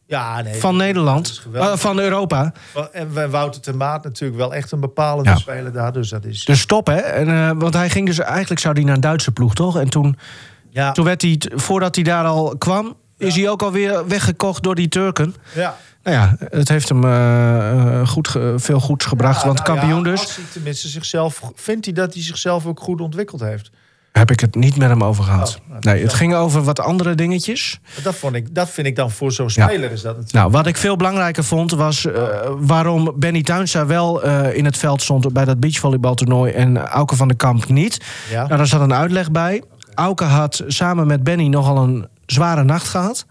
ja 0.07 0.43
nee. 0.43 0.55
van 0.61 0.77
Nederland. 0.77 1.43
Eh, 1.53 1.77
van 1.77 1.99
Europa. 1.99 2.53
En 2.93 3.31
Wouter 3.31 3.61
ten 3.61 3.77
Maat 3.77 4.05
natuurlijk 4.05 4.39
wel 4.41 4.55
echt 4.55 4.73
een 4.73 4.81
bepalende 4.81 5.31
Ja. 5.31 5.37
speler 5.37 5.73
daar. 5.73 5.93
Dus 5.93 6.09
dat 6.09 6.25
is... 6.25 6.45
Dus 6.45 6.67
top, 6.67 6.87
hè? 6.87 6.97
En, 6.97 7.29
eh, 7.29 7.51
want 7.57 7.75
hij 7.75 7.91
ging 7.91 8.07
dus... 8.07 8.19
Eigenlijk 8.19 8.61
zou 8.61 8.75
hij 8.75 8.85
naar 8.85 8.95
een 8.95 9.01
Duitse 9.01 9.33
ploeg, 9.33 9.55
toch? 9.55 9.79
En 9.79 9.91
toen, 9.91 10.17
Ja, 10.71 10.93
toen 10.93 11.05
werd 11.05 11.23
hij... 11.23 11.41
Voordat 11.55 11.95
hij 11.95 12.05
daar 12.05 12.25
al 12.25 12.55
kwam... 12.59 12.97
is 13.27 13.37
hij 13.37 13.49
ook 13.49 13.63
alweer 13.63 14.07
weggekocht 14.09 14.63
door 14.63 14.75
die 14.75 14.89
Turken. 14.89 15.35
ja. 15.55 15.77
Nou 16.03 16.17
ja, 16.17 16.37
het 16.51 16.69
heeft 16.69 16.89
hem 16.89 17.05
eh, 17.05 18.01
eh, 18.01 18.09
goed 18.09 18.29
ge- 18.29 18.55
veel 18.57 18.81
goeds 18.81 19.05
gebracht. 19.05 19.41
Ja, 19.41 19.47
want 19.47 19.59
nou 19.67 19.79
kampioen 19.79 20.05
ja, 20.05 20.11
dus... 20.11 20.21
Als 20.21 20.37
hij 20.37 20.45
tenminste 20.53 20.89
zichzelf... 20.89 21.41
Vindt 21.55 21.85
hij 21.85 21.95
dat 21.95 22.15
hij 22.15 22.23
zichzelf 22.23 22.67
ook 22.67 22.81
goed 22.81 23.01
ontwikkeld 23.01 23.41
heeft? 23.41 23.71
Heb 24.13 24.31
ik 24.31 24.41
het 24.41 24.55
niet 24.55 24.77
met 24.77 24.89
hem 24.89 25.05
over 25.05 25.25
gehad. 25.25 25.59
Oh, 25.63 25.69
nou, 25.69 25.81
nee, 25.81 26.03
het 26.03 26.13
ging 26.15 26.35
over 26.35 26.63
wat 26.63 26.81
andere 26.81 27.15
dingetjes. 27.15 27.81
Dat, 28.03 28.15
vond 28.15 28.35
ik, 28.35 28.55
dat 28.55 28.71
vind 28.71 28.87
ik 28.87 28.97
dan 28.97 29.11
voor 29.11 29.33
zo'n 29.33 29.51
Ja. 29.55 29.67
speler 29.67 29.91
is 29.93 30.03
dat 30.03 30.17
natuurlijk. 30.17 30.33
Nou, 30.33 30.51
wat 30.51 30.67
ik 30.67 30.77
veel 30.77 30.97
belangrijker 30.97 31.45
vond 31.45 31.71
was 31.71 32.07
eh, 32.07 32.23
waarom 32.59 33.13
Benny 33.17 33.43
Tuinstra 33.43 33.87
wel 33.87 34.23
in 34.53 34.65
het 34.65 34.77
veld 34.77 35.03
stond 35.03 35.33
bij 35.33 35.45
dat 35.45 35.61
beachvolleybaltoernooi 35.61 36.53
en 36.53 36.79
Auke 36.79 37.17
van 37.17 37.29
der 37.29 37.37
Kamp 37.37 37.69
niet. 37.69 38.01
Ja. 38.31 38.45
Nou, 38.47 38.57
daar 38.57 38.67
zat 38.67 38.81
een 38.81 38.95
uitleg 38.95 39.31
bij. 39.31 39.63
Auke 39.95 40.25
had 40.25 40.63
samen 40.67 41.07
met 41.07 41.23
Benny 41.25 41.47
nogal 41.47 41.77
een 41.77 42.07
zware 42.27 42.65
nacht 42.65 42.89
gehad. 42.89 43.27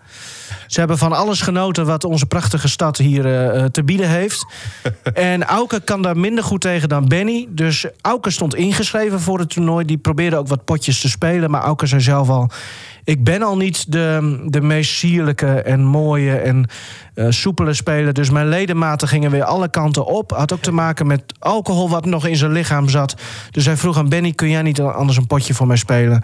Ze 0.67 0.79
hebben 0.79 0.97
van 0.97 1.13
alles 1.13 1.41
genoten 1.41 1.85
wat 1.85 2.03
onze 2.03 2.25
prachtige 2.25 2.67
stad 2.67 2.97
hier 2.97 3.25
eh, 3.25 3.63
eh, 3.63 3.65
te 3.65 3.83
bieden 3.83 4.09
heeft. 4.09 4.45
En 5.13 5.43
Auke 5.43 5.79
kan 5.79 6.01
daar 6.01 6.17
minder 6.17 6.43
goed 6.43 6.61
tegen 6.61 6.89
dan 6.89 7.07
Benny. 7.07 7.47
Dus 7.49 7.85
Auke 8.01 8.29
stond 8.29 8.55
ingeschreven 8.55 9.19
voor 9.19 9.39
het 9.39 9.49
toernooi. 9.49 9.85
Die 9.85 9.97
probeerde 9.97 10.37
ook 10.37 10.47
wat 10.47 10.65
potjes 10.65 11.01
te 11.01 11.09
spelen. 11.09 11.51
Maar 11.51 11.61
Auke 11.61 11.85
zei 11.85 12.01
zelf 12.01 12.29
al... 12.29 12.49
Ik 13.03 13.23
ben 13.23 13.41
al 13.41 13.57
niet 13.57 13.91
de, 13.91 14.39
de 14.45 14.61
meest 14.61 14.91
sierlijke 14.91 15.61
en 15.61 15.83
mooie 15.83 16.35
en 16.35 16.65
eh, 17.13 17.25
soepele 17.29 17.73
speler. 17.73 18.13
Dus 18.13 18.29
mijn 18.29 18.47
ledematen 18.47 19.07
gingen 19.07 19.31
weer 19.31 19.43
alle 19.43 19.69
kanten 19.69 20.05
op. 20.05 20.31
Had 20.31 20.53
ook 20.53 20.61
te 20.61 20.71
maken 20.71 21.07
met 21.07 21.23
alcohol 21.39 21.89
wat 21.89 22.05
nog 22.05 22.27
in 22.27 22.35
zijn 22.35 22.51
lichaam 22.51 22.89
zat. 22.89 23.15
Dus 23.51 23.65
hij 23.65 23.77
vroeg 23.77 23.97
aan 23.97 24.09
Benny, 24.09 24.31
kun 24.31 24.49
jij 24.49 24.61
niet 24.61 24.81
anders 24.81 25.17
een 25.17 25.27
potje 25.27 25.53
voor 25.53 25.67
mij 25.67 25.77
spelen? 25.77 26.23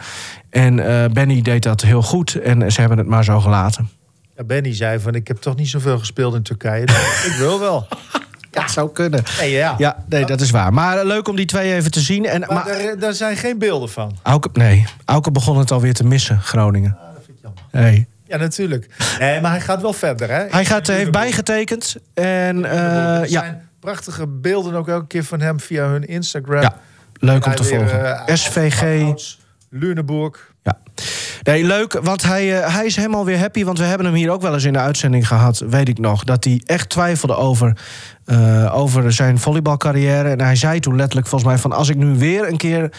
En 0.50 0.80
eh, 0.80 1.10
Benny 1.12 1.42
deed 1.42 1.64
dat 1.64 1.82
heel 1.82 2.02
goed. 2.02 2.36
En 2.36 2.72
ze 2.72 2.80
hebben 2.80 2.98
het 2.98 3.08
maar 3.08 3.24
zo 3.24 3.40
gelaten. 3.40 3.90
Ja, 4.38 4.44
Benny 4.44 4.76
zei 4.76 5.00
van, 5.00 5.16
ik 5.16 5.28
heb 5.28 5.38
toch 5.38 5.56
niet 5.56 5.70
zoveel 5.70 6.00
gespeeld 6.00 6.36
in 6.36 6.44
Turkije. 6.44 6.84
Ik 7.26 7.36
wil 7.38 7.60
wel. 7.60 7.88
Ja, 8.60 8.68
zou 8.68 8.92
kunnen. 8.92 9.24
Nee, 9.40 9.52
ja. 9.52 9.76
Ja, 9.78 10.04
nee, 10.10 10.26
dat 10.26 10.42
is 10.42 10.50
waar. 10.50 10.74
Maar 10.74 10.98
eh, 10.98 11.06
leuk 11.06 11.28
om 11.28 11.36
die 11.36 11.46
twee 11.46 11.74
even 11.74 11.92
te 11.92 12.00
zien. 12.00 12.26
En, 12.26 12.40
Maar, 12.40 12.54
maar 12.54 12.66
daar, 12.66 13.00
daar 13.00 13.14
zijn 13.14 13.38
geen 13.38 13.58
beelden 13.58 13.90
van. 13.90 14.18
Auke, 14.24 14.50
nee, 14.54 14.86
Auke 15.06 15.32
begon 15.32 15.58
het 15.58 15.72
alweer 15.72 15.94
te 15.94 16.06
missen, 16.06 16.40
Groningen. 16.42 16.98
Ah, 17.00 17.14
dat 17.14 17.24
vind 17.26 17.38
ik 17.38 17.44
jammer. 17.44 17.92
Nee. 17.92 18.08
Ja, 18.28 18.38
natuurlijk. 18.38 18.88
Nee, 19.20 19.42
maar 19.42 19.52
hij 19.52 19.62
gaat 19.62 19.82
wel 19.82 19.94
verder, 19.94 20.30
hè? 20.30 20.46
Hij 20.50 20.66
gaat, 20.66 20.88
heeft 20.88 21.12
bijgetekend. 21.12 21.96
En 22.14 22.66
eh, 22.66 23.16
er 23.18 23.22
ja, 23.30 23.40
zijn 23.40 23.70
prachtige 23.80 24.28
beelden 24.28 24.74
ook 24.76 24.88
elke 24.88 25.08
keer 25.08 25.24
van 25.24 25.42
hem 25.42 25.60
via 25.60 25.88
hun 25.88 26.08
Instagram. 26.08 26.62
ja, 26.62 26.76
leuk 27.14 27.46
om 27.46 27.56
te 27.56 27.64
weer, 27.64 27.80
volgen. 27.80 28.28
eh, 28.28 28.36
SVG. 28.36 29.14
Luneburg. 29.70 30.54
Ja. 30.64 30.78
Nee, 31.44 31.64
leuk, 31.64 31.94
want 32.04 32.24
hij, 32.24 32.62
eh, 32.64 32.74
hij 32.76 32.86
is 32.86 32.96
helemaal 32.96 33.26
weer 33.26 33.38
happy. 33.40 33.64
Want 33.64 33.78
we 33.78 33.84
hebben 33.84 34.06
hem 34.06 34.16
hier 34.16 34.30
ook 34.32 34.42
wel 34.42 34.54
eens 34.54 34.64
in 34.64 34.74
de 34.74 34.80
uitzending 34.80 35.28
gehad, 35.28 35.58
weet 35.70 35.88
ik 35.88 36.00
nog. 36.00 36.24
Dat 36.24 36.44
hij 36.44 36.62
echt 36.66 36.90
twijfelde 36.90 37.36
over, 37.36 37.78
eh, 38.30 38.76
over 38.78 39.14
zijn 39.14 39.40
volleybalcarrière. 39.40 40.30
En 40.30 40.42
hij 40.42 40.56
zei 40.56 40.80
toen 40.80 40.96
letterlijk 40.96 41.28
volgens 41.28 41.50
mij 41.52 41.60
van... 41.60 41.72
als 41.72 41.90
ik 41.90 41.96
nu 41.96 42.18
weer 42.18 42.48
een 42.48 42.58
keer, 42.58 42.92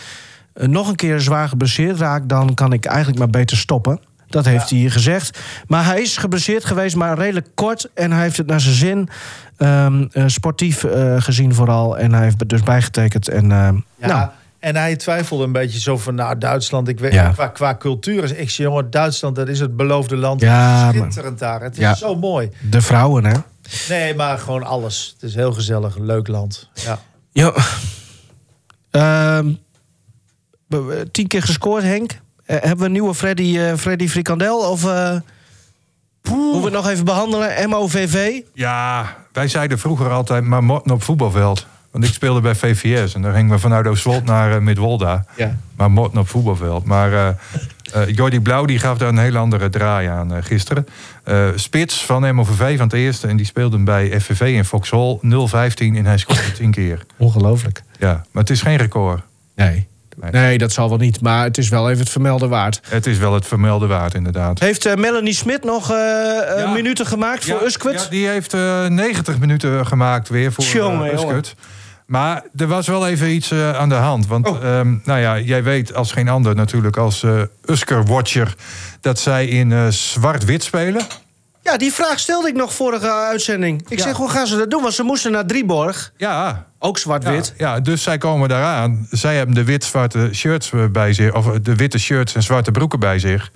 eh, 0.52 0.66
nog 0.68 0.88
een 0.88 0.96
keer 0.96 1.20
zwaar 1.20 1.48
geblesseerd 1.48 1.98
raak... 1.98 2.28
dan 2.28 2.54
kan 2.54 2.72
ik 2.72 2.84
eigenlijk 2.84 3.18
maar 3.18 3.30
beter 3.30 3.56
stoppen. 3.56 4.00
Dat 4.26 4.44
heeft 4.44 4.70
hij 4.70 4.78
hier 4.78 4.92
gezegd. 4.92 5.38
Maar 5.66 5.84
hij 5.84 6.00
is 6.00 6.16
geblesseerd 6.16 6.64
geweest, 6.64 6.96
maar 6.96 7.18
redelijk 7.18 7.46
kort. 7.54 7.90
En 7.94 8.12
hij 8.12 8.22
heeft 8.22 8.36
het 8.36 8.46
naar 8.46 8.60
zijn 8.60 8.74
zin. 8.74 9.08
ehm, 9.56 10.06
eh, 10.12 10.24
sportief 10.26 10.84
gezien 11.18 11.54
vooral. 11.54 11.98
En 11.98 12.12
hij 12.12 12.22
heeft 12.22 12.48
dus 12.48 12.62
bijgetekend. 12.62 13.28
En, 13.28 13.48
Ja, 13.48 13.72
nou, 14.06 14.28
En 14.58 14.76
hij 14.76 14.96
twijfelde 14.96 15.44
een 15.44 15.52
beetje 15.52 15.80
zo 15.80 15.98
van, 15.98 16.14
nou, 16.14 16.38
Duitsland, 16.38 16.88
ik 16.88 17.00
weet 17.00 17.12
Ja. 17.12 17.30
qua, 17.30 17.46
qua 17.46 17.76
cultuur. 17.76 18.22
is- 18.24 18.32
Ik 18.32 18.50
zei, 18.50 18.68
jongen, 18.68 18.90
Duitsland, 18.90 19.36
dat 19.36 19.48
is 19.48 19.60
het 19.60 19.76
beloofde 19.76 20.16
land. 20.16 20.40
Ja, 20.40 20.86
Het 20.86 20.94
is 20.94 21.00
maar- 21.00 21.10
schitterend 21.12 21.38
daar. 21.38 21.60
Het 21.62 21.72
is 21.72 21.78
Ja. 21.78 21.94
zo 21.94 22.14
mooi. 22.16 22.50
de 22.70 22.80
vrouwen, 22.80 23.24
hè? 23.24 23.34
Nee, 23.88 24.14
maar 24.14 24.38
gewoon 24.38 24.62
alles. 24.62 25.10
Het 25.20 25.22
is 25.30 25.34
heel 25.34 25.52
gezellig, 25.52 25.96
een 25.96 26.06
leuk 26.06 26.28
land. 26.28 26.68
Ja. 26.74 26.98
Ja. 27.32 27.52
Ehm, 28.90 29.52
we- 30.66 31.08
tien 31.10 31.26
keer 31.26 31.42
gescoord, 31.42 31.82
Henk. 31.82 32.10
Eh, 32.44 32.56
hebben 32.60 32.78
we 32.78 32.84
een 32.84 32.92
nieuwe 32.92 33.14
Freddy, 33.14 33.58
eh, 33.58 33.74
Freddy 33.76 34.08
Frikandel? 34.08 34.58
Of 34.70 34.84
eh 34.84 35.16
moeten 36.22 36.58
we 36.58 36.64
het 36.64 36.72
nog 36.84 36.88
even 36.88 37.04
behandelen? 37.04 37.68
MOVV? 37.68 38.40
Ja, 38.54 39.16
wij 39.32 39.48
zeiden 39.48 39.78
vroeger 39.78 40.10
altijd, 40.10 40.44
maar 40.44 40.64
Morten 40.64 40.90
op 40.92 41.02
voetbalveld. 41.02 41.66
Want 41.90 42.04
ik 42.04 42.12
speelde 42.12 42.40
bij 42.40 42.54
VVS 42.54 43.14
en 43.14 43.22
dan 43.22 43.32
gingen 43.34 43.50
we 43.50 43.58
vanuit 43.58 43.86
Oostwold 43.86 44.24
naar 44.24 44.52
uh, 44.54 44.58
Midwolda. 44.58 45.24
Ja. 45.36 45.56
Maar 45.76 45.90
Morten 45.90 46.18
op 46.18 46.28
voetbalveld. 46.28 46.84
Maar 46.84 47.36
eh 47.92 48.02
eh, 48.02 48.14
Jordi 48.14 48.40
Blauw 48.40 48.64
die 48.64 48.78
gaf 48.78 48.98
daar 48.98 49.08
een 49.08 49.18
heel 49.18 49.36
andere 49.36 49.68
draai 49.68 50.08
aan 50.08 50.34
eh, 50.34 50.42
gisteren. 50.42 50.86
Eh, 51.24 51.46
Spits 51.54 52.04
van 52.04 52.34
MOVV 52.34 52.76
van 52.76 52.86
het 52.86 52.96
eerste 52.96 53.26
en 53.26 53.36
die 53.36 53.46
speelde 53.46 53.76
hem 53.76 53.84
bij 53.84 54.20
FVV 54.20 54.40
in 54.40 54.64
Vauxhall 54.64 55.18
0-15 55.22 55.96
en 55.96 56.04
hij 56.06 56.18
scoorde 56.18 56.52
10 56.58 56.70
keer. 56.70 57.02
Ongelooflijk. 57.16 57.82
Ja, 57.98 58.24
maar 58.30 58.42
het 58.42 58.50
is 58.50 58.62
geen 58.62 58.76
record. 58.76 59.22
Nee. 59.54 59.88
Nee. 60.20 60.30
Nee, 60.30 60.58
dat 60.58 60.72
zal 60.72 60.88
wel 60.88 60.98
niet. 60.98 61.20
Maar 61.20 61.44
het 61.44 61.58
is 61.58 61.68
wel 61.68 61.88
even 61.88 62.00
het 62.00 62.10
vermelden 62.10 62.48
waard. 62.48 62.80
Het 62.88 63.06
is 63.06 63.18
wel 63.18 63.34
het 63.34 63.46
vermelden 63.46 63.88
waard 63.88 64.14
inderdaad. 64.14 64.58
Heeft 64.58 64.86
eh, 64.86 64.94
Melanie 64.94 65.34
Smit 65.34 65.64
nog 65.64 65.88
Ja. 65.88 66.70
minuten 66.74 67.06
gemaakt 67.06 67.44
voor 67.44 67.60
ja? 67.60 67.90
Ja, 68.02 68.10
die 68.10 68.26
heeft 68.26 68.54
eh 68.54 68.86
90 68.86 69.38
minuten 69.38 69.86
gemaakt 69.86 70.28
weer 70.28 70.52
voor 70.52 70.64
uh. 70.64 71.12
Uskut. 71.12 71.54
Maar 72.10 72.42
er 72.56 72.66
was 72.66 72.86
wel 72.86 73.08
even 73.08 73.30
iets 73.30 73.50
eh, 73.50 73.72
aan 73.76 73.88
de 73.88 73.94
hand. 73.94 74.26
Want 74.26 74.46
ehm, 74.46 74.96
nou 75.04 75.20
ja, 75.20 75.38
jij 75.38 75.62
weet 75.62 75.94
als 75.94 76.12
geen 76.12 76.28
ander 76.28 76.54
natuurlijk 76.54 76.96
als 76.96 77.22
eh 77.22 77.40
Usker-watcher... 77.64 78.54
dat 79.00 79.18
zij 79.18 79.46
in 79.46 79.72
eh, 79.72 79.86
zwart-wit 79.88 80.62
spelen. 80.62 81.02
Ja, 81.62 81.76
die 81.76 81.92
vraag 81.92 82.18
stelde 82.18 82.48
ik 82.48 82.54
nog 82.54 82.74
vorige 82.74 83.12
uitzending. 83.12 83.82
Ik 83.88 83.98
Ja. 83.98 84.04
zeg, 84.04 84.16
hoe 84.16 84.30
gaan 84.30 84.46
ze 84.46 84.56
dat 84.56 84.70
doen? 84.70 84.82
Want 84.82 84.94
ze 84.94 85.02
moesten 85.02 85.32
naar 85.32 85.46
Drieborg. 85.46 86.12
Ja, 86.16 86.66
Ook 86.78 86.98
zwart-wit. 86.98 87.54
Ja, 87.56 87.74
ja, 87.74 87.80
dus 87.80 88.02
zij 88.02 88.18
komen 88.18 88.48
daaraan. 88.48 89.06
Zij 89.10 89.36
hebben 89.36 89.54
de 89.54 89.64
wit-zwarte 89.64 90.28
shirts 90.32 90.70
bij 90.92 91.12
zich. 91.12 91.34
Of 91.34 91.46
de 91.62 91.74
witte 91.76 91.98
shirts 91.98 92.34
en 92.34 92.42
zwarte 92.42 92.70
broeken 92.70 92.98
bij 93.00 93.18
zich. 93.18 93.50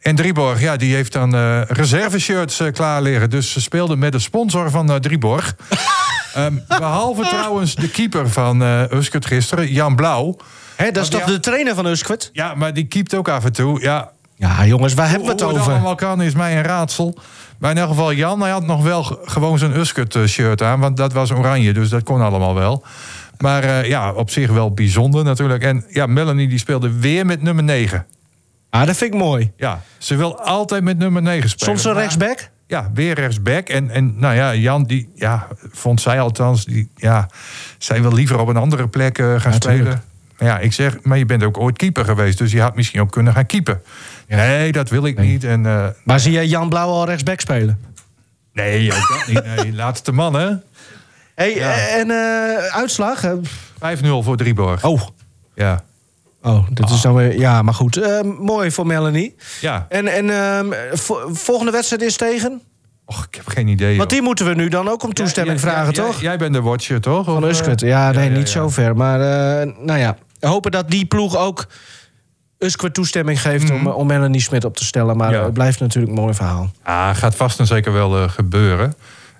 En 0.00 0.14
Drieborg, 0.14 0.60
ja, 0.60 0.76
die 0.76 0.94
heeft 0.94 1.12
dan 1.12 1.34
eh 1.34 1.60
reserve-shirts 1.66 2.60
eh, 2.60 2.72
klaar 2.72 3.02
liggen. 3.02 3.30
Dus 3.30 3.52
ze 3.52 3.60
speelden 3.60 3.98
met 3.98 4.12
de 4.12 4.18
sponsor 4.18 4.70
van 4.70 4.90
eh, 4.90 4.96
Drieborg. 4.96 5.56
Ehm, 6.34 6.54
behalve 6.68 7.22
trouwens 7.22 7.74
de 7.74 7.90
keeper 7.90 8.30
van 8.30 8.62
eh 8.62 8.82
Uskert 8.90 9.26
gisteren, 9.26 9.72
Jan 9.72 9.96
Blauw. 9.96 10.36
Hè, 10.76 10.90
dat 10.90 11.02
is 11.02 11.08
toch 11.08 11.24
de 11.24 11.40
trainer 11.40 11.74
van 11.74 11.86
Uskwet? 11.86 12.30
Ja, 12.32 12.54
maar 12.54 12.74
die 12.74 12.84
keept 12.84 13.14
ook 13.14 13.28
af 13.28 13.44
en 13.44 13.52
toe. 13.52 13.80
Ja, 13.80 14.10
Ja, 14.36 14.66
jongens, 14.66 14.94
waar 14.94 15.08
hebben 15.08 15.26
we 15.26 15.32
het 15.32 15.40
hoe 15.40 15.50
het 15.50 15.60
over? 15.60 15.72
allemaal 15.72 15.94
kan 15.94 16.22
is 16.22 16.34
mij 16.34 16.56
een 16.56 16.62
raadsel. 16.62 17.18
Maar 17.58 17.70
in 17.70 17.78
elk 17.78 17.88
geval, 17.88 18.12
Jan 18.12 18.42
hij 18.42 18.50
had 18.50 18.66
nog 18.66 18.82
wel 18.82 19.02
gewoon 19.24 19.58
zijn 19.58 19.76
Uskert-shirt 19.78 20.62
aan. 20.62 20.80
Want 20.80 20.96
dat 20.96 21.12
was 21.12 21.30
oranje, 21.32 21.72
dus 21.72 21.88
dat 21.88 22.02
kon 22.02 22.20
allemaal 22.20 22.54
wel. 22.54 22.84
Maar 23.38 23.62
eh, 23.64 23.88
ja, 23.88 24.12
op 24.12 24.30
zich 24.30 24.50
wel 24.50 24.70
bijzonder 24.70 25.24
natuurlijk. 25.24 25.62
En 25.62 25.84
ja, 25.88 26.06
Melanie 26.06 26.48
die 26.48 26.58
speelde 26.58 26.98
weer 26.98 27.26
met 27.26 27.42
nummer 27.42 27.64
9. 27.64 28.06
Ah, 28.70 28.86
dat 28.86 28.96
vind 28.96 29.14
ik 29.14 29.20
mooi. 29.20 29.52
Ja, 29.56 29.80
ze 29.98 30.16
wil 30.16 30.40
altijd 30.40 30.82
met 30.82 30.98
nummer 30.98 31.22
9 31.22 31.48
spelen. 31.48 31.66
Soms 31.66 31.84
een 31.84 31.92
Maar- 31.92 32.02
rechtsback? 32.02 32.50
Ja, 32.66 32.90
weer 32.94 33.14
rechtsback. 33.14 33.68
En, 33.68 33.90
en 33.90 34.14
nou 34.18 34.34
ja, 34.34 34.54
Jan, 34.54 34.82
die 34.84 35.08
ja, 35.14 35.46
vond 35.70 36.00
zij 36.00 36.20
althans, 36.20 36.64
die, 36.64 36.90
ja, 36.96 37.28
zij 37.78 38.02
wil 38.02 38.12
liever 38.12 38.38
op 38.38 38.48
een 38.48 38.56
andere 38.56 38.88
plek 38.88 39.18
eh, 39.18 39.40
gaan 39.40 39.52
spelen. 39.52 40.02
Maar 40.38 40.48
ja, 40.48 40.58
ik 40.58 40.72
zeg, 40.72 40.96
maar 41.02 41.18
je 41.18 41.26
bent 41.26 41.42
ook 41.42 41.58
ooit 41.58 41.76
keeper 41.76 42.04
geweest, 42.04 42.38
dus 42.38 42.52
je 42.52 42.60
had 42.60 42.74
misschien 42.76 43.00
ook 43.00 43.10
kunnen 43.10 43.32
gaan 43.32 43.46
keeper. 43.46 43.80
Nee, 44.28 44.72
dat 44.72 44.90
wil 44.90 45.06
ik 45.06 45.18
niet. 45.18 45.44
En, 45.44 45.66
eh, 45.66 45.86
Maar 46.04 46.20
zie 46.20 46.32
jij 46.32 46.46
Jan 46.46 46.68
Blauw 46.68 46.88
al 46.88 47.06
rechtsback 47.06 47.40
spelen? 47.40 47.78
nee, 48.52 48.92
ook 48.92 49.08
dat 49.08 49.26
niet. 49.26 49.44
Nee, 49.56 49.72
laat 49.82 49.96
het 49.96 50.04
de 50.06 50.12
man, 50.12 50.34
hè? 50.34 50.50
Hey, 51.34 51.56
eh, 51.60 51.94
en 51.94 52.10
eh, 52.10 52.74
uitslag? 52.76 53.24
eh, 53.24 53.32
5-0 53.78 54.22
voor 54.22 54.36
Drieborg. 54.36 54.84
Oh. 54.84 55.00
Ja. 55.54 55.84
Oh, 56.42 56.66
dat 56.70 56.90
is 56.90 57.00
dan 57.00 57.14
weer... 57.14 57.38
Ja, 57.38 57.62
maar 57.62 57.74
goed. 57.74 57.96
Eh, 57.96 58.20
mooi 58.38 58.70
voor 58.70 58.86
Melanie. 58.86 59.34
Ja. 59.60 59.86
En, 59.88 60.06
en 60.06 60.30
ehm, 60.30 60.72
vo- 60.96 61.28
volgende 61.34 61.72
wedstrijd 61.72 62.02
is 62.02 62.16
tegen? 62.16 62.62
Och, 63.04 63.24
ik 63.30 63.34
heb 63.34 63.46
geen 63.48 63.68
idee. 63.68 63.96
Want 63.96 64.10
die 64.10 64.22
moeten 64.22 64.46
we 64.46 64.54
nu 64.54 64.68
dan 64.68 64.88
ook 64.88 65.02
om 65.02 65.12
toestemming 65.14 65.60
vragen, 65.60 65.92
toch? 65.94 66.20
Jij 66.20 66.38
bent 66.38 66.52
de 66.54 66.60
watcher, 66.60 67.00
toch? 67.00 67.24
Van 67.24 67.42
eh, 67.44 67.50
Uskut. 67.50 67.80
Ja, 67.80 68.10
nee, 68.10 68.30
niet 68.30 68.48
zo 68.48 68.68
ver. 68.68 68.96
Maar 68.96 69.20
eh, 69.20 69.72
nou 69.80 69.98
ja, 69.98 70.16
hopen 70.40 70.70
dat 70.70 70.90
die 70.90 71.04
ploeg 71.06 71.36
ook 71.36 71.66
Uskut 72.58 72.94
toestemming 72.94 73.40
geeft 73.40 73.70
om, 73.70 73.86
om 73.86 74.06
Melanie 74.06 74.40
Smit 74.40 74.64
op 74.64 74.76
te 74.76 74.84
stellen. 74.84 75.16
Maar 75.16 75.32
Mhm. 75.32 75.42
Het 75.44 75.52
blijft 75.52 75.80
natuurlijk 75.80 76.12
een 76.16 76.20
mooi 76.22 76.34
verhaal. 76.34 76.70
Ah, 76.82 77.14
gaat 77.16 77.34
vast 77.34 77.58
en 77.58 77.66
zeker 77.66 77.92
wel 77.92 78.28
gebeuren. 78.28 78.94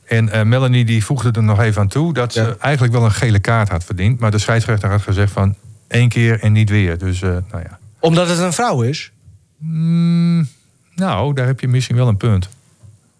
En 0.06 0.48
Melanie 0.48 0.84
die 0.84 1.04
voegde 1.04 1.30
er 1.32 1.42
nog 1.42 1.60
even 1.60 1.80
aan 1.80 1.88
toe 1.88 2.12
dat 2.12 2.32
ze 2.32 2.40
Ja. 2.42 2.54
eigenlijk 2.60 2.92
wel 2.94 3.04
een 3.04 3.10
gele 3.12 3.38
kaart 3.38 3.68
had 3.68 3.84
verdiend. 3.84 4.20
Maar 4.20 4.30
de 4.30 4.38
scheidsrechter 4.38 4.90
had 4.90 5.02
gezegd 5.02 5.32
van 5.32 5.54
één 5.88 6.08
keer 6.08 6.40
en 6.40 6.52
niet 6.52 6.70
weer. 6.70 6.98
Dus 6.98 7.22
eh, 7.22 7.28
nou 7.28 7.62
ja. 7.62 7.78
Omdat 8.00 8.28
het 8.28 8.38
een 8.38 8.52
vrouw 8.52 8.82
is. 8.82 9.10
Mm, 9.58 10.48
nou, 10.94 11.34
daar 11.34 11.46
heb 11.46 11.60
je 11.60 11.68
misschien 11.68 11.96
wel 11.96 12.08
een 12.08 12.16
punt. 12.16 12.48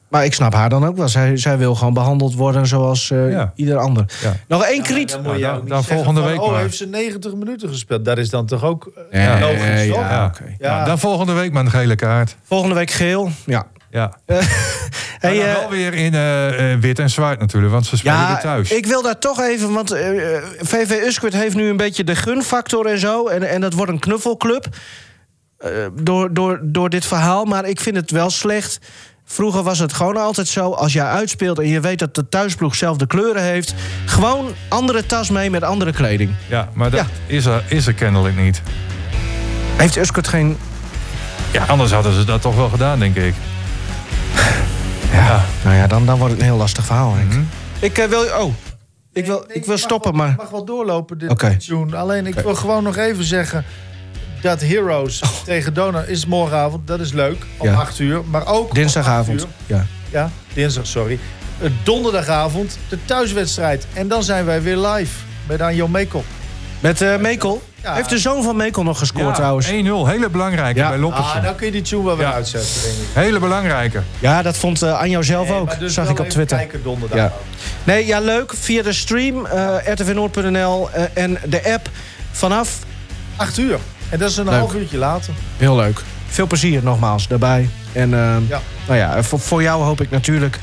Maar 0.08 0.24
ik 0.24 0.34
snap 0.34 0.54
haar 0.54 0.68
dan 0.68 0.86
ook 0.86 0.96
wel. 0.96 1.08
Zij, 1.08 1.36
zij 1.36 1.58
wil 1.58 1.74
gewoon 1.74 1.94
behandeld 1.94 2.34
worden 2.34 2.66
zoals 2.66 3.10
eh, 3.10 3.30
Ja. 3.30 3.52
ieder 3.54 3.76
ander. 3.76 4.04
Ja. 4.22 4.36
Nog 4.48 4.64
één 4.64 4.82
kriet. 4.82 5.10
Dan 5.10 5.22
moet 5.22 5.34
je 5.36 5.40
Nou, 5.42 5.58
ook 5.60 5.68
dan- 5.68 5.76
zeggen 5.82 5.94
volgende 5.96 6.20
van, 6.20 6.30
week 6.30 6.40
Oh, 6.40 6.50
maar. 6.50 6.60
heeft 6.60 6.76
ze 6.76 6.86
90 6.86 7.34
minuten 7.34 7.68
gespeeld? 7.68 8.04
Dat 8.04 8.18
is 8.18 8.30
dan 8.30 8.46
toch 8.46 8.64
ook 8.64 8.90
eh, 9.10 9.24
Ja, 9.24 9.40
logisch, 9.40 9.84
ja, 9.84 9.84
ja. 9.84 10.32
Ja. 10.58 10.74
Nou, 10.74 10.86
dan 10.86 10.98
volgende 10.98 11.32
week 11.32 11.52
maar 11.52 11.64
een 11.64 11.70
gele 11.70 11.94
kaart. 11.96 12.36
Volgende 12.42 12.74
week 12.74 12.90
geel. 12.90 13.30
Ja. 13.46 13.66
Ja. 13.90 14.12
Hey, 15.18 15.48
eh, 15.48 15.54
wel 15.60 15.70
weer 15.70 15.94
in 15.94 16.14
eh, 16.14 16.72
eh, 16.72 16.80
wit 16.80 16.98
en 16.98 17.10
zwart 17.10 17.40
natuurlijk, 17.40 17.72
want 17.72 17.86
ze 17.86 17.96
spelen 17.96 18.16
ja, 18.16 18.28
weer 18.28 18.40
thuis. 18.40 18.70
ik 18.70 18.86
wil 18.86 19.02
daar 19.02 19.18
toch 19.18 19.40
even, 19.40 19.72
want 19.72 19.90
eh, 19.90 20.08
VV 20.58 20.90
Uskwit 20.90 21.32
heeft 21.32 21.54
nu 21.54 21.68
een 21.68 21.76
beetje 21.76 22.04
de 22.04 22.16
gunfactor 22.16 22.86
en 22.86 22.98
zo. 22.98 23.26
En, 23.26 23.48
en 23.48 23.60
dat 23.60 23.72
wordt 23.72 23.92
een 23.92 23.98
knuffelclub 23.98 24.66
door, 26.02 26.34
door, 26.34 26.60
door 26.62 26.88
dit 26.88 27.06
verhaal. 27.06 27.44
Maar 27.44 27.64
ik 27.64 27.80
vind 27.80 27.96
het 27.96 28.10
wel 28.10 28.30
slecht. 28.30 28.78
Vroeger 29.24 29.62
was 29.62 29.78
het 29.78 29.92
gewoon 29.92 30.16
altijd 30.16 30.48
zo, 30.48 30.72
als 30.72 30.92
jij 30.92 31.04
uitspeelt... 31.04 31.58
en 31.58 31.68
je 31.68 31.80
weet 31.80 31.98
dat 31.98 32.14
de 32.14 32.28
thuisploeg 32.28 32.74
zelf 32.74 32.96
de 32.96 33.06
kleuren 33.06 33.42
heeft... 33.42 33.74
gewoon 34.06 34.54
andere 34.68 35.06
tas 35.06 35.30
mee 35.30 35.50
met 35.50 35.62
andere 35.62 35.92
kleding. 35.92 36.34
Ja, 36.46 36.68
maar 36.72 36.90
dat 36.90 37.00
Ja. 37.00 37.06
Is, 37.26 37.44
er, 37.44 37.64
is 37.68 37.86
er 37.86 37.94
kennelijk 37.94 38.36
niet. 38.36 38.62
Heeft 39.76 39.96
Uskwit 39.96 40.28
geen... 40.28 40.56
Ja, 41.52 41.64
anders 41.64 41.92
hadden 41.92 42.12
ze 42.12 42.24
dat 42.24 42.42
toch 42.42 42.56
wel 42.56 42.68
gedaan, 42.68 42.98
denk 42.98 43.16
ik. 43.16 43.34
Ja, 45.12 45.44
nou 45.64 45.76
ja, 45.76 45.86
dan, 45.86 46.06
dan 46.06 46.18
wordt 46.18 46.32
het 46.32 46.42
een 46.42 46.48
heel 46.48 46.56
lastig 46.56 46.84
verhaal, 46.84 47.14
Henk. 47.14 47.32
Mhm. 47.32 47.42
Ik 47.80 47.98
eh, 47.98 48.08
wil... 48.08 48.20
Oh, 48.22 48.54
ik 49.12 49.26
wil, 49.26 49.44
Nee, 49.48 49.56
ik 49.56 49.64
wil 49.64 49.74
mag 49.74 49.78
stoppen, 49.84 50.16
wel- 50.16 50.26
maar... 50.26 50.34
mag 50.36 50.50
wel 50.50 50.64
doorlopen, 50.64 51.18
dit 51.18 51.30
Oké. 51.30 51.56
tune. 51.56 51.96
Alleen, 51.96 52.26
ik 52.26 52.34
wil 52.34 52.54
gewoon 52.54 52.82
nog 52.82 52.96
even 52.96 53.24
zeggen... 53.24 53.64
dat 54.42 54.60
Heroes 54.60 55.22
tegen 55.44 55.74
Donar 55.74 56.08
is 56.08 56.26
morgenavond. 56.26 56.86
Dat 56.86 57.00
is 57.00 57.12
leuk, 57.12 57.42
om 57.58 57.66
Oh. 57.68 57.72
Ja. 57.74 57.80
8 57.80 57.98
uur. 57.98 58.20
Maar 58.30 58.46
ook 58.46 58.74
Dinsdagavond. 58.74 59.40
8 59.42 59.48
uur. 59.66 59.76
Ja. 59.76 59.86
Ja, 60.10 60.30
dinsdag, 60.52 60.86
sorry. 60.86 61.18
Eh, 61.60 61.70
Donderdagavond, 61.82 62.78
de 62.88 62.98
thuiswedstrijd. 63.04 63.86
En 63.92 64.08
dan 64.08 64.22
zijn 64.22 64.44
wij 64.44 64.62
weer 64.62 64.76
live 64.76 65.12
met 65.46 65.60
Anjo 65.60 65.88
Mekel. 65.88 66.24
Met 66.80 67.00
eh, 67.00 67.16
Mekel. 67.16 67.62
Ja. 67.82 67.94
Heeft 67.94 68.08
de 68.10 68.18
zoon 68.18 68.42
van 68.42 68.56
Mekel 68.56 68.82
nog 68.82 68.98
gescoord 68.98 69.26
Ja, 69.26 69.32
trouwens? 69.32 69.66
1-0, 69.66 69.70
hele 70.06 70.28
belangrijke 70.30 70.78
Ja. 70.78 70.88
bij 70.88 70.98
Loppersen. 70.98 71.36
Ah, 71.36 71.42
nou 71.42 71.54
kun 71.54 71.66
je 71.66 71.72
die 71.72 71.82
tune 71.82 72.04
wel 72.04 72.16
weer 72.16 72.26
Ja. 72.26 72.32
uitzetten, 72.32 72.82
denk 72.82 72.94
ik. 72.94 73.06
Hele 73.12 73.38
belangrijke. 73.38 74.02
Ja, 74.18 74.42
dat 74.42 74.56
vond 74.56 74.82
eh, 74.82 74.98
Anjo 75.00 75.22
zelf 75.22 75.48
Nee, 75.48 75.58
ook. 75.58 75.78
dus 75.78 75.94
Zag 75.94 76.08
ik 76.08 76.18
op 76.18 76.28
Twitter. 76.28 76.56
kijken 76.56 76.82
donderdag. 76.82 77.18
Ja. 77.18 77.32
Nee, 77.84 78.06
ja, 78.06 78.20
leuk. 78.20 78.52
Via 78.56 78.82
de 78.82 78.92
stream, 78.92 79.46
eh 79.46 79.74
rtvnoord.nl 79.94 80.90
eh, 80.90 81.02
en 81.14 81.38
de 81.44 81.72
app 81.72 81.90
vanaf. 82.32 82.78
8 83.36 83.58
uur. 83.58 83.78
En 84.08 84.18
dat 84.18 84.30
is 84.30 84.36
een 84.36 84.44
Leuk. 84.44 84.54
half 84.58 84.74
uurtje 84.74 84.98
later. 84.98 85.32
Heel 85.56 85.76
leuk. 85.76 86.00
Veel 86.28 86.46
plezier 86.46 86.82
nogmaals 86.82 87.28
daarbij. 87.28 87.68
En 87.92 88.10
Ja. 88.48 88.60
nou 88.86 88.98
ja, 88.98 89.22
voor, 89.22 89.40
voor 89.40 89.62
jou 89.62 89.82
hoop 89.82 90.00
ik 90.00 90.10
natuurlijk 90.10 90.58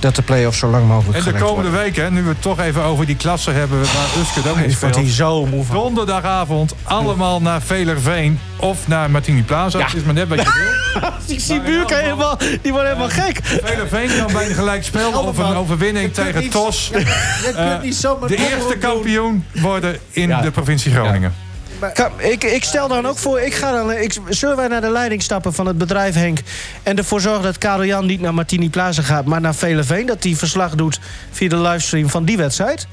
dat 0.00 0.16
de 0.16 0.22
play-offs 0.22 0.58
zo 0.58 0.68
lang 0.70 0.86
mogelijk 0.88 1.18
En 1.18 1.24
de 1.24 1.38
komende 1.38 1.70
worden. 1.70 2.02
hè, 2.02 2.10
nu 2.10 2.22
we 2.22 2.28
het 2.28 2.42
toch 2.42 2.60
even 2.60 2.82
over 2.82 3.06
die 3.06 3.16
klasse 3.16 3.50
hebben... 3.50 3.78
waar 3.78 4.20
Uskert 4.20 4.48
ook 4.48 4.56
hier 4.56 4.70
speelt. 4.70 5.08
zo 5.08 5.46
moe 5.46 5.64
van. 5.64 5.76
Donderdagavond 5.76 6.74
allemaal 6.82 7.40
naar 7.40 7.62
Velerveen 7.62 8.40
of 8.56 8.88
naar 8.88 9.10
Martini 9.10 9.42
Plaza. 9.42 9.78
Het 9.78 9.94
is 9.94 10.02
maar 10.02 10.14
net 10.14 10.28
wat 10.28 10.38
je 10.38 10.44
wil. 10.44 11.00
Ik 11.36 11.40
zie 11.40 11.56
Maar 11.56 11.64
Buurk 11.64 11.90
in 11.90 11.96
elk 11.96 12.02
helemaal, 12.04 12.36
die 12.62 12.72
wordt 12.72 12.86
helemaal 12.86 13.08
gek. 13.08 13.40
Velerveen 13.42 14.08
kan 14.18 14.32
bij 14.32 14.48
een 14.48 14.54
gelijkspel 14.54 15.12
of 15.12 15.38
een 15.38 15.54
overwinning 15.56 16.14
tegen 16.14 16.50
TOS... 16.50 16.88
Je 16.92 17.04
kunt 17.42 17.56
Eh, 17.56 17.80
niet 17.80 17.94
zomaar 17.94 18.28
de 18.28 18.36
eerste 18.36 18.76
kampioen 18.78 19.44
worden 19.60 19.98
in 20.10 20.28
Ja. 20.28 20.40
de 20.40 20.50
provincie 20.50 20.92
Groningen. 20.92 21.34
Ik, 22.16 22.44
ik 22.44 22.64
stel 22.64 22.88
dan 22.88 23.06
ook 23.06 23.18
voor, 23.18 23.40
ik 23.40 23.54
ga 23.54 23.72
dan, 23.72 23.92
ik, 23.92 24.16
zullen 24.28 24.56
wij 24.56 24.68
naar 24.68 24.80
de 24.80 24.90
leiding 24.90 25.22
stappen 25.22 25.52
van 25.52 25.66
het 25.66 25.78
bedrijf 25.78 26.14
Henk... 26.14 26.38
en 26.82 26.96
ervoor 26.96 27.20
zorgen 27.20 27.42
dat 27.42 27.58
Karel 27.58 27.84
Jan 27.84 28.06
niet 28.06 28.20
naar 28.20 28.34
Martini 28.34 28.70
Plaza 28.70 29.02
gaat... 29.02 29.24
maar 29.24 29.40
naar 29.40 29.54
Veleveen, 29.54 30.06
dat 30.06 30.22
hij 30.22 30.34
verslag 30.34 30.74
doet 30.74 31.00
via 31.30 31.48
de 31.48 31.56
livestream 31.56 32.08
van 32.08 32.24
die 32.24 32.36
wedstrijd? 32.36 32.86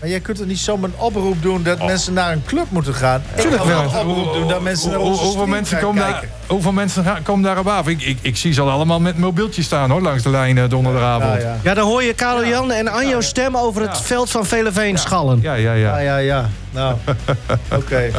Maar 0.00 0.08
jij 0.08 0.20
kunt 0.20 0.40
er 0.40 0.46
niet 0.46 0.58
zomaar 0.58 0.90
een 0.90 0.98
oproep 0.98 1.42
doen 1.42 1.62
dat 1.62 1.86
mensen 1.86 2.12
naar 2.12 2.32
een 2.32 2.42
club 2.46 2.66
moeten 2.70 2.94
gaan. 2.94 3.22
Tuurlijk 3.36 3.64
wel 3.64 3.80
een 3.80 4.08
oproep 4.08 4.32
doen 4.34 4.48
dat 4.48 4.62
mensen 4.62 4.90
naar 4.90 4.98
onze 4.98 5.22
hoeveel, 5.22 5.46
mensen 5.46 5.76
gaan 5.76 5.86
komen 5.86 6.02
daar, 6.02 6.24
hoeveel 6.46 6.72
mensen 6.72 7.04
gaan, 7.04 7.22
komen 7.22 7.42
daarop 7.42 7.66
af? 7.66 7.88
Ik, 7.88 8.02
ik, 8.02 8.18
ik 8.20 8.36
zie 8.36 8.52
ze 8.52 8.60
al 8.60 8.70
allemaal 8.70 9.00
met 9.00 9.18
mobieltjes 9.18 9.64
staan 9.64 9.90
hoor, 9.90 10.02
langs 10.02 10.22
de 10.22 10.30
lijn 10.30 10.58
eh, 10.58 10.68
donderdagavond. 10.68 11.32
Ja, 11.32 11.38
Ja, 11.38 11.52
ja. 11.52 11.58
Ja, 11.62 11.74
dan 11.74 11.86
hoor 11.86 12.02
je 12.02 12.14
Karel 12.14 12.46
Jan 12.46 12.72
en 12.72 12.88
Anjo's 12.88 13.26
stem 13.26 13.56
over 13.56 13.82
het 13.82 14.00
veld 14.00 14.30
van 14.30 14.46
Veleveen 14.46 14.98
schallen. 14.98 15.38
ja, 15.42 15.54
ja. 15.54 15.74
Ja, 15.74 15.98
ja, 15.98 16.16
ja. 16.16 16.48
Nou, 16.70 16.96
oké. 17.80 18.10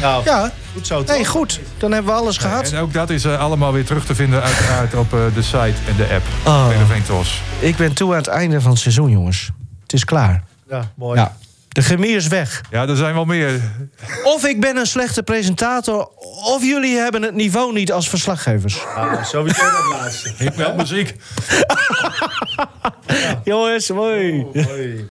Nou, 0.00 0.24
Ja, 0.24 0.50
goed 0.74 0.86
zo. 0.86 1.02
nee, 1.06 1.18
toch? 1.18 1.28
goed. 1.28 1.60
Dan 1.78 1.92
hebben 1.92 2.12
we 2.12 2.18
alles 2.18 2.38
gehad. 2.38 2.72
En 2.72 2.80
ook 2.80 2.92
dat 2.92 3.10
is 3.10 3.24
eh, 3.24 3.40
allemaal 3.40 3.72
weer 3.72 3.84
terug 3.84 4.04
te 4.04 4.14
vinden 4.14 4.42
uiteraard 4.42 4.94
op 4.94 5.12
eh, 5.12 5.18
de 5.34 5.42
site 5.42 5.74
en 5.88 5.96
de 5.96 6.08
app. 6.14 6.24
Oh. 6.46 6.68
Velerveen 6.68 7.02
TOS. 7.04 7.40
Ik 7.58 7.76
ben 7.76 7.92
toe 7.94 8.10
aan 8.10 8.16
het 8.18 8.26
einde 8.26 8.60
van 8.60 8.70
het 8.70 8.80
seizoen, 8.80 9.10
jongens. 9.10 9.50
Het 9.82 9.92
is 9.92 10.04
klaar. 10.04 10.42
Ja, 10.68 10.92
mooi. 10.96 11.18
Ja. 11.18 11.36
De 11.68 11.82
chemie 11.82 12.16
is 12.16 12.26
weg. 12.26 12.62
Ja, 12.70 12.88
er 12.88 12.96
zijn 12.96 13.14
wel 13.14 13.24
meer. 13.24 13.60
Of 14.24 14.44
ik 14.44 14.60
ben 14.60 14.76
een 14.76 14.86
slechte 14.86 15.22
presentator... 15.22 16.10
of 16.44 16.62
jullie 16.62 16.96
hebben 16.96 17.22
het 17.22 17.34
niveau 17.34 17.72
niet 17.72 17.92
als 17.92 18.08
verslaggevers. 18.08 18.84
Ah, 18.94 19.24
sowieso 19.24 19.62
dat 19.62 20.00
laatste. 20.00 20.32
Ik 20.38 20.56
meld 20.56 20.76
muziek. 20.76 21.14
Jongens, 23.44 23.90
mooi. 23.90 24.46
Hoi. 24.52 25.04